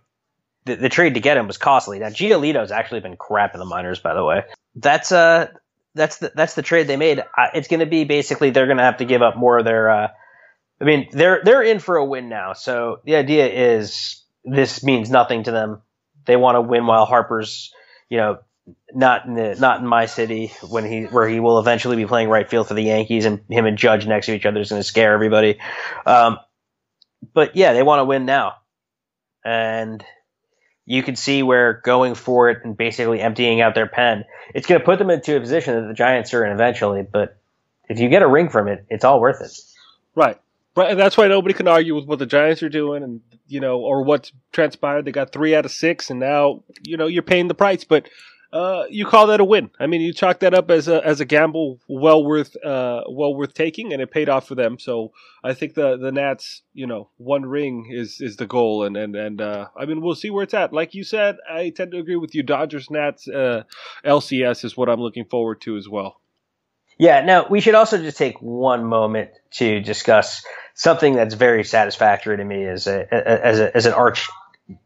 the, 0.67 0.75
the 0.75 0.89
trade 0.89 1.15
to 1.15 1.19
get 1.19 1.37
him 1.37 1.47
was 1.47 1.57
costly. 1.57 1.99
Now 1.99 2.09
Giolito's 2.09 2.71
actually 2.71 2.99
been 2.99 3.17
crap 3.17 3.53
in 3.53 3.59
the 3.59 3.65
minors, 3.65 3.99
by 3.99 4.13
the 4.13 4.23
way. 4.23 4.43
That's 4.75 5.11
uh 5.11 5.47
that's 5.97 6.17
the 6.17 6.31
that's 6.33 6.53
the 6.53 6.61
trade 6.61 6.87
they 6.87 6.95
made. 6.95 7.19
Uh, 7.19 7.49
it's 7.53 7.67
going 7.67 7.81
to 7.81 7.85
be 7.85 8.05
basically 8.05 8.51
they're 8.51 8.67
going 8.67 8.77
to 8.77 8.83
have 8.83 8.97
to 8.97 9.05
give 9.05 9.21
up 9.21 9.35
more 9.35 9.57
of 9.57 9.65
their. 9.65 9.89
Uh, 9.89 10.07
I 10.79 10.83
mean, 10.85 11.09
they're 11.11 11.41
they're 11.43 11.63
in 11.63 11.79
for 11.79 11.97
a 11.97 12.05
win 12.05 12.29
now. 12.29 12.53
So 12.53 13.01
the 13.03 13.15
idea 13.15 13.47
is 13.47 14.23
this 14.45 14.83
means 14.83 15.09
nothing 15.09 15.43
to 15.43 15.51
them. 15.51 15.81
They 16.25 16.35
want 16.35 16.55
to 16.55 16.61
win 16.61 16.85
while 16.85 17.05
Harper's, 17.05 17.73
you 18.09 18.17
know, 18.17 18.39
not 18.93 19.25
in 19.25 19.33
the 19.33 19.55
not 19.59 19.79
in 19.79 19.87
my 19.87 20.05
city 20.05 20.53
when 20.69 20.85
he 20.85 21.03
where 21.03 21.27
he 21.27 21.39
will 21.39 21.59
eventually 21.59 21.95
be 21.95 22.05
playing 22.05 22.29
right 22.29 22.49
field 22.49 22.67
for 22.67 22.73
the 22.73 22.83
Yankees 22.83 23.25
and 23.25 23.41
him 23.49 23.65
and 23.65 23.77
Judge 23.77 24.05
next 24.05 24.27
to 24.27 24.35
each 24.35 24.45
other 24.45 24.59
is 24.59 24.69
going 24.69 24.79
to 24.79 24.87
scare 24.87 25.13
everybody. 25.13 25.59
Um, 26.05 26.37
but 27.33 27.55
yeah, 27.55 27.73
they 27.73 27.83
want 27.83 27.99
to 27.99 28.05
win 28.05 28.25
now, 28.25 28.55
and 29.43 30.03
you 30.87 31.03
can 31.03 31.17
see 31.17 31.43
where 31.43 31.81
going 31.83 32.15
for 32.15 32.49
it 32.49 32.63
and 32.63 32.75
basically 32.75 33.19
emptying 33.19 33.59
out 33.59 33.75
their 33.75 33.87
pen, 33.87 34.23
it's 34.55 34.65
going 34.65 34.79
to 34.79 34.85
put 34.85 34.97
them 34.97 35.09
into 35.09 35.35
a 35.35 35.39
position 35.39 35.75
that 35.75 35.87
the 35.87 35.93
Giants 35.93 36.33
are 36.33 36.45
in 36.45 36.53
eventually. 36.53 37.03
But 37.03 37.37
if 37.89 37.99
you 37.99 38.07
get 38.07 38.21
a 38.21 38.27
ring 38.27 38.49
from 38.49 38.69
it, 38.69 38.85
it's 38.89 39.03
all 39.03 39.19
worth 39.19 39.41
it. 39.41 39.51
Right. 40.15 40.39
Right, 40.77 40.91
and 40.91 40.99
that's 40.99 41.17
why 41.17 41.27
nobody 41.27 41.55
can 41.55 41.67
argue 41.67 41.95
with 41.95 42.05
what 42.05 42.19
the 42.19 42.27
Giants 42.27 42.61
are 42.61 42.69
doing, 42.69 43.01
and 43.01 43.21
you 43.47 43.59
know, 43.59 43.79
or 43.79 44.03
what's 44.03 44.31
transpired. 44.51 45.05
They 45.05 45.11
got 45.11 45.31
three 45.31 45.55
out 45.55 45.65
of 45.65 45.71
six, 45.71 46.11
and 46.11 46.19
now 46.19 46.61
you 46.83 46.97
know 46.97 47.07
you're 47.07 47.23
paying 47.23 47.47
the 47.47 47.55
price. 47.55 47.83
But 47.83 48.07
uh, 48.53 48.85
you 48.89 49.05
call 49.05 49.27
that 49.27 49.41
a 49.41 49.43
win. 49.43 49.69
I 49.79 49.87
mean, 49.87 50.01
you 50.01 50.13
chalk 50.13 50.39
that 50.39 50.53
up 50.53 50.71
as 50.71 50.87
a 50.87 51.05
as 51.05 51.19
a 51.19 51.25
gamble, 51.25 51.79
well 51.87 52.23
worth 52.23 52.55
uh, 52.63 53.03
well 53.09 53.35
worth 53.35 53.53
taking, 53.53 53.91
and 53.91 54.01
it 54.01 54.09
paid 54.09 54.29
off 54.29 54.47
for 54.47 54.55
them. 54.55 54.79
So 54.79 55.11
I 55.43 55.53
think 55.53 55.73
the 55.73 55.97
the 55.97 56.11
Nats, 56.11 56.61
you 56.73 56.87
know, 56.87 57.09
one 57.17 57.45
ring 57.45 57.89
is 57.91 58.21
is 58.21 58.37
the 58.37 58.47
goal, 58.47 58.83
and 58.85 58.95
and 58.95 59.15
and 59.15 59.41
uh, 59.41 59.67
I 59.75 59.85
mean, 59.85 60.01
we'll 60.01 60.15
see 60.15 60.29
where 60.29 60.43
it's 60.43 60.53
at. 60.53 60.71
Like 60.71 60.93
you 60.93 61.03
said, 61.03 61.35
I 61.49 61.69
tend 61.71 61.91
to 61.91 61.97
agree 61.97 62.15
with 62.15 62.33
you. 62.33 62.43
Dodgers 62.43 62.89
Nats 62.89 63.27
uh, 63.27 63.63
LCS 64.05 64.63
is 64.63 64.77
what 64.77 64.89
I'm 64.89 65.01
looking 65.01 65.25
forward 65.25 65.59
to 65.61 65.75
as 65.75 65.89
well. 65.89 66.21
Yeah. 66.97 67.23
Now 67.25 67.47
we 67.49 67.59
should 67.59 67.75
also 67.75 67.97
just 67.97 68.17
take 68.17 68.41
one 68.41 68.85
moment 68.85 69.31
to 69.55 69.81
discuss 69.81 70.41
something 70.73 71.15
that's 71.15 71.35
very 71.35 71.65
satisfactory 71.65 72.37
to 72.37 72.45
me 72.45 72.65
as 72.65 72.87
a 72.87 73.13
as 73.13 73.59
a, 73.59 73.75
as 73.75 73.85
an 73.85 73.93
arch 73.93 74.29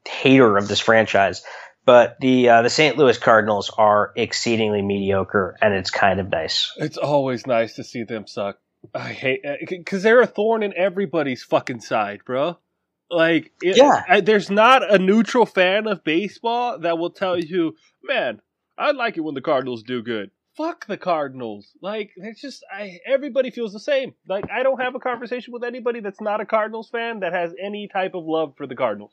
hater 0.05 0.57
of 0.57 0.67
this 0.67 0.79
franchise 0.79 1.43
but 1.91 2.21
the 2.21 2.47
uh, 2.47 2.61
the 2.61 2.69
St. 2.69 2.97
Louis 2.97 3.17
Cardinals 3.17 3.69
are 3.77 4.13
exceedingly 4.15 4.81
mediocre, 4.81 5.57
and 5.61 5.73
it's 5.73 5.91
kind 5.91 6.21
of 6.21 6.29
nice. 6.29 6.71
It's 6.77 6.95
always 6.95 7.45
nice 7.45 7.75
to 7.75 7.83
see 7.83 8.03
them 8.03 8.27
suck. 8.27 8.59
I 8.95 9.11
hate 9.11 9.43
because 9.67 9.99
uh, 9.99 10.03
they're 10.03 10.21
a 10.21 10.25
thorn 10.25 10.63
in 10.63 10.73
everybody's 10.73 11.43
fucking 11.43 11.81
side, 11.81 12.21
bro. 12.25 12.57
Like, 13.09 13.51
it, 13.61 13.75
yeah, 13.75 14.05
I, 14.07 14.21
there's 14.21 14.49
not 14.49 14.89
a 14.89 14.99
neutral 14.99 15.45
fan 15.45 15.85
of 15.85 16.05
baseball 16.05 16.79
that 16.79 16.97
will 16.97 17.09
tell 17.09 17.37
you, 17.37 17.75
man, 18.01 18.41
I 18.77 18.91
like 18.91 19.17
it 19.17 19.21
when 19.21 19.35
the 19.35 19.41
Cardinals 19.41 19.83
do 19.83 20.01
good. 20.01 20.31
Fuck 20.55 20.87
the 20.87 20.95
Cardinals. 20.95 21.73
Like, 21.81 22.11
it's 22.15 22.39
just, 22.39 22.63
I 22.73 22.99
everybody 23.05 23.51
feels 23.51 23.73
the 23.73 23.81
same. 23.81 24.13
Like, 24.29 24.45
I 24.49 24.63
don't 24.63 24.79
have 24.79 24.95
a 24.95 24.99
conversation 24.99 25.51
with 25.51 25.65
anybody 25.65 25.99
that's 25.99 26.21
not 26.21 26.39
a 26.39 26.45
Cardinals 26.45 26.89
fan 26.89 27.19
that 27.19 27.33
has 27.33 27.53
any 27.61 27.89
type 27.91 28.15
of 28.15 28.23
love 28.23 28.53
for 28.55 28.65
the 28.65 28.75
Cardinals. 28.75 29.11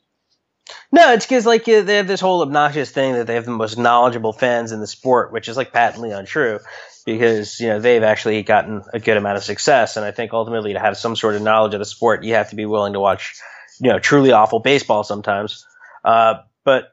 No, 0.91 1.13
it's 1.13 1.25
because 1.25 1.45
like 1.45 1.65
they 1.65 1.95
have 1.95 2.07
this 2.07 2.21
whole 2.21 2.41
obnoxious 2.41 2.91
thing 2.91 3.13
that 3.13 3.27
they 3.27 3.35
have 3.35 3.45
the 3.45 3.51
most 3.51 3.77
knowledgeable 3.77 4.33
fans 4.33 4.71
in 4.71 4.79
the 4.79 4.87
sport, 4.87 5.31
which 5.31 5.47
is 5.47 5.57
like 5.57 5.71
patently 5.71 6.11
untrue, 6.11 6.59
because 7.05 7.59
you 7.59 7.67
know 7.67 7.79
they've 7.79 8.03
actually 8.03 8.41
gotten 8.43 8.83
a 8.93 8.99
good 8.99 9.17
amount 9.17 9.37
of 9.37 9.43
success, 9.43 9.97
and 9.97 10.05
I 10.05 10.11
think 10.11 10.33
ultimately 10.33 10.73
to 10.73 10.79
have 10.79 10.97
some 10.97 11.15
sort 11.15 11.35
of 11.35 11.41
knowledge 11.41 11.73
of 11.73 11.79
the 11.79 11.85
sport, 11.85 12.23
you 12.23 12.35
have 12.35 12.49
to 12.49 12.55
be 12.55 12.65
willing 12.65 12.93
to 12.93 12.99
watch, 12.99 13.39
you 13.79 13.91
know, 13.91 13.99
truly 13.99 14.31
awful 14.31 14.59
baseball 14.59 15.03
sometimes. 15.03 15.65
Uh, 16.03 16.35
but 16.63 16.91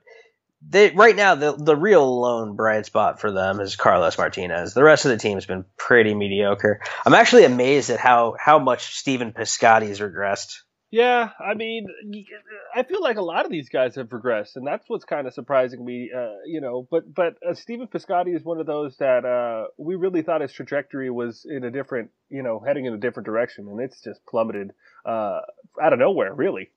they 0.69 0.91
right 0.91 1.15
now 1.15 1.35
the 1.35 1.53
the 1.53 1.77
real 1.77 2.21
lone 2.21 2.57
bright 2.57 2.87
spot 2.87 3.21
for 3.21 3.31
them 3.31 3.61
is 3.61 3.77
Carlos 3.77 4.19
Martinez. 4.19 4.75
The 4.75 4.83
rest 4.83 5.05
of 5.05 5.11
the 5.11 5.19
team 5.19 5.37
has 5.37 5.47
been 5.47 5.65
pretty 5.77 6.15
mediocre. 6.15 6.81
I'm 7.05 7.15
actually 7.15 7.45
amazed 7.45 7.91
at 7.91 8.01
how 8.01 8.37
how 8.39 8.59
much 8.59 8.97
Stephen 8.97 9.33
has 9.37 9.59
regressed. 9.59 10.61
Yeah, 10.97 11.29
I 11.39 11.53
mean, 11.53 11.89
I 12.75 12.83
feel 12.83 13.03
like 13.03 13.19
a 13.19 13.23
lot 13.23 13.45
of 13.45 13.51
these 13.51 13.69
guys 13.69 13.97
have 13.97 14.09
regressed, 14.09 14.57
and 14.57 14.67
that's 14.67 14.89
what's 14.89 15.05
kind 15.05 15.27
of 15.27 15.35
surprising 15.35 15.85
me. 15.85 16.11
Uh, 16.11 16.37
you 16.47 16.63
know, 16.63 16.89
but 16.91 17.13
but 17.15 17.35
uh, 17.47 17.53
Stephen 17.53 17.87
Piscotty 17.87 18.35
is 18.35 18.45
one 18.45 18.61
of 18.61 18.67
those 18.67 18.97
that 18.97 19.27
uh, 19.27 19.67
we 19.77 19.95
really 19.95 20.23
thought 20.23 20.41
his 20.41 20.55
trajectory 20.55 21.11
was 21.11 21.47
in 21.47 21.65
a 21.65 21.71
different, 21.71 22.13
you 22.31 22.43
know, 22.43 22.63
heading 22.67 22.87
in 22.87 22.95
a 22.95 22.97
different 22.97 23.27
direction, 23.27 23.69
and 23.69 23.79
it's 23.79 24.01
just 24.01 24.25
plummeted 24.25 24.71
uh, 25.05 25.41
out 25.83 25.93
of 25.93 25.99
nowhere, 25.99 26.33
really. 26.33 26.71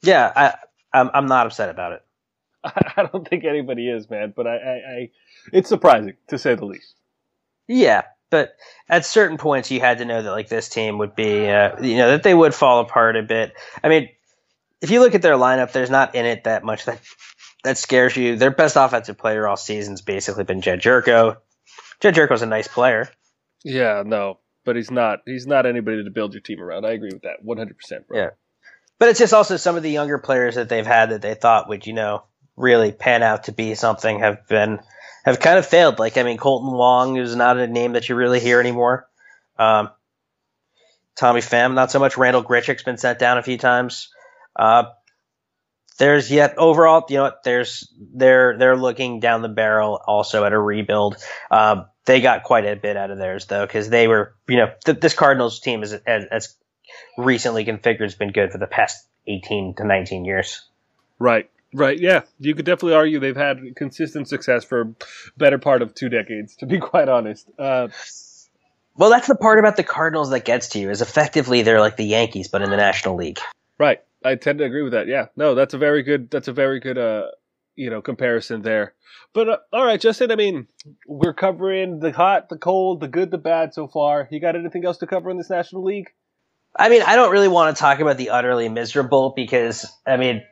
Yeah, 0.00 0.32
I, 0.34 0.54
I'm 0.98 1.10
I'm 1.12 1.26
not 1.26 1.44
upset 1.44 1.68
about 1.68 1.92
it. 1.92 2.02
I 2.64 3.06
don't 3.12 3.28
think 3.28 3.44
anybody 3.44 3.90
is, 3.90 4.08
man. 4.08 4.32
But 4.34 4.46
I, 4.46 4.56
I, 4.56 4.72
I 4.72 5.10
it's 5.52 5.68
surprising 5.68 6.16
to 6.28 6.38
say 6.38 6.54
the 6.54 6.64
least. 6.64 6.94
Yeah, 7.66 8.04
but 8.30 8.54
at 8.88 9.04
certain 9.04 9.38
points 9.38 9.70
you 9.70 9.80
had 9.80 9.98
to 9.98 10.04
know 10.04 10.22
that 10.22 10.30
like 10.30 10.48
this 10.48 10.68
team 10.68 10.98
would 10.98 11.14
be, 11.14 11.48
uh, 11.48 11.80
you 11.82 11.96
know, 11.96 12.10
that 12.10 12.22
they 12.22 12.34
would 12.34 12.54
fall 12.54 12.80
apart 12.80 13.16
a 13.16 13.22
bit. 13.22 13.52
I 13.82 13.88
mean, 13.88 14.08
if 14.80 14.90
you 14.90 15.00
look 15.00 15.14
at 15.14 15.22
their 15.22 15.34
lineup, 15.34 15.72
there's 15.72 15.90
not 15.90 16.14
in 16.14 16.26
it 16.26 16.44
that 16.44 16.64
much 16.64 16.84
that 16.84 17.00
that 17.64 17.78
scares 17.78 18.16
you. 18.16 18.36
Their 18.36 18.50
best 18.50 18.76
offensive 18.76 19.18
player 19.18 19.46
all 19.46 19.56
season's 19.56 20.02
basically 20.02 20.44
been 20.44 20.60
Jedd 20.60 20.80
Gyorko. 20.80 21.38
Jedd 22.00 22.14
Gyorko's 22.14 22.42
a 22.42 22.46
nice 22.46 22.68
player. 22.68 23.08
Yeah, 23.64 24.04
no, 24.06 24.38
but 24.64 24.76
he's 24.76 24.90
not. 24.90 25.20
He's 25.26 25.46
not 25.46 25.66
anybody 25.66 26.04
to 26.04 26.10
build 26.10 26.34
your 26.34 26.40
team 26.40 26.60
around. 26.60 26.86
I 26.86 26.92
agree 26.92 27.10
with 27.12 27.22
that 27.22 27.42
100. 27.42 27.76
percent 27.76 28.04
Yeah, 28.12 28.30
but 28.98 29.08
it's 29.08 29.18
just 29.18 29.34
also 29.34 29.56
some 29.56 29.76
of 29.76 29.82
the 29.82 29.90
younger 29.90 30.18
players 30.18 30.54
that 30.54 30.68
they've 30.68 30.86
had 30.86 31.10
that 31.10 31.22
they 31.22 31.34
thought 31.34 31.68
would, 31.68 31.86
you 31.86 31.92
know, 31.92 32.24
really 32.56 32.92
pan 32.92 33.22
out 33.22 33.44
to 33.44 33.52
be 33.52 33.74
something 33.74 34.20
have 34.20 34.46
been 34.48 34.78
have 35.28 35.40
kind 35.40 35.58
of 35.58 35.66
failed. 35.66 35.98
Like 35.98 36.16
I 36.16 36.22
mean, 36.22 36.38
Kolten 36.38 36.72
Wong 36.72 37.16
is 37.16 37.34
not 37.36 37.58
a 37.58 37.66
name 37.66 37.92
that 37.92 38.08
you 38.08 38.14
really 38.14 38.40
hear 38.40 38.60
anymore. 38.60 39.08
Um, 39.58 39.90
Tommy 41.16 41.40
Pham, 41.40 41.74
not 41.74 41.90
so 41.90 41.98
much. 41.98 42.16
Randall 42.16 42.44
Grichuk's 42.44 42.82
been 42.82 42.98
sent 42.98 43.18
down 43.18 43.38
a 43.38 43.42
few 43.42 43.58
times. 43.58 44.08
Uh, 44.54 44.84
there's 45.98 46.30
yet 46.30 46.56
overall, 46.58 47.04
you 47.08 47.16
know, 47.16 47.32
there's 47.44 47.92
they're 48.14 48.56
they're 48.56 48.76
looking 48.76 49.18
down 49.20 49.42
the 49.42 49.48
barrel 49.48 50.00
also 50.06 50.44
at 50.44 50.52
a 50.52 50.58
rebuild. 50.58 51.16
Um, 51.50 51.86
they 52.04 52.20
got 52.20 52.44
quite 52.44 52.64
a 52.64 52.76
bit 52.76 52.96
out 52.96 53.10
of 53.10 53.18
theirs 53.18 53.46
though, 53.46 53.66
because 53.66 53.90
they 53.90 54.06
were, 54.06 54.34
you 54.48 54.56
know, 54.56 54.72
th- 54.84 55.00
this 55.00 55.14
Cardinals 55.14 55.60
team 55.60 55.82
is 55.82 55.92
as, 55.92 56.24
as 56.24 56.56
recently 57.18 57.64
configured 57.64 58.02
has 58.02 58.14
been 58.14 58.32
good 58.32 58.52
for 58.52 58.58
the 58.58 58.66
past 58.66 59.06
18 59.26 59.74
to 59.74 59.84
19 59.84 60.24
years. 60.24 60.64
Right. 61.18 61.50
Right. 61.74 61.98
Yeah, 61.98 62.22
you 62.38 62.54
could 62.54 62.64
definitely 62.64 62.94
argue 62.94 63.20
they've 63.20 63.36
had 63.36 63.58
consistent 63.76 64.28
success 64.28 64.64
for 64.64 64.94
better 65.36 65.58
part 65.58 65.82
of 65.82 65.94
two 65.94 66.08
decades. 66.08 66.56
To 66.56 66.66
be 66.66 66.78
quite 66.80 67.08
honest. 67.08 67.48
Uh, 67.58 67.88
well, 68.96 69.10
that's 69.10 69.28
the 69.28 69.36
part 69.36 69.58
about 69.58 69.76
the 69.76 69.84
Cardinals 69.84 70.30
that 70.30 70.44
gets 70.44 70.68
to 70.68 70.78
you. 70.78 70.90
Is 70.90 71.02
effectively 71.02 71.62
they're 71.62 71.80
like 71.80 71.96
the 71.96 72.06
Yankees, 72.06 72.48
but 72.48 72.62
in 72.62 72.70
the 72.70 72.76
National 72.76 73.16
League. 73.16 73.38
Right. 73.78 73.98
I 74.24 74.34
tend 74.34 74.58
to 74.58 74.64
agree 74.64 74.82
with 74.82 74.92
that. 74.92 75.06
Yeah. 75.06 75.26
No, 75.36 75.54
that's 75.54 75.74
a 75.74 75.78
very 75.78 76.02
good. 76.02 76.30
That's 76.30 76.48
a 76.48 76.52
very 76.52 76.80
good. 76.80 76.98
Uh, 76.98 77.26
you 77.78 77.90
know, 77.90 78.02
comparison 78.02 78.60
there. 78.62 78.92
But 79.32 79.48
uh, 79.48 79.56
all 79.72 79.84
right, 79.84 80.00
Justin. 80.00 80.32
I 80.32 80.34
mean, 80.34 80.66
we're 81.06 81.32
covering 81.32 82.00
the 82.00 82.10
hot, 82.10 82.48
the 82.48 82.58
cold, 82.58 83.00
the 83.00 83.06
good, 83.06 83.30
the 83.30 83.38
bad 83.38 83.72
so 83.72 83.86
far. 83.86 84.26
You 84.32 84.40
got 84.40 84.56
anything 84.56 84.84
else 84.84 84.98
to 84.98 85.06
cover 85.06 85.30
in 85.30 85.38
this 85.38 85.48
National 85.48 85.84
League? 85.84 86.08
I 86.76 86.88
mean, 86.88 87.02
I 87.02 87.14
don't 87.14 87.30
really 87.30 87.48
want 87.48 87.74
to 87.74 87.80
talk 87.80 88.00
about 88.00 88.18
the 88.18 88.30
utterly 88.30 88.68
miserable 88.68 89.32
because 89.34 89.86
I 90.04 90.16
mean, 90.16 90.42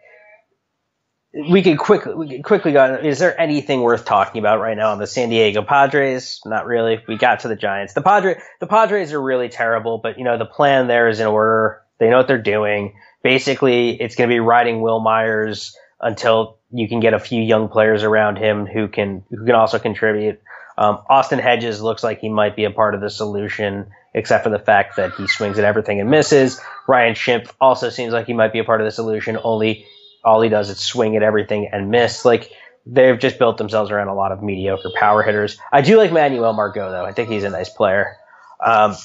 we 1.37 1.63
could 1.63 1.79
quickly 1.79 2.15
we 2.15 2.29
could 2.29 2.45
quickly 2.45 2.73
go. 2.73 2.95
Is 2.95 3.19
there 3.19 3.39
anything 3.39 3.83
worth 3.83 4.07
talking 4.07 4.39
about 4.39 4.61
right 4.61 4.77
now 4.77 4.93
on 4.93 4.99
the 4.99 5.07
San 5.07 5.29
Diego 5.29 5.63
Padres? 5.63 6.41
Not 6.47 6.67
really. 6.67 7.03
We 7.07 7.17
got 7.17 7.41
to 7.41 7.49
the 7.49 7.57
Giants. 7.57 7.93
The 7.93 8.03
Padre 8.03 8.41
the 8.61 8.67
Padres 8.67 9.13
are 9.13 9.21
really 9.21 9.51
terrible, 9.51 9.99
but 9.99 10.19
you 10.19 10.25
know 10.25 10.39
the 10.39 10.47
plan 10.47 10.87
there 10.87 11.09
is 11.09 11.21
in 11.21 11.27
order. 11.27 11.83
They 11.99 12.09
know 12.09 12.19
what 12.19 12.27
they're 12.27 12.39
doing. 12.39 12.95
Basically, 13.23 14.01
it's 14.01 14.17
going 14.17 14.31
to 14.31 14.35
be 14.35 14.41
riding 14.41 14.81
Wil 14.81 15.01
Myers 15.01 15.77
until 16.01 16.59
you 16.71 16.89
can 16.89 17.01
get 17.01 17.13
a 17.13 17.19
few 17.19 17.43
young 17.43 17.69
players 17.69 18.03
around 18.03 18.37
him 18.37 18.67
who 18.67 18.89
can 18.89 19.23
who 19.31 19.45
can 19.45 19.55
also 19.55 19.79
contribute. 19.79 20.41
Um, 20.79 21.01
Austin 21.09 21.39
Hedges 21.39 21.83
looks 21.83 22.03
like 22.03 22.21
he 22.21 22.29
might 22.29 22.57
be 22.57 22.65
a 22.65 22.71
part 22.71 22.95
of 22.95 23.01
the 23.01 23.11
solution, 23.11 23.87
except 24.15 24.45
for 24.45 24.51
the 24.51 24.59
fact 24.59 24.97
that 24.97 25.15
he 25.15 25.27
swings 25.27 25.59
at 25.59 25.65
everything 25.65 26.01
and 26.01 26.11
misses. 26.11 26.61
Ryan 26.87 27.15
Schimpf 27.15 27.51
also 27.61 27.91
seems 27.91 28.13
like 28.13 28.27
he 28.27 28.35
might 28.35 28.53
be 28.53 28.59
a 28.59 28.65
part 28.65 28.81
of 28.81 28.87
the 28.87 28.91
solution, 28.91 29.39
only 29.43 29.87
all 30.27 30.43
he 30.43 30.49
does 30.49 30.69
is 30.69 30.79
swing 30.79 31.17
at 31.17 31.23
everything 31.23 31.71
and 31.73 31.91
miss. 31.91 32.25
Like 32.25 32.51
they've 32.85 33.19
just 33.19 33.39
built 33.39 33.57
themselves 33.57 33.91
around 33.91 34.09
a 34.09 34.15
lot 34.15 34.33
of 34.33 34.43
mediocre 34.43 34.91
power 34.95 35.23
hitters. 35.23 35.57
I 35.73 35.81
do 35.81 35.97
like 35.97 36.13
Manuel 36.13 36.53
Margot 36.53 36.91
though. 36.91 37.05
I 37.05 37.13
think 37.13 37.31
he's 37.31 37.45
a 37.45 37.51
nice 37.51 37.71
player. 37.71 38.17
Um, 38.65 38.97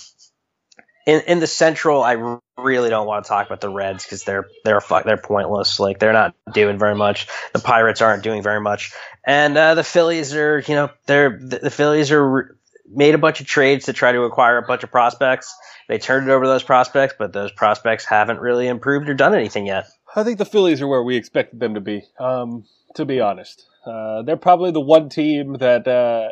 in 1.05 1.22
in 1.28 1.39
the 1.39 1.47
Central, 1.47 2.03
I 2.03 2.39
really 2.57 2.89
don't 2.89 3.07
want 3.07 3.26
to 3.26 3.30
talk 3.30 3.47
about 3.47 3.61
the 3.61 3.69
Reds 3.69 4.03
because 4.03 4.24
they're 4.24 4.47
they're 4.65 4.82
fuck 4.82 5.03
they're 5.03 5.17
pointless. 5.17 5.80
Like 5.80 5.99
they're 5.99 6.13
not 6.13 6.36
doing 6.53 6.80
very 6.80 6.95
much. 6.95 7.28
The 7.53 7.59
Pirates 7.59 8.01
aren't 8.01 8.24
doing 8.24 8.43
very 8.43 8.61
much, 8.61 8.93
and 9.26 9.57
uh, 9.57 9.76
the 9.76 9.84
Phillies 9.84 10.36
are 10.36 10.59
you 10.59 10.76
know 10.76 10.89
they're 11.05 11.39
the, 11.39 11.59
the 11.59 11.72
Phillies 11.72 12.11
are 12.11 12.57
made 12.94 13.16
a 13.16 13.18
bunch 13.18 13.39
of 13.42 13.48
trades 13.48 13.86
to 13.86 13.94
try 13.94 14.12
to 14.12 14.24
acquire 14.24 14.58
a 14.58 14.62
bunch 14.62 14.84
of 14.84 14.92
prospects. 14.92 15.54
They 15.88 15.98
turned 15.98 16.30
it 16.30 16.32
over 16.32 16.48
those 16.48 16.64
prospects, 16.64 17.16
but 17.18 17.34
those 17.34 17.52
prospects 17.52 18.06
haven't 18.06 18.39
really 18.39 18.68
improved 18.68 19.10
or 19.10 19.14
done 19.14 19.34
anything 19.34 19.68
yet. 19.68 19.88
I 20.16 20.24
think 20.24 20.38
the 20.38 20.46
Phillies 20.46 20.82
are 20.82 20.88
where 20.88 21.04
we 21.04 21.16
expected 21.16 21.60
them 21.60 21.76
to 21.76 21.82
be. 21.82 22.04
Um, 22.20 22.66
to 22.96 23.06
be 23.06 23.22
honest, 23.22 23.66
uh, 23.86 24.24
they're 24.24 24.38
probably 24.38 24.72
the 24.72 24.82
one 24.82 25.10
team 25.10 25.54
that 25.54 25.88
uh, 25.88 26.30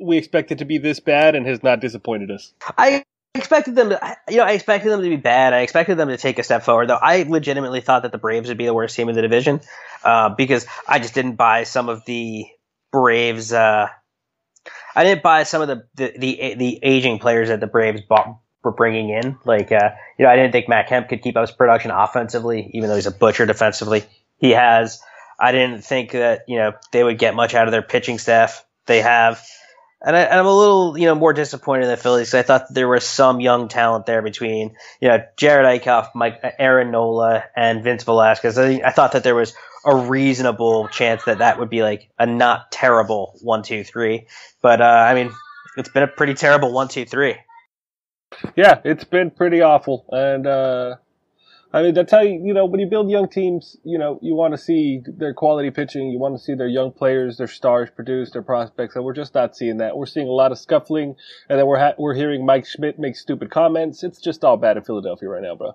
we 0.00 0.16
expected 0.16 0.58
to 0.58 0.64
be 0.64 0.78
this 0.78 1.00
bad 1.00 1.34
and 1.34 1.46
has 1.46 1.62
not 1.62 1.80
disappointed 1.80 2.30
us. 2.30 2.52
I 2.76 3.04
expected 3.34 3.74
them 3.74 3.90
to, 3.90 4.16
you 4.28 4.38
know, 4.38 4.44
I 4.44 4.52
expected 4.52 4.90
them 4.90 5.02
to 5.02 5.08
be 5.08 5.16
bad. 5.16 5.52
I 5.52 5.60
expected 5.60 5.96
them 5.96 6.08
to 6.08 6.16
take 6.16 6.38
a 6.38 6.42
step 6.42 6.62
forward, 6.62 6.88
though. 6.88 6.98
I 7.00 7.22
legitimately 7.22 7.82
thought 7.82 8.02
that 8.02 8.12
the 8.12 8.18
Braves 8.18 8.48
would 8.48 8.58
be 8.58 8.66
the 8.66 8.74
worst 8.74 8.96
team 8.96 9.08
in 9.08 9.14
the 9.14 9.22
division 9.22 9.60
uh, 10.02 10.30
because 10.30 10.66
I 10.86 10.98
just 10.98 11.14
didn't 11.14 11.36
buy 11.36 11.64
some 11.64 11.88
of 11.88 12.04
the 12.04 12.46
Braves. 12.92 13.52
I 14.98 15.04
didn't 15.04 15.22
buy 15.22 15.44
some 15.44 15.62
of 15.62 15.68
the, 15.68 15.84
the 15.94 16.12
the, 16.18 16.54
the 16.54 16.80
aging 16.82 17.20
players 17.20 17.50
that 17.50 17.60
the 17.60 17.68
Braves 17.68 18.02
bought, 18.02 18.40
were 18.64 18.72
bringing 18.72 19.10
in. 19.10 19.38
Like, 19.44 19.70
uh, 19.70 19.90
you 20.18 20.24
know, 20.24 20.30
I 20.30 20.34
didn't 20.34 20.50
think 20.50 20.68
Matt 20.68 20.88
Kemp 20.88 21.08
could 21.08 21.22
keep 21.22 21.36
up 21.36 21.46
his 21.46 21.54
production 21.54 21.92
offensively, 21.92 22.68
even 22.74 22.88
though 22.88 22.96
he's 22.96 23.06
a 23.06 23.12
butcher 23.12 23.46
defensively. 23.46 24.02
He 24.38 24.50
has. 24.50 25.00
I 25.38 25.52
didn't 25.52 25.82
think 25.82 26.10
that 26.12 26.46
you 26.48 26.58
know 26.58 26.72
they 26.90 27.04
would 27.04 27.16
get 27.16 27.36
much 27.36 27.54
out 27.54 27.68
of 27.68 27.72
their 27.72 27.82
pitching 27.82 28.18
staff. 28.18 28.64
They 28.86 29.00
have. 29.00 29.40
And, 30.00 30.16
I, 30.16 30.36
am 30.36 30.46
a 30.46 30.56
little, 30.56 30.96
you 30.96 31.06
know, 31.06 31.16
more 31.16 31.32
disappointed 31.32 31.84
in 31.84 31.90
the 31.90 31.96
Phillies 31.96 32.28
because 32.28 32.34
I 32.34 32.42
thought 32.42 32.66
there 32.70 32.88
was 32.88 33.04
some 33.04 33.40
young 33.40 33.66
talent 33.66 34.06
there 34.06 34.22
between, 34.22 34.76
you 35.00 35.08
know, 35.08 35.18
Jerad 35.36 35.80
Eickhoff, 35.80 36.10
Mike, 36.14 36.40
Aaron 36.58 36.92
Nola, 36.92 37.44
and 37.56 37.82
Vince 37.82 38.04
Velasquez. 38.04 38.58
I, 38.58 38.80
I 38.84 38.92
thought 38.92 39.12
that 39.12 39.24
there 39.24 39.34
was 39.34 39.54
a 39.88 39.96
reasonable 39.96 40.86
chance 40.88 41.24
that 41.24 41.38
that 41.38 41.58
would 41.58 41.70
be 41.70 41.82
like 41.82 42.10
a 42.18 42.26
not 42.26 42.70
terrible 42.70 43.38
one, 43.40 43.62
two, 43.62 43.84
three. 43.84 44.26
But 44.60 44.82
uh, 44.82 44.84
I 44.84 45.14
mean, 45.14 45.32
it's 45.78 45.88
been 45.88 46.02
a 46.02 46.08
pretty 46.08 46.34
terrible 46.34 46.72
one, 46.72 46.88
two, 46.88 47.06
three. 47.06 47.36
Yeah, 48.54 48.80
it's 48.84 49.04
been 49.04 49.30
pretty 49.30 49.62
awful, 49.62 50.04
and 50.10 50.46
uh, 50.46 50.96
I 51.72 51.82
mean, 51.82 51.94
that's 51.94 52.12
how 52.12 52.20
you, 52.20 52.40
you 52.44 52.52
know, 52.52 52.66
when 52.66 52.80
you 52.80 52.86
build 52.86 53.10
young 53.10 53.28
teams, 53.30 53.78
you 53.84 53.98
know, 53.98 54.18
you 54.20 54.34
want 54.34 54.52
to 54.52 54.58
see 54.58 55.00
their 55.06 55.32
quality 55.32 55.70
pitching, 55.70 56.10
you 56.10 56.18
want 56.18 56.36
to 56.36 56.42
see 56.42 56.54
their 56.54 56.68
young 56.68 56.92
players, 56.92 57.38
their 57.38 57.46
stars 57.46 57.88
produce, 57.88 58.30
their 58.30 58.42
prospects, 58.42 58.96
and 58.96 59.04
we're 59.04 59.14
just 59.14 59.34
not 59.34 59.56
seeing 59.56 59.78
that. 59.78 59.96
We're 59.96 60.06
seeing 60.06 60.28
a 60.28 60.32
lot 60.32 60.52
of 60.52 60.58
scuffling, 60.58 61.16
and 61.48 61.58
then 61.58 61.66
we're 61.66 61.78
ha- 61.78 61.94
we're 61.96 62.14
hearing 62.14 62.44
Mike 62.44 62.66
Schmidt 62.66 62.98
make 62.98 63.16
stupid 63.16 63.50
comments. 63.50 64.04
It's 64.04 64.20
just 64.20 64.44
all 64.44 64.58
bad 64.58 64.76
in 64.76 64.84
Philadelphia 64.84 65.30
right 65.30 65.42
now, 65.42 65.54
bro. 65.54 65.74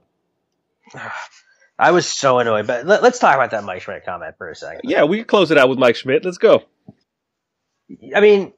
I 1.84 1.92
was 1.92 2.08
so 2.08 2.40
annoyed, 2.40 2.68
but 2.68 2.86
let, 2.86 3.04
us 3.04 3.20
talk 3.20 3.36
about 3.36 3.52
that 3.52 3.64
Mike 3.64 3.82
Schmidt 3.82 4.06
comment 4.06 4.36
for 4.38 4.50
a 4.50 4.56
second. 4.56 4.82
Yeah, 4.84 5.04
we 5.04 5.18
can 5.18 5.26
close 5.26 5.52
it 5.52 5.58
out 5.58 5.70
with 5.70 5.78
Mike 5.78 5.96
Schmidt. 5.96 6.24
Let's 6.24 6.38
go. 6.38 6.64
I 8.16 8.22
mean, 8.22 8.54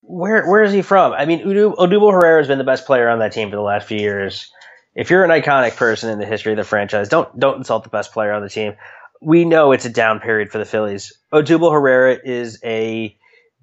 where 0.00 0.48
where 0.48 0.62
is 0.62 0.72
he 0.72 0.82
from? 0.82 1.12
I 1.12 1.24
mean, 1.24 1.40
Odubel 1.40 2.12
Herrera 2.12 2.40
has 2.40 2.48
been 2.48 2.58
the 2.58 2.64
best 2.64 2.86
player 2.86 3.08
on 3.08 3.20
that 3.20 3.32
team 3.32 3.50
for 3.50 3.56
the 3.56 3.62
last 3.62 3.86
few 3.86 3.98
years 3.98 4.50
if 4.94 5.10
you're 5.10 5.24
an 5.24 5.30
iconic 5.30 5.76
person 5.76 6.10
in 6.10 6.18
the 6.18 6.26
history 6.26 6.52
of 6.52 6.58
the 6.58 6.64
franchise, 6.64 7.08
don't 7.08 7.38
don't 7.38 7.58
insult 7.58 7.84
the 7.84 7.90
best 7.90 8.12
player 8.12 8.32
on 8.32 8.42
the 8.42 8.48
team. 8.48 8.74
We 9.20 9.44
know 9.44 9.72
it's 9.72 9.84
a 9.84 9.90
down 9.90 10.20
period 10.20 10.50
for 10.50 10.58
the 10.58 10.64
Phillies. 10.64 11.12
Odubel 11.32 11.72
Herrera 11.72 12.18
is 12.22 12.58
a 12.64 13.16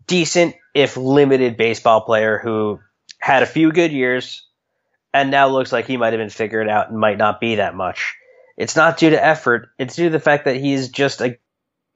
decent, 0.07 0.55
if 0.73 0.97
limited, 0.97 1.57
baseball 1.57 2.01
player 2.01 2.39
who 2.39 2.79
had 3.19 3.43
a 3.43 3.47
few 3.47 3.71
good 3.71 3.91
years 3.91 4.47
and 5.13 5.29
now 5.31 5.49
looks 5.49 5.71
like 5.71 5.85
he 5.85 5.97
might 5.97 6.13
have 6.13 6.19
been 6.19 6.29
figured 6.29 6.69
out 6.69 6.89
and 6.89 6.99
might 6.99 7.17
not 7.17 7.39
be 7.39 7.55
that 7.55 7.75
much. 7.75 8.15
It's 8.59 8.75
not 8.75 8.97
due 8.97 9.11
to 9.11 9.25
effort. 9.25 9.69
It's 9.79 9.95
due 9.95 10.05
to 10.05 10.09
the 10.09 10.19
fact 10.19 10.45
that 10.45 10.57
he's 10.57 10.89
just 10.89 11.21
a 11.21 11.39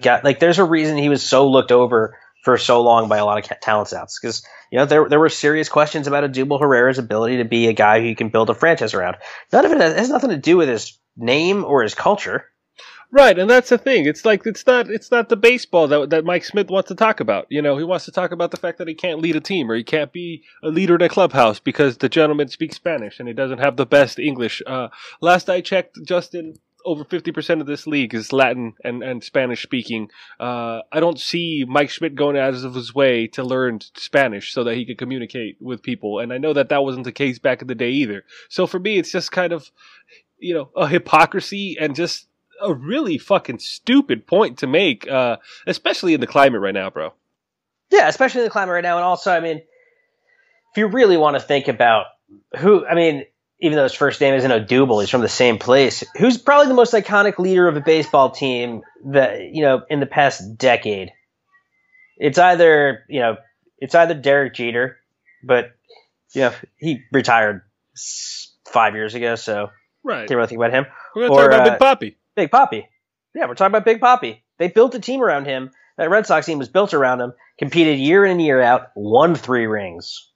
guy. 0.01 0.22
Like, 0.24 0.39
there's 0.39 0.59
a 0.59 0.64
reason 0.64 0.97
he 0.97 1.09
was 1.09 1.22
so 1.22 1.49
looked 1.49 1.74
over 1.74 2.18
for 2.43 2.57
so 2.57 2.82
long 2.82 3.09
by 3.09 3.18
a 3.18 3.26
lot 3.26 3.38
of 3.38 3.59
talent 3.59 3.89
scouts 3.89 4.20
because 4.20 4.45
you 4.72 4.78
know 4.78 4.86
there 4.86 5.07
there 5.07 5.20
were 5.20 5.30
serious 5.30 5.70
questions 5.70 6.07
about 6.07 6.24
Odubel 6.24 6.59
Herrera's 6.59 6.97
ability 6.99 7.38
to 7.38 7.45
be 7.45 7.68
a 7.68 7.74
guy 7.74 7.99
who 7.99 8.07
you 8.07 8.16
can 8.16 8.30
build 8.30 8.49
a 8.49 8.53
franchise 8.53 8.93
around. 8.93 9.18
None 9.51 9.66
of 9.66 9.72
it 9.72 9.82
has, 9.82 9.95
has 9.95 10.09
nothing 10.09 10.32
to 10.32 10.38
do 10.38 10.57
with 10.57 10.70
his 10.70 10.97
name 11.18 11.66
or 11.66 11.84
his 11.84 11.95
culture. 11.95 12.45
Right, 13.14 13.38
and 13.38 13.47
that's 13.47 13.70
the 13.70 13.78
thing. 13.78 14.07
It's 14.07 14.26
like 14.26 14.43
it's 14.47 14.66
not 14.66 14.89
it's 14.89 15.11
not 15.11 15.30
the 15.30 15.36
baseball 15.36 15.88
that 15.88 16.09
that 16.09 16.26
Mike 16.26 16.43
Schmidt 16.43 16.72
wants 16.72 16.88
to 16.88 16.95
talk 16.95 17.20
about. 17.20 17.45
You 17.47 17.61
know, 17.61 17.78
he 17.78 17.84
wants 17.84 18.05
to 18.05 18.11
talk 18.11 18.32
about 18.32 18.49
the 18.49 18.57
fact 18.57 18.80
that 18.80 18.88
he 18.88 18.95
can't 18.95 19.22
lead 19.22 19.36
a 19.36 19.39
team 19.39 19.70
or 19.70 19.76
he 19.76 19.84
can't 19.84 20.11
be 20.11 20.41
a 20.64 20.70
leader 20.70 20.95
in 20.95 21.01
a 21.03 21.09
clubhouse 21.09 21.59
because 21.59 21.99
the 21.99 22.09
gentleman 22.09 22.47
speaks 22.47 22.76
Spanish 22.76 23.20
and 23.20 23.28
he 23.28 23.36
doesn't 23.36 23.59
have 23.59 23.78
the 23.78 23.86
best 23.86 24.18
English. 24.18 24.64
Uh, 24.66 24.88
last 25.22 25.47
I 25.47 25.61
checked, 25.61 25.99
Justin, 26.03 26.55
over 26.86 27.05
50% 27.05 27.61
of 27.61 27.68
this 27.68 27.86
league 27.86 28.16
is 28.16 28.34
Latin 28.34 28.74
and, 28.84 29.03
and 29.03 29.24
Spanish 29.24 29.61
speaking. 29.61 30.09
Uh, 30.39 30.80
I 30.91 30.99
don't 30.99 31.20
see 31.20 31.66
Mike 31.68 31.91
Schmidt 31.91 32.16
going 32.16 32.36
out 32.36 32.55
of 32.55 32.74
his 32.74 32.95
way 32.95 33.28
to 33.28 33.43
learn 33.43 33.80
Spanish 33.95 34.51
so 34.51 34.64
that 34.64 34.76
he 34.76 34.88
could 34.88 34.97
communicate 34.97 35.57
with 35.61 35.84
people. 35.84 36.18
And 36.18 36.34
I 36.34 36.39
know 36.39 36.53
that 36.53 36.70
that 36.70 36.84
wasn't 36.84 37.03
the 37.03 37.11
case 37.11 37.38
back 37.38 37.61
in 37.61 37.68
the 37.68 37.76
day 37.76 37.91
either. 37.91 38.24
So 38.49 38.66
for 38.66 38.80
me, 38.80 38.97
it's 38.97 39.11
just 39.11 39.32
kind 39.32 39.53
of, 39.53 39.70
you 40.39 40.55
know, 40.55 40.72
a 40.76 40.88
hypocrisy 40.88 41.78
and 41.80 41.95
just 41.95 42.28
a 42.62 42.74
really 42.74 43.18
fucking 43.18 43.60
stupid 43.60 44.28
point 44.28 44.60
to 44.60 44.68
make, 44.68 45.10
uh, 45.10 45.38
especially 45.68 46.14
in 46.14 46.22
the 46.22 46.28
climate 46.28 46.62
right 46.62 46.74
now, 46.74 46.89
bro. 46.89 47.14
Yeah, 47.91 48.08
especially 48.08 48.41
in 48.41 48.45
the 48.45 48.51
climate 48.51 48.74
right 48.74 48.84
now. 48.84 48.97
And 48.97 49.06
also, 49.06 49.32
I 49.32 49.39
mean, 49.39 49.58
if 49.58 50.78
you 50.78 50.88
really 50.88 51.18
want 51.18 51.36
to 51.36 51.39
think 51.39 51.68
about 51.68 52.08
who, 52.58 52.86
I 52.86 52.95
mean, 52.95 53.26
even 53.60 53.78
though 53.78 53.84
his 53.84 53.93
first 53.93 54.20
name 54.20 54.34
isn't 54.34 54.51
Odubel, 54.51 54.99
he's 54.99 55.10
from 55.10 55.22
the 55.22 55.30
same 55.30 55.58
place. 55.58 56.04
Who's 56.18 56.38
probably 56.38 56.68
the 56.68 56.74
most 56.74 56.93
iconic 56.93 57.39
leader 57.39 57.68
of 57.68 57.78
a 57.78 57.82
baseball 57.82 58.32
team 58.32 58.82
that 59.06 59.54
you 59.54 59.62
know 59.62 59.84
in 59.89 59.99
the 59.99 60.06
past 60.06 60.58
decade? 60.58 61.12
It's 62.18 62.38
either 62.38 63.06
you 63.08 63.22
know 63.22 63.38
it's 63.78 63.95
either 63.95 64.16
Derek 64.16 64.54
Jeter, 64.54 64.97
but 65.43 65.72
you 66.34 66.41
know 66.41 66.54
he 66.78 67.04
retired 67.12 67.62
five 68.66 68.95
years 68.95 69.16
ago, 69.16 69.36
so 69.36 69.70
right. 70.04 70.28
can't 70.28 70.36
really 70.36 70.47
think 70.47 70.60
about 70.60 70.72
him. 70.72 70.86
We're 71.16 71.28
gonna 71.28 71.34
or, 71.34 71.49
talk 71.49 71.62
about 71.62 71.68
uh, 71.68 71.97
Big 71.97 72.12
Papi. 72.12 72.16
Big 72.36 72.52
Papi. 72.52 72.86
Yeah, 73.36 73.48
we're 73.48 73.56
talking 73.56 73.72
about 73.72 73.86
Big 73.86 74.00
Papi. 74.02 74.42
They 74.58 74.68
built 74.68 74.96
a 74.96 75.00
team 75.00 75.22
around 75.22 75.46
him. 75.46 75.72
That 75.98 76.10
Red 76.10 76.26
Sox 76.26 76.46
team 76.46 76.58
was 76.58 76.70
built 76.70 76.94
around 76.94 77.22
him. 77.22 77.34
Competed 77.60 78.00
year 78.00 78.26
in 78.26 78.32
and 78.32 78.42
year 78.42 78.62
out. 78.62 78.88
Won 78.96 79.36
three 79.36 79.68
rings. 79.68 80.30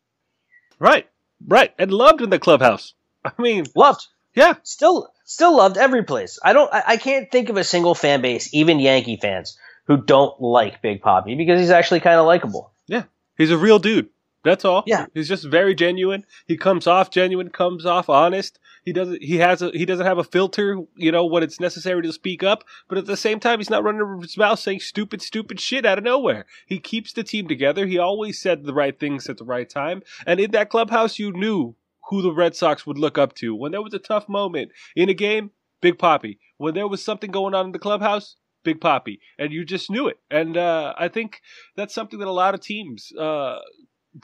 Right, 0.80 1.08
right, 1.46 1.74
and 1.80 1.92
loved 1.92 2.22
in 2.22 2.30
the 2.30 2.40
clubhouse. 2.40 2.94
I 3.26 3.32
mean, 3.40 3.66
loved. 3.76 4.06
Yeah, 4.36 4.54
still, 4.62 5.12
still 5.26 5.58
loved 5.58 5.78
every 5.78 6.04
place. 6.04 6.38
I 6.44 6.54
don't. 6.54 6.72
I, 6.72 6.84
I 6.88 6.98
can't 6.98 7.32
think 7.32 7.50
of 7.50 7.58
a 7.58 7.64
single 7.64 7.96
fan 7.96 8.22
base, 8.22 8.54
even 8.54 8.80
Yankee 8.80 9.18
fans, 9.18 9.58
who 9.88 9.98
don't 9.98 10.40
like 10.40 10.84
Big 10.84 11.02
Papi 11.02 11.36
because 11.36 11.60
he's 11.60 11.72
actually 11.72 12.02
kind 12.02 12.20
of 12.20 12.28
likable. 12.28 12.72
Yeah, 12.86 13.04
he's 13.36 13.50
a 13.50 13.58
real 13.58 13.80
dude. 13.80 14.10
That's 14.48 14.66
all. 14.66 14.84
Yeah. 14.86 15.08
He's 15.14 15.28
just 15.28 15.46
very 15.46 15.76
genuine. 15.76 16.26
He 16.48 16.58
comes 16.58 16.88
off 16.88 17.10
genuine, 17.10 17.50
comes 17.50 17.86
off 17.86 18.10
honest. 18.10 18.60
He 18.86 18.94
doesn't 18.94 19.22
he 19.22 19.38
has 19.38 19.62
a 19.62 19.70
he 19.72 19.86
doesn't 19.86 20.06
have 20.06 20.18
a 20.18 20.24
filter, 20.24 20.80
you 20.96 21.12
know, 21.12 21.26
when 21.26 21.44
it's 21.44 21.60
necessary 21.60 22.02
to 22.04 22.14
speak 22.14 22.42
up, 22.42 22.64
but 22.88 22.98
at 22.98 23.06
the 23.06 23.18
same 23.18 23.40
time 23.40 23.60
he's 23.60 23.70
not 23.70 23.84
running 23.84 24.02
over 24.02 24.22
his 24.22 24.38
mouth 24.38 24.60
saying 24.60 24.80
stupid, 24.80 25.22
stupid 25.22 25.60
shit 25.60 25.86
out 25.86 25.98
of 25.98 26.04
nowhere. 26.04 26.46
He 26.66 26.80
keeps 26.80 27.12
the 27.12 27.24
team 27.24 27.48
together. 27.48 27.86
He 27.86 27.98
always 27.98 28.40
said 28.42 28.64
the 28.64 28.74
right 28.74 28.98
things 28.98 29.28
at 29.30 29.38
the 29.38 29.44
right 29.44 29.70
time. 29.70 30.04
And 30.26 30.40
in 30.40 30.52
that 30.52 30.70
clubhouse 30.70 31.20
you 31.20 31.34
knew 31.34 31.76
who 32.10 32.22
the 32.22 32.32
Red 32.32 32.56
Sox 32.56 32.88
would 32.88 32.98
look 32.98 33.18
up 33.18 33.36
to. 33.36 33.54
When 33.54 33.74
there 33.74 33.82
was 33.82 33.94
a 33.94 34.00
tough 34.00 34.30
moment 34.30 34.72
in 34.96 35.10
a 35.10 35.14
game, 35.14 35.52
Big 35.82 35.98
Papi. 35.98 36.38
When 36.58 36.74
there 36.74 36.88
was 36.88 37.04
something 37.04 37.32
going 37.32 37.54
on 37.54 37.68
in 37.68 37.72
the 37.72 37.80
clubhouse, 37.80 38.38
Big 38.64 38.80
Papi, 38.80 39.20
and 39.38 39.52
you 39.54 39.64
just 39.64 39.90
knew 39.90 40.08
it. 40.08 40.20
And 40.30 40.58
uh, 40.58 40.94
I 40.98 41.08
think 41.08 41.42
that's 41.76 41.94
something 41.94 42.20
that 42.20 42.28
a 42.28 42.32
lot 42.32 42.54
of 42.54 42.62
teams 42.62 43.14
uh, 43.18 43.60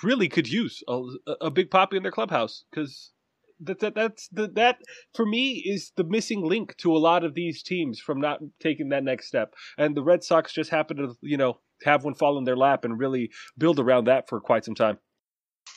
really 0.01 0.29
could 0.29 0.47
use 0.47 0.81
a, 0.87 1.01
a 1.41 1.51
Big 1.51 1.69
Papi 1.69 1.93
in 1.93 2.03
their 2.03 2.11
clubhouse 2.11 2.63
because 2.71 3.11
that, 3.59 3.79
that 3.79 3.95
that's 3.95 4.27
the, 4.29 4.47
that 4.55 4.77
for 5.13 5.25
me 5.25 5.63
is 5.65 5.91
the 5.95 6.03
missing 6.03 6.43
link 6.43 6.75
to 6.77 6.95
a 6.95 6.97
lot 6.97 7.23
of 7.23 7.33
these 7.33 7.63
teams 7.63 7.99
from 7.99 8.19
not 8.19 8.39
taking 8.61 8.89
that 8.89 9.03
next 9.03 9.27
step. 9.27 9.53
And 9.77 9.95
the 9.95 10.03
Red 10.03 10.23
Sox 10.23 10.53
just 10.53 10.69
happen 10.69 10.97
to 10.97 11.15
you 11.21 11.37
know 11.37 11.59
have 11.83 12.03
one 12.03 12.15
fall 12.15 12.37
in 12.37 12.43
their 12.43 12.57
lap 12.57 12.85
and 12.85 12.99
really 12.99 13.31
build 13.57 13.79
around 13.79 14.05
that 14.05 14.29
for 14.29 14.39
quite 14.39 14.65
some 14.65 14.75
time. 14.75 14.97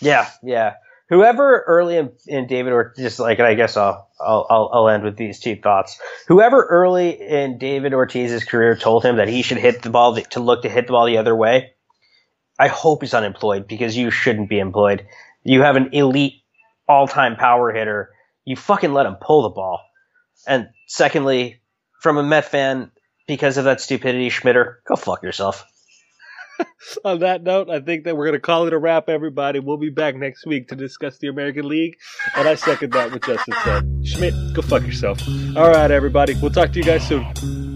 Yeah, 0.00 0.28
yeah. 0.42 0.74
Whoever 1.08 1.64
early 1.68 1.96
in, 1.96 2.10
in 2.26 2.48
David 2.48 2.72
or 2.72 2.92
just 2.96 3.20
like 3.20 3.38
I 3.38 3.54
guess 3.54 3.76
I'll, 3.76 4.10
I'll 4.20 4.70
I'll 4.72 4.88
end 4.88 5.04
with 5.04 5.16
these 5.16 5.38
two 5.38 5.56
thoughts. 5.56 5.98
Whoever 6.26 6.64
early 6.64 7.10
in 7.10 7.58
David 7.58 7.92
Ortiz's 7.92 8.44
career 8.44 8.76
told 8.76 9.04
him 9.04 9.16
that 9.16 9.28
he 9.28 9.42
should 9.42 9.58
hit 9.58 9.82
the 9.82 9.90
ball 9.90 10.16
to 10.16 10.40
look 10.40 10.62
to 10.62 10.68
hit 10.68 10.86
the 10.86 10.92
ball 10.92 11.06
the 11.06 11.18
other 11.18 11.36
way 11.36 11.75
I 12.58 12.68
hope 12.68 13.02
he's 13.02 13.14
unemployed 13.14 13.66
because 13.68 13.96
you 13.96 14.10
shouldn't 14.10 14.48
be 14.48 14.58
employed. 14.58 15.06
You 15.44 15.62
have 15.62 15.76
an 15.76 15.90
elite 15.92 16.42
all 16.88 17.06
time 17.06 17.36
power 17.36 17.72
hitter. 17.72 18.10
You 18.44 18.56
fucking 18.56 18.92
let 18.92 19.06
him 19.06 19.16
pull 19.20 19.42
the 19.42 19.50
ball. 19.50 19.80
And 20.46 20.68
secondly, 20.86 21.60
from 22.00 22.16
a 22.16 22.22
Met 22.22 22.46
fan, 22.46 22.90
because 23.26 23.56
of 23.56 23.64
that 23.64 23.80
stupidity, 23.80 24.30
Schmitter, 24.30 24.76
go 24.86 24.96
fuck 24.96 25.22
yourself. 25.22 25.66
On 27.04 27.18
that 27.20 27.42
note, 27.42 27.68
I 27.68 27.80
think 27.80 28.04
that 28.04 28.16
we're 28.16 28.26
going 28.26 28.34
to 28.34 28.40
call 28.40 28.66
it 28.66 28.72
a 28.72 28.78
wrap, 28.78 29.08
everybody. 29.08 29.58
We'll 29.58 29.76
be 29.76 29.90
back 29.90 30.14
next 30.14 30.46
week 30.46 30.68
to 30.68 30.76
discuss 30.76 31.18
the 31.18 31.28
American 31.28 31.68
League. 31.68 31.96
And 32.34 32.48
I 32.48 32.54
second 32.54 32.92
that 32.92 33.10
what 33.10 33.24
Justin 33.24 33.54
said. 33.64 34.06
Schmidt, 34.06 34.34
go 34.54 34.62
fuck 34.62 34.82
yourself. 34.82 35.20
All 35.56 35.68
right, 35.68 35.90
everybody. 35.90 36.34
We'll 36.34 36.52
talk 36.52 36.72
to 36.72 36.78
you 36.78 36.84
guys 36.84 37.06
soon. 37.06 37.75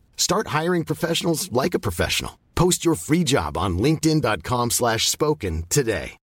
Start 0.15 0.47
hiring 0.47 0.85
professionals 0.85 1.51
like 1.51 1.73
a 1.73 1.79
professional. 1.79 2.39
Post 2.55 2.85
your 2.85 2.95
free 2.95 3.23
job 3.23 3.57
on 3.57 3.77
linkedin.com 3.77 4.71
slash 4.71 5.09
spoken 5.09 5.65
today. 5.67 6.17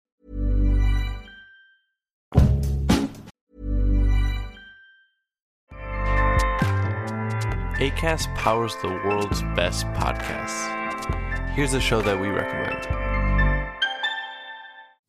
ACAST 7.78 8.34
powers 8.36 8.74
the 8.80 8.88
world's 8.88 9.42
best 9.54 9.84
podcasts. 9.88 11.50
Here's 11.50 11.74
a 11.74 11.80
show 11.80 12.00
that 12.00 12.18
we 12.18 12.28
recommend. 12.28 13.05